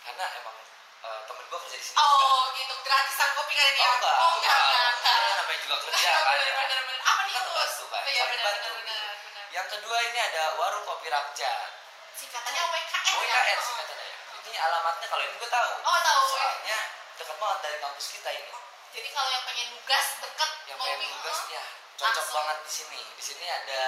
karena 0.00 0.24
emang 0.36 0.56
eh, 1.00 1.20
temen 1.24 1.44
gue 1.46 1.58
kerja 1.58 1.76
di 1.76 1.84
sini. 1.84 1.96
Oh 1.96 2.40
gitu, 2.54 2.74
gratisan 2.80 3.30
kopi 3.34 3.52
kali 3.54 3.70
ini 3.70 3.80
ya? 3.80 3.88
Oh 3.88 3.96
enggak, 3.96 4.14
Oh 4.14 4.32
enggak, 4.36 4.58
enggak, 4.60 4.92
enggak. 4.92 5.16
Namanya 5.34 5.58
juga 5.62 5.76
kerja 5.82 6.10
kan 6.26 6.36
ya. 6.36 6.52
Bener, 6.52 6.54
bener, 6.60 6.80
bener. 6.84 7.00
Apa 7.02 7.20
nih 7.22 7.32
Kan 7.32 7.44
Uus? 7.46 7.56
bantu 7.56 7.84
kan, 7.88 8.02
Oh 8.02 8.10
iya 8.10 8.24
bener, 8.24 8.44
bener, 8.44 8.72
bener. 8.76 9.04
Yang 9.50 9.66
kedua 9.72 9.96
ini 10.04 10.18
ada 10.20 10.42
warung 10.54 10.84
kopi 10.84 11.08
Rakyat. 11.08 11.79
Singkatannya 12.20 12.62
WKR 12.62 13.04
ya? 13.06 13.14
WKR 13.16 13.56
Oh. 13.56 13.64
singkatannya 13.64 14.04
ya. 14.04 14.16
Ini 14.40 14.58
alamatnya 14.60 15.06
kalau 15.08 15.24
ini 15.24 15.34
gue 15.36 15.50
tahu. 15.50 15.72
Oh 15.80 15.98
tahu. 16.00 16.22
Soalnya 16.30 16.78
dekat 17.16 17.36
banget 17.36 17.58
dari 17.64 17.76
kampus 17.80 18.06
kita 18.12 18.30
ini. 18.30 18.52
Jadi 18.90 19.08
kalau 19.14 19.30
yang 19.30 19.44
pengen 19.46 19.66
nugas 19.70 20.06
deket 20.18 20.50
Yang 20.66 20.78
pengen 20.80 20.98
nugas 21.08 21.38
oh, 21.38 21.48
ya 21.48 21.64
cocok 21.94 22.10
langsung. 22.10 22.34
banget 22.36 22.58
di 22.60 22.72
sini. 22.72 23.00
Di 23.16 23.22
sini 23.22 23.46
ada 23.46 23.82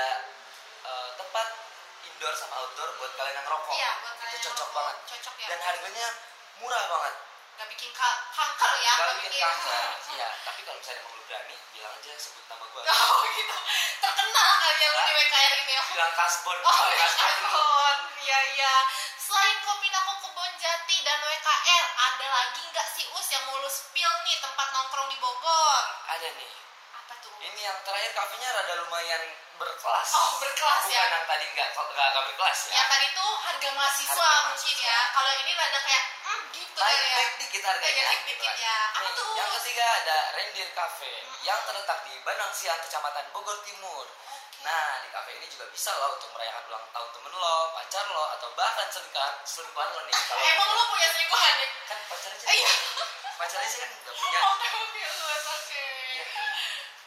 eh, 0.82 1.09
tempat 1.16 1.46
indoor 2.02 2.34
sama 2.34 2.54
outdoor 2.59 2.88
buat 2.96 3.12
kalian 3.14 3.36
yang 3.36 3.46
rokok. 3.46 3.74
Iya, 3.76 3.90
buat 4.00 4.14
kalian 4.16 4.36
Itu 4.38 4.46
cocok 4.48 4.59
rokok. 4.62 4.76
banget. 4.78 4.96
Cocok 5.12 5.34
ya. 5.36 5.46
Dan 5.52 5.59
harganya 5.60 6.06
murah 6.59 6.84
banget. 6.88 7.14
Gak 7.55 7.69
bikin 7.69 7.91
ka- 7.93 8.20
kanker 8.33 8.73
ya? 8.79 8.93
Gak 8.93 9.07
nggak 9.07 9.16
bikin 9.23 9.41
kanker. 9.41 9.83
Iya, 10.12 10.29
tapi 10.45 10.61
kalau 10.62 10.77
misalnya 10.77 11.03
mau 11.03 11.16
lu 11.16 11.24
berani, 11.24 11.57
bilang 11.73 11.95
aja 11.97 12.12
sebut 12.15 12.45
nama 12.45 12.65
gue. 12.65 12.83
Oh 12.85 13.20
gitu. 13.33 13.57
Terkenal 13.99 14.51
kalian 14.61 14.91
lu 14.93 15.01
di 15.01 15.12
WKR 15.15 15.53
ini 15.59 15.73
ya. 15.73 15.83
Bilang 15.89 16.12
kasbon. 16.12 16.59
Oh, 16.61 16.77
Bilang 16.85 17.15
kasbon. 17.16 17.97
Iya, 18.20 18.39
iya. 18.53 18.74
Selain 19.16 19.57
Kopi 19.65 19.89
Nako 19.89 20.12
Kebon 20.20 20.53
Jati 20.61 20.97
dan 21.01 21.19
WKR, 21.19 21.85
ada 21.89 22.27
lagi 22.29 22.62
nggak 22.69 22.89
sih 22.93 23.09
Us 23.11 23.29
yang 23.31 23.43
mau 23.49 23.57
lu 23.57 23.70
spill 23.73 24.12
nih 24.23 24.37
tempat 24.39 24.69
nongkrong 24.69 25.09
di 25.09 25.16
Bogor? 25.16 25.81
Ada 26.12 26.29
nih. 26.29 26.53
Apa 26.95 27.15
tuh? 27.24 27.33
Ini 27.41 27.61
yang 27.62 27.79
terakhir 27.81 28.12
kafenya 28.12 28.49
rada 28.53 28.74
lumayan 28.79 29.23
berkelas. 29.57 30.09
Oh, 30.12 30.37
berkelas 30.39 30.83
Bukan 30.85 30.93
ya. 30.93 31.09
yang 31.09 31.24
tadi 31.24 31.45
nggak 31.49 31.69
nggak 31.73 31.89
nggak 32.12 32.24
berkelas 32.29 32.59
ya. 32.69 32.73
Ya 32.77 32.85
tadi 32.85 33.07
tuh 33.16 33.31
harga 33.41 33.69
mahasiswa 33.73 34.12
Harga 34.20 34.45
mungkin 34.47 34.77
ya. 34.77 34.99
Kalau 35.09 35.33
ini 35.41 35.53
rada 35.57 35.81
kayak 35.81 36.05
gitu 36.52 36.76
Naik, 36.76 36.98
ya. 36.98 37.10
naik 37.14 37.32
dikit 37.38 37.62
harganya. 37.62 38.02
Naik 38.09 38.22
dikit 38.24 38.38
gitu 38.42 38.62
ya. 38.62 38.78
Apa 38.94 39.09
tuh? 39.12 39.28
Yang 39.36 39.50
ketiga 39.60 39.84
ada 40.02 40.18
Reindeer 40.34 40.70
Cafe 40.72 41.12
yang 41.42 41.60
terletak 41.64 41.98
di 42.04 42.14
Banang 42.22 42.52
Siang, 42.52 42.80
Kecamatan 42.82 43.26
Bogor 43.30 43.59
Timur. 43.62 44.06
Nah, 44.62 45.02
di 45.02 45.10
kafe 45.10 45.34
ini 45.34 45.50
juga 45.50 45.66
bisa 45.74 45.90
loh 45.98 46.14
untuk 46.14 46.30
merayakan 46.32 46.62
ulang 46.70 46.86
tahun 46.94 47.09
temen 47.10 47.34
lo, 47.34 47.56
pacar 47.74 48.06
lo, 48.06 48.24
atau 48.38 48.48
bahkan 48.54 48.86
selingkuhan, 48.88 49.34
selingkuhan 49.42 49.88
lo 49.90 50.00
nih. 50.06 50.14
Kalau 50.14 50.38
Emang 50.38 50.68
lu 50.70 50.82
punya 50.86 51.09
selingkuhan 51.10 51.52
nih? 51.59 51.70
kan 51.82 51.98
pacar 52.06 52.30
aja. 52.30 52.46
Iya. 52.46 52.70
Pacar 53.34 53.59
aja 53.59 53.76
kan 53.82 53.90
nggak 54.06 54.14
punya. 54.14 54.40
Oke, 54.46 54.68
oke, 54.70 55.00
Us, 55.02 55.44
oke. 55.50 55.82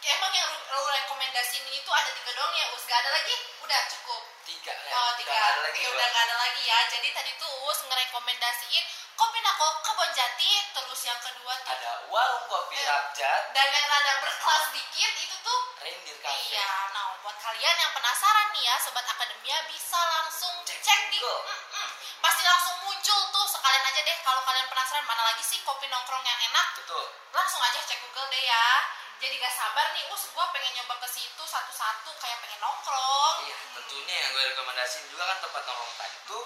Kayak 0.03 0.15
Emang 0.19 0.31
yang 0.35 0.49
lu, 0.51 0.59
lu 0.67 0.81
rekomendasiin 0.83 1.65
itu 1.71 1.89
ada 1.89 2.11
tiga 2.11 2.31
doang 2.35 2.53
ya, 2.53 2.65
Us? 2.75 2.83
Gak 2.85 2.99
ada 3.01 3.09
lagi? 3.15 3.35
Udah 3.63 3.79
cukup. 3.87 4.21
Tiga 4.43 4.73
ya. 4.75 4.91
Oh, 4.91 5.11
tiga. 5.15 5.31
Udah 5.31 5.39
nggak 5.39 5.55
ada 5.55 5.61
lagi. 5.63 5.79
Iya, 5.79 5.87
gua. 5.87 5.95
udah 5.95 6.07
gak 6.11 6.23
ada 6.27 6.35
lagi 6.37 6.61
ya. 6.67 6.79
Jadi 6.91 7.07
tadi 7.15 7.31
tuh 7.39 7.51
Us 7.65 7.79
ngerekomendasiin 7.87 8.85
Kopi 9.15 9.39
Nako 9.39 9.67
Kebon 9.81 10.11
Jati, 10.11 10.51
terus 10.75 11.01
yang 11.07 11.19
kedua 11.23 11.53
tuh 11.63 11.71
Ada 11.71 11.91
warung 12.11 12.45
kopi 12.51 12.77
Rakyat, 12.83 13.41
dan 13.55 13.67
yang 13.71 13.85
rada 13.87 14.13
berkelas 14.19 14.65
dikit 14.75 15.11
itu 15.23 15.35
tuh 15.39 15.59
Reindeer 15.79 16.17
Cafe. 16.19 16.51
Iya, 16.51 16.71
nah 16.91 17.15
buat 17.23 17.37
kalian 17.39 17.75
yang 17.79 17.91
penasaran 17.95 18.47
nih 18.51 18.63
ya 18.67 18.75
Sobat 18.83 19.07
Akademia 19.07 19.57
bisa 19.71 19.95
langsung 19.97 20.51
cek, 20.67 21.01
di 21.09 21.19
Mm-mm. 21.23 21.89
Pasti 22.19 22.41
langsung 22.43 22.75
muncul 22.83 23.19
tuh 23.31 23.45
sekalian 23.47 23.83
aja 23.87 24.01
deh 24.03 24.17
kalau 24.21 24.41
kalian 24.43 24.67
penasaran 24.67 25.05
mana 25.07 25.23
lagi 25.31 25.43
sih 25.47 25.63
kopi 25.63 25.87
nongkrong 25.87 26.23
yang 26.27 26.39
enak 26.51 26.67
Betul. 26.83 27.05
Langsung 27.31 27.61
aja 27.63 27.79
cek 27.79 27.99
Google 28.03 28.27
deh 28.29 28.43
ya 28.43 28.67
Jadi 29.15 29.39
gak 29.39 29.55
sabar 29.55 29.95
nih, 29.95 30.03
us 30.11 30.27
gue 30.27 30.45
pengen 30.51 30.71
nyoba 30.75 30.99
ke 30.99 31.07
situ 31.07 31.43
satu-satu 31.47 32.11
kayak 32.19 32.37
pengen 32.43 32.59
nongkrong 32.59 33.35
Iya, 33.47 33.57
tentunya 33.79 34.15
yang 34.19 34.29
gue 34.35 34.43
rekomendasiin 34.51 35.07
juga 35.07 35.23
kan 35.31 35.37
tempat 35.39 35.61
nongkrong 35.63 35.93
tadi 35.95 36.17
tuh 36.27 36.43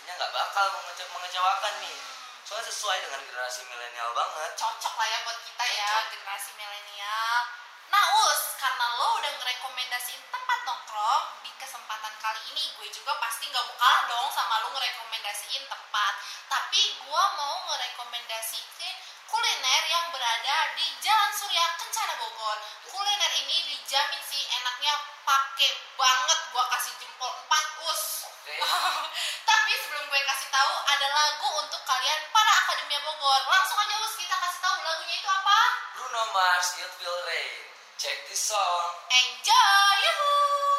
pastinya 0.00 0.16
nggak 0.16 0.32
bakal 0.32 0.66
mengece 0.80 1.04
mengecewakan 1.12 1.74
nih. 1.84 1.98
Soalnya 2.48 2.72
sesuai 2.72 2.98
dengan 3.04 3.20
generasi 3.20 3.60
milenial 3.68 4.16
banget. 4.16 4.50
Cocok 4.56 4.94
lah 4.96 5.04
ya 5.12 5.18
buat 5.28 5.38
kita 5.44 5.64
ya, 5.76 5.92
generasi 6.08 6.50
milenial. 6.56 7.40
Nah 7.92 8.04
Us, 8.24 8.56
karena 8.56 8.96
lo 8.96 9.20
udah 9.20 9.28
ngerekomendasiin 9.36 10.24
tempat 10.32 10.58
nongkrong 10.64 11.24
Di 11.44 11.52
kesempatan 11.60 12.14
kali 12.16 12.40
ini 12.48 12.64
gue 12.80 12.88
juga 12.88 13.12
pasti 13.20 13.52
gak 13.52 13.60
mau 13.60 13.76
kalah 13.76 14.02
dong 14.08 14.28
sama 14.32 14.64
lo 14.64 14.72
ngerekomendasiin 14.72 15.68
tempat. 15.68 16.12
Tapi 16.48 16.80
gue 16.80 17.22
mau 17.36 17.54
ngerekomendasiin 17.68 18.94
kuliner 19.28 19.82
yang 19.84 20.08
berada 20.16 20.56
di 20.80 20.88
Jalan 21.04 21.32
Surya 21.36 21.76
Kencana 21.76 22.16
Bogor. 22.24 22.56
Kuliner 22.88 23.32
ini 23.36 23.68
dijamin 23.68 24.22
sih 24.24 24.48
enaknya 24.48 24.96
pake 25.28 25.68
banget. 26.00 26.38
Gue 26.56 26.64
kasih 26.72 26.94
jempol 27.04 27.28
4 27.36 27.49
Us 27.49 27.49
Gue 30.20 30.28
kasih 30.28 30.52
tahu 30.52 30.72
ada 30.84 31.08
lagu 31.16 31.48
untuk 31.64 31.80
kalian 31.88 32.20
para 32.28 32.52
Akademia 32.52 33.00
Bogor 33.08 33.40
Langsung 33.48 33.80
aja 33.80 33.96
Us 34.04 34.20
kita 34.20 34.36
kasih 34.36 34.60
tahu 34.60 34.76
lagunya 34.84 35.16
itu 35.16 35.24
apa 35.24 35.58
Bruno 35.96 36.22
Mars, 36.36 36.76
It 36.76 36.92
Will 37.00 37.20
Rain. 37.24 37.64
Check 37.96 38.28
this 38.28 38.52
song. 38.52 39.00
Enjoy! 39.08 39.92
Yuhuu! 39.96 40.69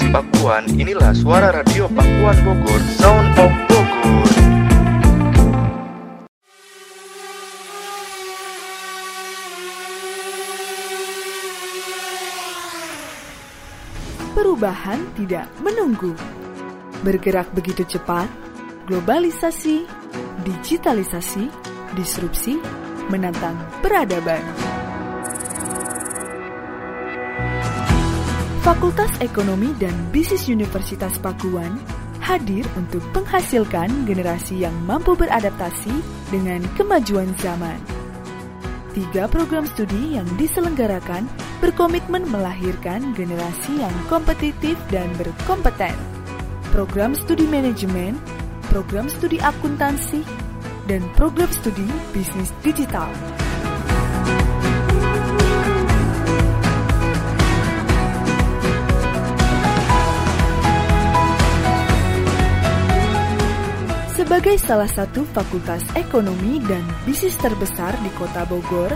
Informasi 0.00 0.16
Pakuan, 0.16 0.64
inilah 0.80 1.12
suara 1.12 1.52
radio 1.52 1.84
Pakuan 1.92 2.38
Bogor, 2.40 2.80
Sound 2.96 3.36
of 3.36 3.52
Bogor. 3.68 4.28
Perubahan 14.32 15.04
tidak 15.20 15.52
menunggu. 15.60 16.16
Bergerak 17.04 17.52
begitu 17.52 17.84
cepat, 17.84 18.32
globalisasi, 18.88 19.84
digitalisasi, 20.48 21.44
disrupsi, 21.92 22.56
menantang 23.12 23.60
peradaban. 23.84 24.40
Fakultas 28.70 29.10
Ekonomi 29.18 29.74
dan 29.82 29.90
Bisnis 30.14 30.46
Universitas 30.46 31.18
Pakuan 31.18 31.74
hadir 32.22 32.62
untuk 32.78 33.02
menghasilkan 33.10 34.06
generasi 34.06 34.62
yang 34.62 34.70
mampu 34.86 35.18
beradaptasi 35.18 35.90
dengan 36.30 36.62
kemajuan 36.78 37.34
zaman. 37.42 37.74
Tiga 38.94 39.26
program 39.26 39.66
studi 39.66 40.14
yang 40.14 40.28
diselenggarakan 40.38 41.26
berkomitmen 41.58 42.30
melahirkan 42.30 43.10
generasi 43.18 43.82
yang 43.82 43.96
kompetitif 44.06 44.78
dan 44.94 45.10
berkompeten. 45.18 45.98
Program 46.70 47.18
studi 47.18 47.50
manajemen, 47.50 48.14
program 48.70 49.10
studi 49.10 49.42
akuntansi, 49.42 50.22
dan 50.86 51.02
program 51.18 51.50
studi 51.50 51.90
bisnis 52.14 52.54
digital. 52.62 53.10
Sebagai 64.30 64.62
salah 64.62 64.86
satu 64.86 65.26
fakultas 65.34 65.82
ekonomi 65.98 66.62
dan 66.62 66.86
bisnis 67.02 67.34
terbesar 67.42 67.98
di 67.98 68.06
kota 68.14 68.46
Bogor, 68.46 68.94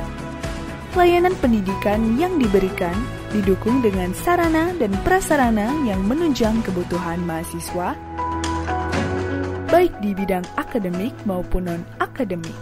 pelayanan 0.95 1.35
pendidikan 1.43 2.15
yang 2.15 2.39
diberikan 2.39 2.95
didukung 3.35 3.83
dengan 3.83 4.15
sarana 4.15 4.71
dan 4.79 4.95
prasarana 5.03 5.75
yang 5.83 6.07
menunjang 6.07 6.63
kebutuhan 6.63 7.19
mahasiswa, 7.27 7.99
baik 9.75 9.91
di 9.99 10.15
bidang 10.15 10.47
akademik 10.55 11.11
maupun 11.27 11.67
non-akademik. 11.67 12.55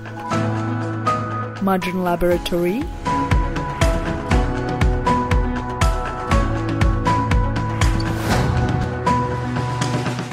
Modern 1.61 2.01
Laboratory, 2.01 2.81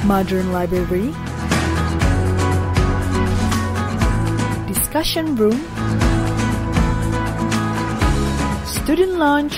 Modern 0.08 0.48
Library, 0.56 1.12
discussion 4.90 5.36
room, 5.36 5.52
student 8.66 9.12
lounge, 9.18 9.54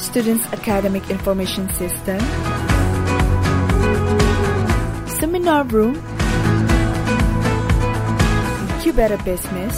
students' 0.00 0.46
academic 0.52 1.10
information 1.10 1.68
system, 1.70 2.20
seminar 5.18 5.64
room, 5.64 5.96
incubator 8.76 9.18
business, 9.24 9.74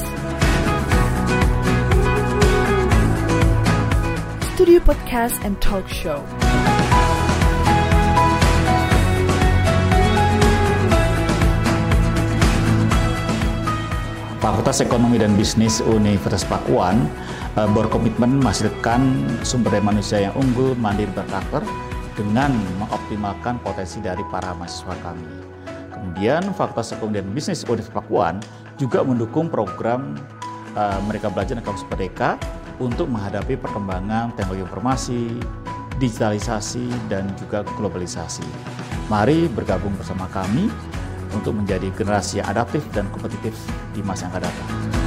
studio 4.52 4.78
podcast 4.80 5.42
and 5.42 5.58
talk 5.62 5.88
show. 5.88 6.39
Fakultas 14.40 14.80
Ekonomi 14.80 15.20
dan 15.20 15.36
Bisnis 15.36 15.84
Universitas 15.84 16.48
Pakuan 16.48 17.04
uh, 17.60 17.68
berkomitmen 17.76 18.40
menghasilkan 18.40 19.28
sumber 19.44 19.76
daya 19.76 19.84
manusia 19.84 20.18
yang 20.24 20.32
unggul, 20.32 20.72
mandiri, 20.80 21.12
berkarakter 21.12 21.60
dengan 22.16 22.48
mengoptimalkan 22.80 23.60
potensi 23.60 24.00
dari 24.00 24.24
para 24.32 24.56
mahasiswa 24.56 24.96
kami. 25.04 25.28
Kemudian 25.92 26.56
Fakultas 26.56 26.96
Ekonomi 26.96 27.20
dan 27.20 27.28
Bisnis 27.36 27.68
Universitas 27.68 27.92
Pakuan 27.92 28.40
juga 28.80 29.04
mendukung 29.04 29.52
program 29.52 30.16
uh, 30.72 30.96
mereka 31.04 31.28
belajar 31.28 31.60
dan 31.60 31.64
kampus 31.68 31.84
merdeka 31.92 32.40
untuk 32.80 33.12
menghadapi 33.12 33.60
perkembangan 33.60 34.32
teknologi 34.40 34.64
informasi, 34.64 35.36
digitalisasi, 36.00 36.88
dan 37.12 37.28
juga 37.36 37.60
globalisasi. 37.76 38.48
Mari 39.12 39.52
bergabung 39.52 39.92
bersama 40.00 40.24
kami 40.32 40.72
untuk 41.34 41.56
menjadi 41.56 41.88
generasi 41.94 42.42
yang 42.42 42.48
adaptif 42.50 42.82
dan 42.94 43.06
kompetitif 43.14 43.54
di 43.94 44.00
masa 44.02 44.26
yang 44.26 44.32
akan 44.36 44.42
datang. 44.46 44.99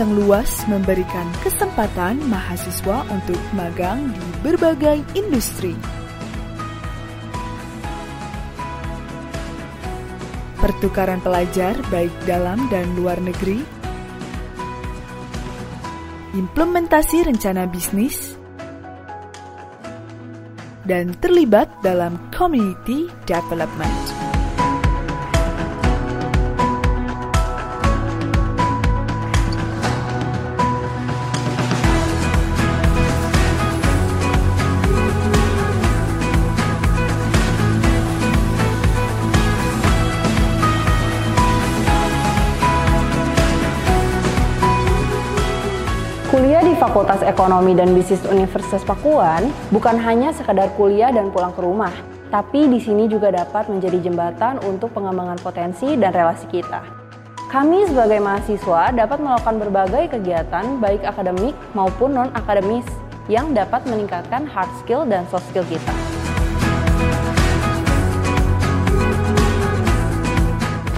Yang 0.00 0.16
luas 0.16 0.64
memberikan 0.64 1.28
kesempatan 1.44 2.16
mahasiswa 2.24 3.04
untuk 3.12 3.36
magang 3.52 4.08
di 4.16 4.28
berbagai 4.40 5.04
industri. 5.12 5.76
Pertukaran 10.56 11.20
pelajar 11.20 11.76
baik 11.92 12.16
dalam 12.24 12.64
dan 12.72 12.88
luar 12.96 13.20
negeri, 13.20 13.60
implementasi 16.32 17.28
rencana 17.28 17.68
bisnis, 17.68 18.40
dan 20.88 21.12
terlibat 21.20 21.68
dalam 21.84 22.16
community 22.32 23.04
development. 23.28 24.19
Fakultas 46.90 47.22
Ekonomi 47.22 47.78
dan 47.78 47.94
Bisnis 47.94 48.18
Universitas 48.26 48.82
Pakuan 48.82 49.46
bukan 49.70 49.94
hanya 50.02 50.34
sekadar 50.34 50.74
kuliah 50.74 51.14
dan 51.14 51.30
pulang 51.30 51.54
ke 51.54 51.62
rumah, 51.62 51.94
tapi 52.34 52.66
di 52.66 52.82
sini 52.82 53.06
juga 53.06 53.30
dapat 53.30 53.70
menjadi 53.70 54.10
jembatan 54.10 54.58
untuk 54.66 54.90
pengembangan 54.90 55.38
potensi 55.38 55.94
dan 55.94 56.10
relasi 56.10 56.50
kita. 56.50 56.82
Kami 57.46 57.86
sebagai 57.86 58.18
mahasiswa 58.18 58.90
dapat 58.90 59.22
melakukan 59.22 59.56
berbagai 59.62 60.18
kegiatan 60.18 60.82
baik 60.82 61.06
akademik 61.06 61.54
maupun 61.78 62.10
non-akademis 62.10 62.90
yang 63.30 63.54
dapat 63.54 63.86
meningkatkan 63.86 64.50
hard 64.50 64.74
skill 64.82 65.06
dan 65.06 65.22
soft 65.30 65.46
skill 65.54 65.62
kita. 65.70 65.94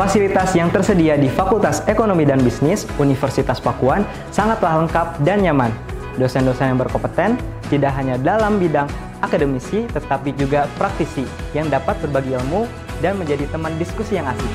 Fasilitas 0.03 0.51
yang 0.59 0.66
tersedia 0.74 1.15
di 1.15 1.31
Fakultas 1.31 1.87
Ekonomi 1.87 2.27
dan 2.27 2.43
Bisnis 2.43 2.91
Universitas 2.99 3.62
Pakuan 3.62 4.03
sangatlah 4.35 4.83
lengkap 4.83 5.23
dan 5.23 5.47
nyaman. 5.47 5.70
Dosen-dosen 6.19 6.74
yang 6.74 6.79
berkompeten 6.83 7.39
tidak 7.70 7.95
hanya 7.95 8.19
dalam 8.19 8.59
bidang 8.59 8.91
akademisi, 9.23 9.87
tetapi 9.95 10.35
juga 10.35 10.66
praktisi 10.74 11.23
yang 11.55 11.70
dapat 11.70 12.03
berbagi 12.03 12.35
ilmu 12.35 12.66
dan 12.99 13.15
menjadi 13.15 13.47
teman 13.55 13.79
diskusi 13.79 14.19
yang 14.19 14.27
asik. 14.27 14.53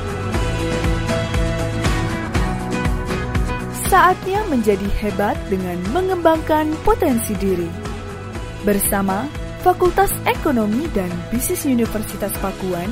Saatnya 3.88 4.44
menjadi 4.52 4.92
hebat 5.00 5.40
dengan 5.48 5.80
mengembangkan 5.96 6.76
potensi 6.84 7.32
diri. 7.40 7.72
Bersama 8.68 9.32
Fakultas 9.64 10.12
Ekonomi 10.28 10.92
dan 10.92 11.08
Bisnis 11.32 11.64
Universitas 11.64 12.36
Pakuan, 12.44 12.92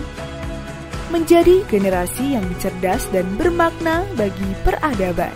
menjadi 1.13 1.61
generasi 1.69 2.33
yang 2.33 2.45
cerdas 2.57 3.05
dan 3.13 3.25
bermakna 3.37 4.05
bagi 4.17 4.49
peradaban. 4.65 5.33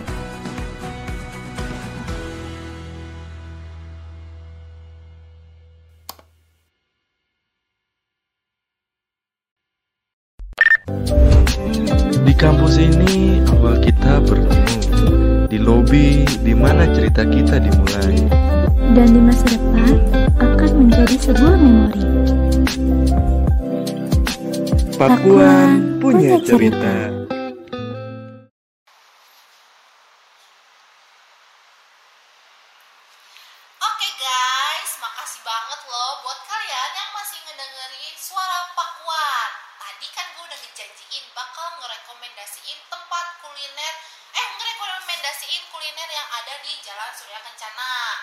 Di 12.26 12.34
kampus 12.34 12.74
ini 12.82 13.38
awal 13.46 13.78
kita 13.78 14.18
bertemu 14.26 15.46
di 15.50 15.58
lobi 15.58 16.22
di 16.42 16.54
mana 16.54 16.86
cerita 16.94 17.22
kita 17.26 17.62
dimulai. 17.62 18.18
Dan 18.90 19.06
di 19.14 19.20
masa 19.22 19.46
depan 19.54 19.94
akan 20.38 20.70
menjadi 20.82 21.16
sebuah 21.30 21.56
memori. 21.58 22.02
Pakuan 25.00 25.96
punya 25.96 26.36
cerita. 26.44 26.92
Oke 33.80 34.08
guys, 34.20 34.92
makasih 35.00 35.40
banget 35.40 35.80
loh 35.88 36.20
buat 36.20 36.44
kalian 36.44 36.92
Suara 38.20 38.60
Pakuan. 38.76 39.50
Tadi 39.80 40.06
kan 40.12 40.36
gue 40.36 40.44
udah 40.44 40.60
ngejanjiin 40.68 41.24
bakal 41.32 41.80
ngerekomendasiin 41.80 42.84
tempat 42.92 43.26
kuliner, 43.40 43.94
eh 44.36 44.46
ngerekomendasiin 44.52 45.64
kuliner 45.72 46.08
yang 46.12 46.28
ada 46.44 46.60
di 46.60 46.76
Jalan 46.84 47.08
Surya 47.16 47.40
Kencana. 47.40 48.20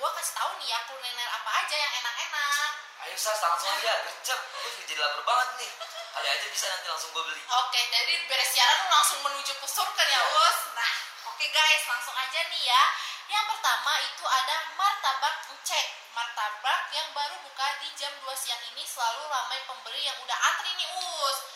Gue 0.00 0.08
kasih 0.16 0.32
tahu 0.40 0.56
nih 0.56 0.72
ya 0.72 0.88
kuliner 0.88 1.28
apa 1.36 1.50
aja 1.52 1.76
yang 1.76 1.92
enak-enak. 2.00 2.70
Ayo 3.04 3.12
Sas, 3.20 3.44
langsung 3.44 3.68
aja, 3.68 3.92
gercep. 4.08 4.40
Gue 4.40 4.72
juga 4.72 4.88
jadi 4.88 5.00
lapar 5.04 5.22
banget 5.28 5.50
nih. 5.60 5.72
Kali 6.14 6.30
aja 6.30 6.46
bisa 6.46 6.70
nanti 6.70 6.86
langsung 6.86 7.10
gue 7.10 7.26
beli. 7.26 7.42
Oke, 7.42 7.80
jadi 7.90 8.14
beres 8.30 8.50
siaran 8.54 8.86
lu 8.86 8.94
langsung 9.14 9.30
menuju 9.30 9.54
ke 9.62 9.68
surga 9.70 10.04
ya. 10.10 10.20
Us. 10.26 10.58
Nah, 10.74 10.92
oke 11.30 11.46
guys, 11.54 11.82
langsung 11.86 12.18
aja 12.18 12.50
nih 12.50 12.66
ya. 12.66 12.82
Yang 13.30 13.46
pertama 13.46 13.94
itu 14.02 14.24
ada 14.26 14.56
martabak 14.74 15.54
encek. 15.54 15.86
Martabak 16.18 16.90
yang 16.90 17.06
baru 17.14 17.38
buka 17.46 17.78
di 17.78 17.94
jam 17.94 18.10
2 18.26 18.34
siang 18.34 18.58
ini 18.74 18.82
selalu 18.82 19.30
ramai 19.30 19.62
pembeli 19.70 20.02
yang 20.02 20.18
udah 20.18 20.34
antri 20.34 20.74
nih, 20.74 20.90
Us. 20.98 21.46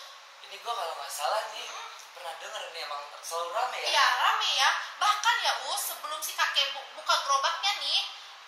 Ini 0.47 0.55
gue 0.55 0.71
kalau 0.71 0.95
nggak 1.03 1.11
salah 1.11 1.51
nih, 1.51 1.67
pernah 2.15 2.31
denger 2.39 2.63
nih 2.71 2.83
emang 2.87 3.03
selalu 3.27 3.51
rame 3.51 3.79
ya? 3.83 3.87
Iya, 3.91 4.07
rame 4.07 4.51
ya. 4.55 4.71
Bahkan 5.03 5.37
ya, 5.43 5.53
Us, 5.75 5.83
sebelum 5.91 6.23
si 6.23 6.39
kakek 6.39 6.71
bu- 6.79 6.91
buka 6.95 7.15
gerobaknya 7.27 7.75
nih, 7.83 8.01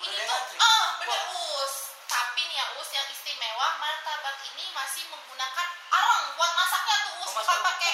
Udah 0.06 0.14
ini 0.14 0.22
tuh, 0.22 0.38
ah, 0.62 0.86
bener, 1.02 1.20
Us. 1.34 1.98
Tapi 2.06 2.46
nih 2.46 2.62
ya, 2.62 2.66
Us, 2.78 2.94
yang 2.94 3.10
istimewa 3.10 3.74
martabak 3.82 4.38
ini 4.54 4.70
masih 4.70 5.02
menggunakan 5.10 5.39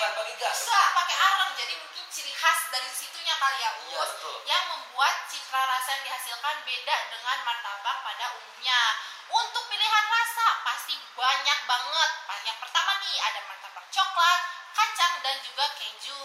bukan 0.06 0.22
pakai 0.22 0.34
gas? 0.38 0.58
Enggak, 0.62 0.88
pakai 0.94 1.16
arang. 1.18 1.50
Jadi 1.58 1.74
mungkin 1.82 2.04
ciri 2.14 2.30
khas 2.30 2.60
dari 2.70 2.90
situnya 2.94 3.34
kali 3.42 3.58
ya, 3.58 3.70
Us. 3.98 4.10
Betul. 4.14 4.36
Yang 4.46 4.62
membuat 4.70 5.14
citra 5.26 5.62
rasa 5.66 5.88
yang 5.98 6.02
dihasilkan 6.06 6.56
beda 6.62 6.96
dengan 7.10 7.36
martabak 7.42 7.96
pada 8.06 8.26
umumnya. 8.38 8.80
Untuk 9.26 9.64
pilihan 9.66 10.06
rasa 10.06 10.46
pasti 10.62 10.94
banyak 11.18 11.58
banget. 11.66 12.10
Yang 12.46 12.58
pertama 12.62 12.90
nih 13.02 13.18
ada 13.18 13.40
martabak 13.50 13.86
coklat, 13.90 14.40
kacang 14.78 15.14
dan 15.26 15.36
juga 15.42 15.66
keju. 15.74 16.22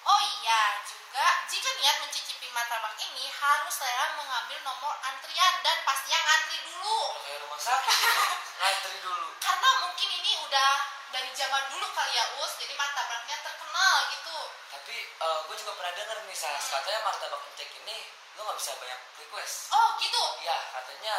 Oh 0.00 0.20
iya, 0.42 0.62
juga 0.90 1.26
jika 1.46 1.70
niat 1.78 1.96
mencicipi 2.02 2.50
martabak 2.50 2.98
ini 2.98 3.30
harus 3.30 3.78
rela 3.78 4.06
mengambil 4.18 4.58
nomor 4.66 4.98
antrian 5.06 5.54
dan 5.62 5.78
pastinya 5.86 6.18
ngantri 6.18 6.58
dulu. 6.66 6.98
Kayak 7.22 7.38
rumah 7.46 7.60
sakit 7.62 7.96
ngantri 8.58 8.96
dulu. 9.06 9.28
Karena 9.38 9.70
mungkin 9.86 10.08
ini 10.18 10.32
udah 10.50 10.99
dari 11.10 11.30
zaman 11.34 11.62
dulu 11.70 11.86
kali 11.90 12.12
ya, 12.14 12.24
Us. 12.42 12.52
Jadi 12.58 12.74
martabaknya 12.74 13.36
terkenal 13.42 13.96
gitu. 14.14 14.36
Tapi 14.70 14.96
gue 15.20 15.56
juga 15.58 15.72
pernah 15.76 15.92
denger 15.94 16.18
nih 16.26 16.38
Sas, 16.38 16.64
katanya 16.70 17.00
martabak 17.04 17.42
encek 17.52 17.68
ini 17.82 17.98
lo 18.38 18.46
nggak 18.46 18.58
bisa 18.58 18.72
banyak 18.78 19.00
request. 19.18 19.68
Oh, 19.74 19.88
gitu. 19.98 20.22
Iya, 20.40 20.58
katanya 20.72 21.16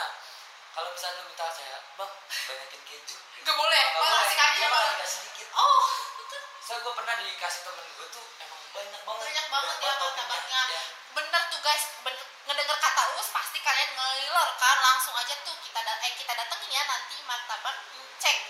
kalau 0.72 0.89
misalnya 0.95 1.19
lo 1.19 1.23
minta 1.27 1.45
kayak, 1.51 1.81
bang 1.99 2.11
banyakin 2.47 2.81
keju. 2.88 3.18
Gak 3.43 3.55
boleh, 3.57 3.81
Nggak 3.91 4.01
malah 4.01 4.11
boleh, 4.11 4.23
kasih 4.23 4.38
kaki 4.39 4.61
malah 4.72 4.89
dikasih 4.95 5.19
dikit. 5.30 5.47
Oh, 5.53 5.84
Soalnya 6.61 6.84
gue 6.88 6.93
pernah 6.95 7.15
dikasih 7.19 7.61
temen 7.68 7.85
gue 7.99 8.07
tuh 8.15 8.26
emang 8.39 8.61
banyak 8.72 9.01
banget. 9.03 9.26
banyak 9.27 9.47
banget 9.51 9.76
ya 9.84 9.93
martabaknya. 9.99 10.61
Iya. 10.72 10.81
Bener 11.11 11.41
tuh 11.51 11.59
guys, 11.59 11.84
bener, 12.07 12.26
ngedenger 12.47 12.77
kata 12.80 13.03
Us 13.19 13.27
pasti 13.35 13.59
kalian 13.59 13.89
ngiler 13.99 14.49
kan 14.55 14.77
langsung 14.80 15.13
aja 15.19 15.35
tuh 15.43 15.55
kita 15.59 15.80
eh 15.84 16.11
kita 16.15 16.31
datengin 16.31 16.72
ya 16.72 16.81
nanti 16.88 17.19
martabak 17.27 17.76
cek 18.23 18.38
ya. 18.39 18.40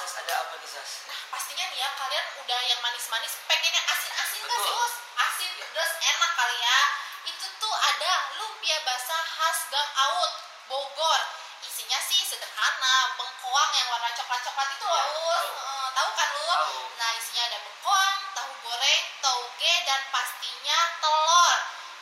Ada 0.00 0.32
apa 0.32 0.56
nah 0.56 1.20
pastinya 1.28 1.64
nih 1.68 1.76
ya 1.76 1.88
kalian 1.92 2.26
udah 2.40 2.60
yang 2.72 2.80
manis-manis 2.80 3.36
pengen 3.44 3.68
yang 3.68 3.84
asin-asin 3.84 4.40
gak 4.48 4.60
sih. 4.64 4.72
Us? 4.72 4.94
Asin 5.20 5.52
terus 5.60 5.92
enak 6.00 6.30
kali 6.40 6.56
ya. 6.56 6.80
Itu 7.28 7.46
tuh 7.60 7.74
ada 7.76 8.12
lumpia 8.40 8.80
basah 8.88 9.20
khas 9.36 9.68
Gang 9.68 9.90
Aut, 10.08 10.32
Bogor. 10.72 11.22
Isinya 11.60 12.00
sih 12.00 12.24
sederhana, 12.24 13.12
bengkoang 13.20 13.70
yang 13.76 13.92
warna 13.92 14.08
coklat-coklat 14.16 14.68
itu 14.72 14.86
loh, 14.88 14.96
Ya, 14.96 15.04
tahu. 15.12 15.48
Tahu 15.92 16.10
kan 16.16 16.28
lu? 16.32 16.44
Tahu. 16.48 16.76
Nah, 16.96 17.10
isinya 17.20 17.44
ada 17.52 17.58
bengkoang, 17.60 18.18
tahu 18.32 18.50
goreng, 18.64 19.04
toge, 19.20 19.74
dan 19.84 20.00
pastinya 20.08 20.78
telur. 21.04 21.58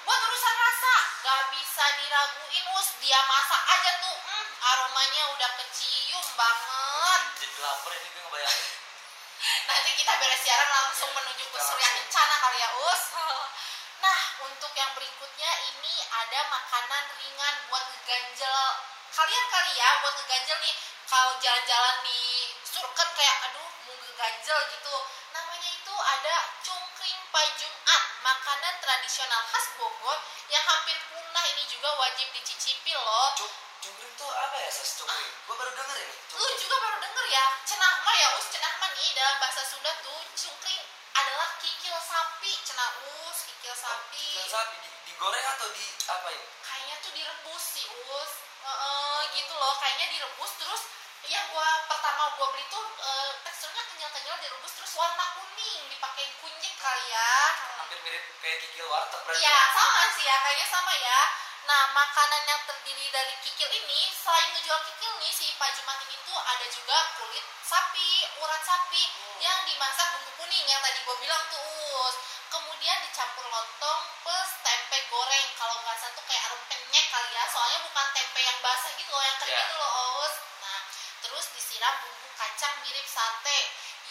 Buat 0.06 0.20
urusan 0.22 0.54
rasa, 0.54 0.96
gak 1.26 1.42
bisa 1.50 1.84
diraguin, 1.98 2.66
Us. 2.78 2.88
Dia 3.02 3.18
masak 3.26 3.62
aja 3.74 3.90
tuh, 4.06 4.14
hmm, 4.14 4.46
aromanya 4.62 5.22
udah 5.34 5.50
kecium 5.58 6.26
banget. 6.38 6.77
Jadi 7.39 7.55
lapar 7.62 7.94
ini 7.94 8.09
gue 8.10 8.23
ngebayangin. 8.27 8.74
Nanti 9.70 9.90
kita 9.94 10.12
beres 10.19 10.43
siaran 10.43 10.70
langsung 10.74 11.10
menuju 11.15 11.44
ke 11.55 11.59
Surya 11.62 11.89
Kencana 11.94 12.35
kali 12.43 12.59
ya, 12.59 12.70
Us. 12.90 13.02
Nah, 13.98 14.20
untuk 14.47 14.70
yang 14.78 14.90
berikutnya 14.94 15.51
ini 15.70 15.94
ada 16.06 16.51
makanan 16.51 17.05
ringan 17.19 17.55
buat 17.66 17.82
ngeganjel 17.82 18.59
kalian 19.10 19.47
kali 19.51 19.73
ya, 19.74 19.90
buat 20.02 20.15
ngeganjel 20.19 20.59
nih. 20.62 20.74
Kalau 21.06 21.35
jalan-jalan 21.43 21.97
di 22.06 22.20
Surken 22.62 23.09
kayak 23.15 23.36
aduh 23.51 23.70
mau 23.86 23.94
ngeganjel 24.02 24.59
gitu. 24.74 24.94
Namanya 25.35 25.70
itu 25.70 25.94
ada 25.94 26.36
cungkring 26.62 27.23
Jumat, 27.59 28.02
makanan 28.23 28.74
tradisional 28.82 29.43
khas 29.51 29.66
Bogor 29.78 30.19
yang 30.51 30.62
hampir 30.62 30.94
punah 31.10 31.44
ini 31.55 31.62
juga 31.70 31.90
wajib 31.98 32.31
dicicipi 32.35 32.94
loh. 32.94 33.35
Cungkring 33.78 34.14
tuh 34.18 34.30
apa 34.30 34.56
ya 34.59 34.70
Sas? 34.74 34.90
Cungkring? 34.98 35.30
Gue 35.46 35.55
baru 35.55 35.70
denger 35.70 35.96
ini. 36.02 36.16
Lu 36.34 36.46
juga 36.59 36.76
baru 36.82 36.96
denger 36.98 37.24
ya, 37.30 37.44
cenahma 37.62 38.12
ya 38.18 38.28
us, 38.34 38.46
cenahma 38.50 38.86
nih 38.98 39.10
dalam 39.14 39.36
bahasa 39.38 39.62
Sunda 39.62 39.92
tuh 40.02 40.18
cungkring 40.34 40.82
adalah 41.14 41.48
kikil 41.62 41.96
sapi, 42.02 42.52
cenah 42.66 42.90
us, 43.26 43.38
kikil 43.46 43.74
sapi. 43.78 44.26
Kikil 44.34 44.48
sapi 44.50 44.74
di, 44.82 44.88
digoreng 45.06 45.46
atau 45.59 45.68
di 45.70 45.86
apa 46.10 46.28
ya? 46.30 46.42
Kayaknya 46.66 46.94
tuh 47.06 47.12
direbus 47.14 47.64
sih 47.74 47.86
us, 47.86 48.32
gitu 49.34 49.55
loh, 49.55 49.74
kayaknya 49.78 50.06
direbus 50.10 50.52
terus 50.59 50.82
yang 51.28 51.44
gua 51.52 51.66
pertama 51.90 52.34
gua 52.38 52.46
beli 52.55 52.64
tuh 52.72 52.82
eh, 52.82 53.30
teksturnya 53.46 53.82
kenyal-kenyal 53.94 54.36
direbus 54.42 54.72
terus 54.74 54.92
warna 54.98 55.24
kuning 55.38 55.80
dipakai 55.90 56.26
kunyit 56.42 56.74
kali 56.78 57.05
ya. 57.10 57.34
Hampir 57.78 57.98
mirip 58.02 58.24
kayak 58.42 58.59
kikil 58.66 58.86
warteg 58.90 59.20
berarti. 59.22 59.42
Iya 59.42 59.59
sama 59.74 60.02
sih 60.18 60.24
ya, 60.26 60.36
kayaknya 60.42 60.66
sama 60.66 60.94
ya. 60.98 61.20
Nah 61.68 61.84
makanan 61.92 62.48
yang 62.48 62.64
terdiri 62.64 63.12
dari 63.12 63.36
kikil 63.44 63.68
ini 63.68 64.08
selain 64.08 64.56
ngejual 64.56 64.80
kikil 64.88 65.12
nih 65.20 65.28
si 65.28 65.52
Pak 65.60 65.68
Jumat 65.76 66.00
ini 66.00 66.16
tuh 66.24 66.40
ada 66.40 66.64
juga 66.64 66.96
kulit 67.20 67.44
sapi, 67.60 68.24
urat 68.40 68.62
sapi 68.64 69.04
yang 69.44 69.68
dimasak 69.68 70.16
bumbu 70.16 70.32
kuning 70.40 70.64
yang 70.64 70.80
tadi 70.80 70.96
gue 71.04 71.16
bilang 71.20 71.44
tuh 71.52 71.60
us. 72.08 72.16
Kemudian 72.48 72.96
dicampur 73.04 73.44
lontong 73.52 74.00
plus 74.24 74.50
tempe 74.64 74.96
goreng. 75.12 75.48
Kalau 75.60 75.76
nggak 75.84 75.96
salah 76.00 76.16
tuh 76.16 76.24
kayak 76.24 76.48
rempeyek 76.56 77.04
kali 77.12 77.30
ya. 77.36 77.44
Soalnya 77.52 77.78
bukan 77.84 78.06
tempe 78.16 78.40
yang 78.40 78.58
basah 78.64 78.92
gitu 78.96 79.10
loh, 79.12 79.20
yang 79.28 79.36
kering 79.36 79.52
Iya. 79.52 79.68
itu 79.68 79.74
loh 79.76 79.92
us. 80.24 80.34
Nah 80.64 80.78
terus 81.20 81.46
disiram 81.52 81.94
bumbu 82.00 82.28
kacang 82.40 82.80
mirip 82.80 83.04
sate. 83.04 83.58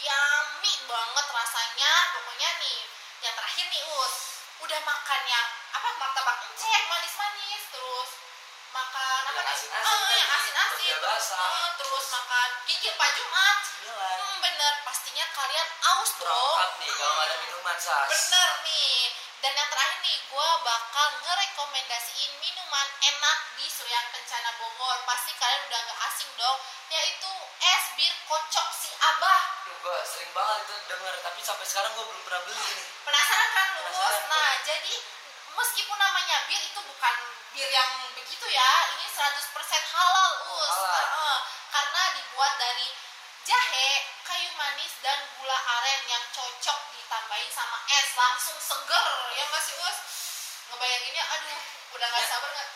Yummy 0.05 0.73
banget 0.85 1.25
rasanya. 1.25 1.93
Pokoknya 2.21 2.49
nih 2.61 2.79
yang 3.25 3.33
terakhir 3.33 3.65
nih 3.65 3.81
us 3.97 4.15
udah 4.61 4.79
makan 4.85 5.21
yang 5.25 5.47
apa 5.73 5.89
martabak 6.01 6.37
manis-manis 6.89 7.63
terus 7.69 8.09
makan 8.73 8.97
apa 8.97 9.17
Yang 9.37 9.45
nih? 9.45 9.53
asin-asin 9.53 9.85
Ah, 9.85 10.01
tadi, 10.01 10.15
yang 10.15 10.31
asin-asin 10.33 10.97
basah. 10.99 11.37
ah, 11.37 11.69
terus 11.75 12.05
makan 12.09 12.49
kikil 12.65 12.93
Pak 12.93 13.09
Jumat 13.13 13.57
hmm, 13.85 14.35
bener 14.39 14.73
pastinya 14.81 15.25
kalian 15.31 15.67
aus 15.87 16.11
dong 16.17 16.57
nih 16.77 16.89
kalau 16.91 17.13
nggak 17.13 17.27
ada 17.27 17.35
minuman 17.39 17.77
Sas. 17.77 18.09
bener 18.09 18.49
nih 18.63 18.99
dan 19.37 19.53
yang 19.53 19.69
terakhir 19.69 19.99
nih 19.99 20.17
gue 20.19 20.49
bakal 20.63 21.07
ngerekomendasiin 21.21 22.31
minuman 22.37 22.87
enak 23.05 23.37
di 23.55 23.65
Surya 23.67 24.01
Kencana 24.09 24.51
Bogor 24.57 24.97
pasti 25.05 25.31
kalian 25.33 25.61
udah 25.63 25.81
gak 25.83 25.99
asing 26.07 26.31
dong 26.35 26.57
yaitu 26.89 27.31
es 27.63 27.83
bir 27.95 28.13
kocok 28.25 28.67
si 28.73 28.89
Abah 28.91 29.41
Gue 29.77 29.97
sering 30.03 30.33
banget 30.33 30.57
itu 30.63 30.75
denger, 30.89 31.13
tapi 31.21 31.39
sampai 31.39 31.63
sekarang 31.63 31.91
gue 31.93 32.03
belum 32.03 32.23
pernah 32.25 32.41
beli 32.43 32.59
ini. 32.59 32.83
Penasaran 33.03 33.49
kan 33.53 33.67
lu? 33.71 33.83
Nah, 34.27 34.51
jadi 34.65 34.93
meskipun 35.57 35.97
namanya 35.97 36.37
bir 36.45 36.61
itu 36.61 36.79
bukan 36.79 37.15
bir 37.51 37.67
yang 37.67 37.89
begitu 38.13 38.45
ya, 38.47 38.69
ini 38.93 39.05
100% 39.09 39.43
halal, 39.89 40.31
Us. 40.55 40.69
halal. 40.71 41.03
Heeh. 41.03 41.37
karena 41.67 42.01
dibuat 42.13 42.53
dari 42.57 42.87
jahe, 43.43 43.89
kayu 44.23 44.49
manis 44.55 44.93
dan 44.99 45.17
gula 45.35 45.53
aren 45.53 46.01
yang 46.07 46.23
cocok 46.31 46.79
ditambahin 46.91 47.49
sama 47.49 47.77
es 47.91 48.09
langsung 48.13 48.57
seger. 48.57 49.07
Ya 49.33 49.43
nggak 49.43 49.61
sih, 49.61 49.75
Us? 49.79 49.97
Ngebayanginnya 50.67 51.23
aduh, 51.27 51.59
udah 51.93 52.07
nggak 52.07 52.23
Ya. 52.23 52.29
sabar 52.29 52.49
nggak? 52.49 52.69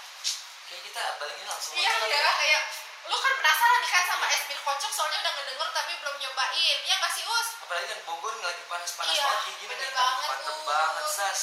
Kayak 0.64 0.82
kita 0.86 1.02
balikin 1.18 1.46
langsung 1.46 1.74
Iya, 1.76 1.92
aja. 1.92 2.08
ya, 2.08 2.32
kayak 2.36 2.62
lu 3.04 3.18
kan 3.18 3.34
penasaran 3.36 3.80
nih 3.80 3.92
kan 3.92 4.04
sama 4.08 4.26
es 4.30 4.44
bir 4.46 4.60
kocok 4.62 4.92
soalnya 4.92 5.18
udah 5.20 5.34
ngedenger 5.34 5.70
tapi 5.72 5.92
belum 5.98 6.16
nyobain. 6.18 6.78
Ya 6.84 6.96
nggak 6.98 7.12
sih, 7.12 7.24
Us? 7.26 7.48
Apalagi 7.60 7.88
kan 7.88 8.00
Bogor 8.06 8.34
lagi 8.38 8.64
panas-panas 8.66 9.12
Iya, 9.12 9.24
banget 9.26 9.42
kayak 9.44 9.58
gini 9.60 9.74
nih. 9.76 9.90
banget, 9.92 10.40
Us. 10.42 10.60
banget, 10.64 11.06
Sas. 11.10 11.42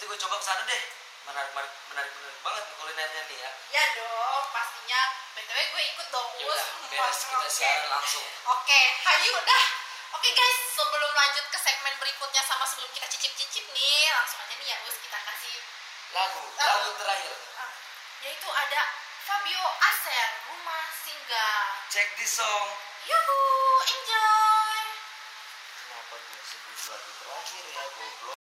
Nanti 0.00 0.16
gue 0.16 0.22
coba 0.24 0.40
ke 0.40 0.46
sana 0.48 0.64
deh. 0.64 0.82
Menarik, 1.28 1.52
menarik, 1.52 1.72
menarik, 1.92 2.12
menarik 2.16 2.38
banget 2.40 2.62
nih 2.64 2.76
kulinernya 2.80 3.22
nih 3.28 3.36
ya. 3.36 3.50
Ya 3.68 3.84
dong, 3.92 4.44
pastinya. 4.48 5.02
BTW 5.36 5.60
gue 5.60 5.82
ikut 5.92 6.06
dong, 6.08 6.28
Ya 6.40 6.48
Us. 6.48 6.56
udah, 6.56 6.88
beres 6.88 7.20
kita 7.20 7.36
Oke. 7.36 7.52
siaran 7.52 7.84
langsung. 7.92 8.24
Oke, 8.48 8.80
hayu 8.96 9.36
dah. 9.44 9.64
Oke 10.16 10.28
guys, 10.32 10.56
sebelum 10.72 11.12
lanjut 11.12 11.44
ke 11.52 11.58
segmen 11.60 11.92
berikutnya 12.00 12.40
sama 12.48 12.64
sebelum 12.64 12.88
kita 12.96 13.12
cicip-cicip 13.12 13.60
nih, 13.68 14.08
langsung 14.08 14.40
aja 14.40 14.54
nih 14.56 14.68
ya 14.72 14.76
Us 14.88 14.96
kita 15.04 15.18
kasih 15.20 15.56
Lagu, 16.16 16.42
Ah. 16.56 16.64
lagu 16.80 16.90
terakhir. 16.96 17.36
ah, 17.60 17.70
yaitu 18.24 18.48
ada 18.48 18.80
Fabio 19.20 19.60
Aser, 19.84 20.28
Rumah 20.48 20.84
Singgah. 20.96 21.60
Cek 21.92 22.08
di 22.16 22.24
song. 22.24 22.66
Yuhu, 23.04 23.40
enjoy. 23.84 24.80
Kenapa 25.76 26.14
gue 26.16 26.40
sebut 26.40 26.76
lagu 26.88 27.10
terakhir 27.20 27.64
ya, 27.68 27.84
goblok? 27.92 28.39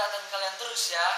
Kesehatan 0.00 0.32
kalian 0.32 0.56
terus 0.56 0.96
ya. 0.96 1.08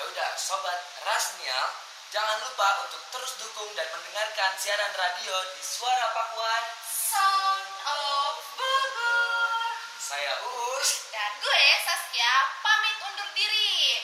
Ya 0.00 0.02
udah, 0.08 0.30
sobat 0.40 0.80
Rasnial, 1.04 1.68
jangan 2.08 2.40
lupa 2.40 2.88
untuk 2.88 3.04
terus 3.12 3.36
dukung 3.36 3.68
dan 3.76 3.84
mendengarkan 3.92 4.56
siaran 4.56 4.88
radio 4.96 5.36
di 5.52 5.60
Suara 5.60 6.08
Pakuan. 6.16 6.64
Sound 6.88 7.68
of 7.84 8.40
Bogor 8.56 9.76
Saya 10.00 10.40
Uus. 10.40 11.12
Dan 11.12 11.36
gue 11.36 11.64
Saskia 11.84 12.34
pamit 12.64 12.96
undur 13.12 13.28
diri 13.36 14.00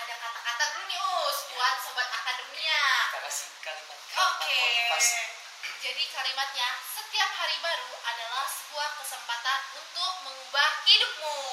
Ada 0.00 0.16
kata-kata 0.16 0.64
dulu 0.72 0.88
nih 0.88 1.00
Us 1.28 1.38
buat 1.52 1.76
Sobat 1.84 2.08
Akademia 2.08 2.84
Kita 3.12 3.20
kasih 3.20 3.48
kalimat 3.60 4.00
Oke. 4.16 4.48
motivasi. 4.48 5.22
Jadi 5.84 6.02
kalimatnya, 6.08 6.68
setiap 6.88 7.30
hari 7.36 7.60
baru 7.60 7.92
adalah 8.00 8.48
sebuah 8.48 8.90
kesempatan 8.96 9.60
untuk 9.76 10.12
mengubah 10.24 10.70
hidupmu. 10.88 11.52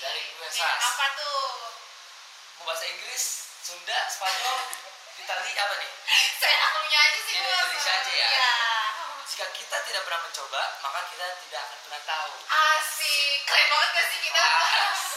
Dari 0.00 0.22
Sas. 0.52 0.82
Apa 0.92 1.06
tuh? 1.16 1.48
Mau 2.60 2.64
bahasa 2.68 2.84
Inggris, 2.88 3.24
Sunda, 3.64 3.98
Spanyol, 4.12 4.58
Itali 5.20 5.52
apa 5.56 5.74
nih? 5.80 5.90
Saya 6.36 6.56
akunya 6.68 6.98
aja 7.00 7.20
sih. 7.24 7.34
Indonesia 7.40 7.92
aja 7.92 8.12
ya. 8.12 8.28
Iya. 8.28 8.54
Jika 9.26 9.46
kita 9.56 9.76
tidak 9.88 10.02
pernah 10.04 10.20
mencoba, 10.24 10.62
maka 10.84 11.00
kita 11.12 11.26
tidak 11.44 11.60
akan 11.66 11.78
pernah 11.88 12.02
tahu. 12.04 12.32
Asik. 12.46 13.38
Keren 13.48 13.66
banget 13.72 13.88
gak 13.96 14.06
sih 14.12 14.18
kita? 14.20 14.44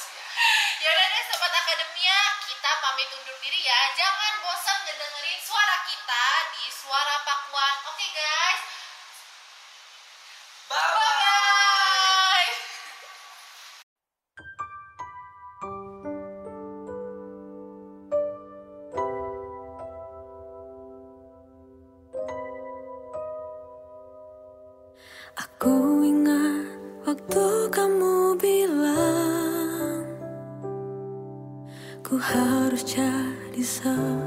Yaudah 0.88 1.06
deh 1.12 1.24
Sobat 1.28 1.52
Akademia, 1.52 2.20
kita 2.48 2.72
pamit 2.80 3.10
undur 3.12 3.38
diri 3.44 3.60
ya. 3.60 3.80
Jangan 4.00 4.34
bosan 4.44 4.78
ngedengerin 4.88 5.40
suara 5.44 5.78
kita 5.84 6.26
di 6.56 6.64
Suara 6.72 7.16
Pakuan. 7.28 7.76
Oke 7.92 8.08
guys. 8.16 8.62
Bye-bye. 10.72 10.99
Jadi 33.80 34.19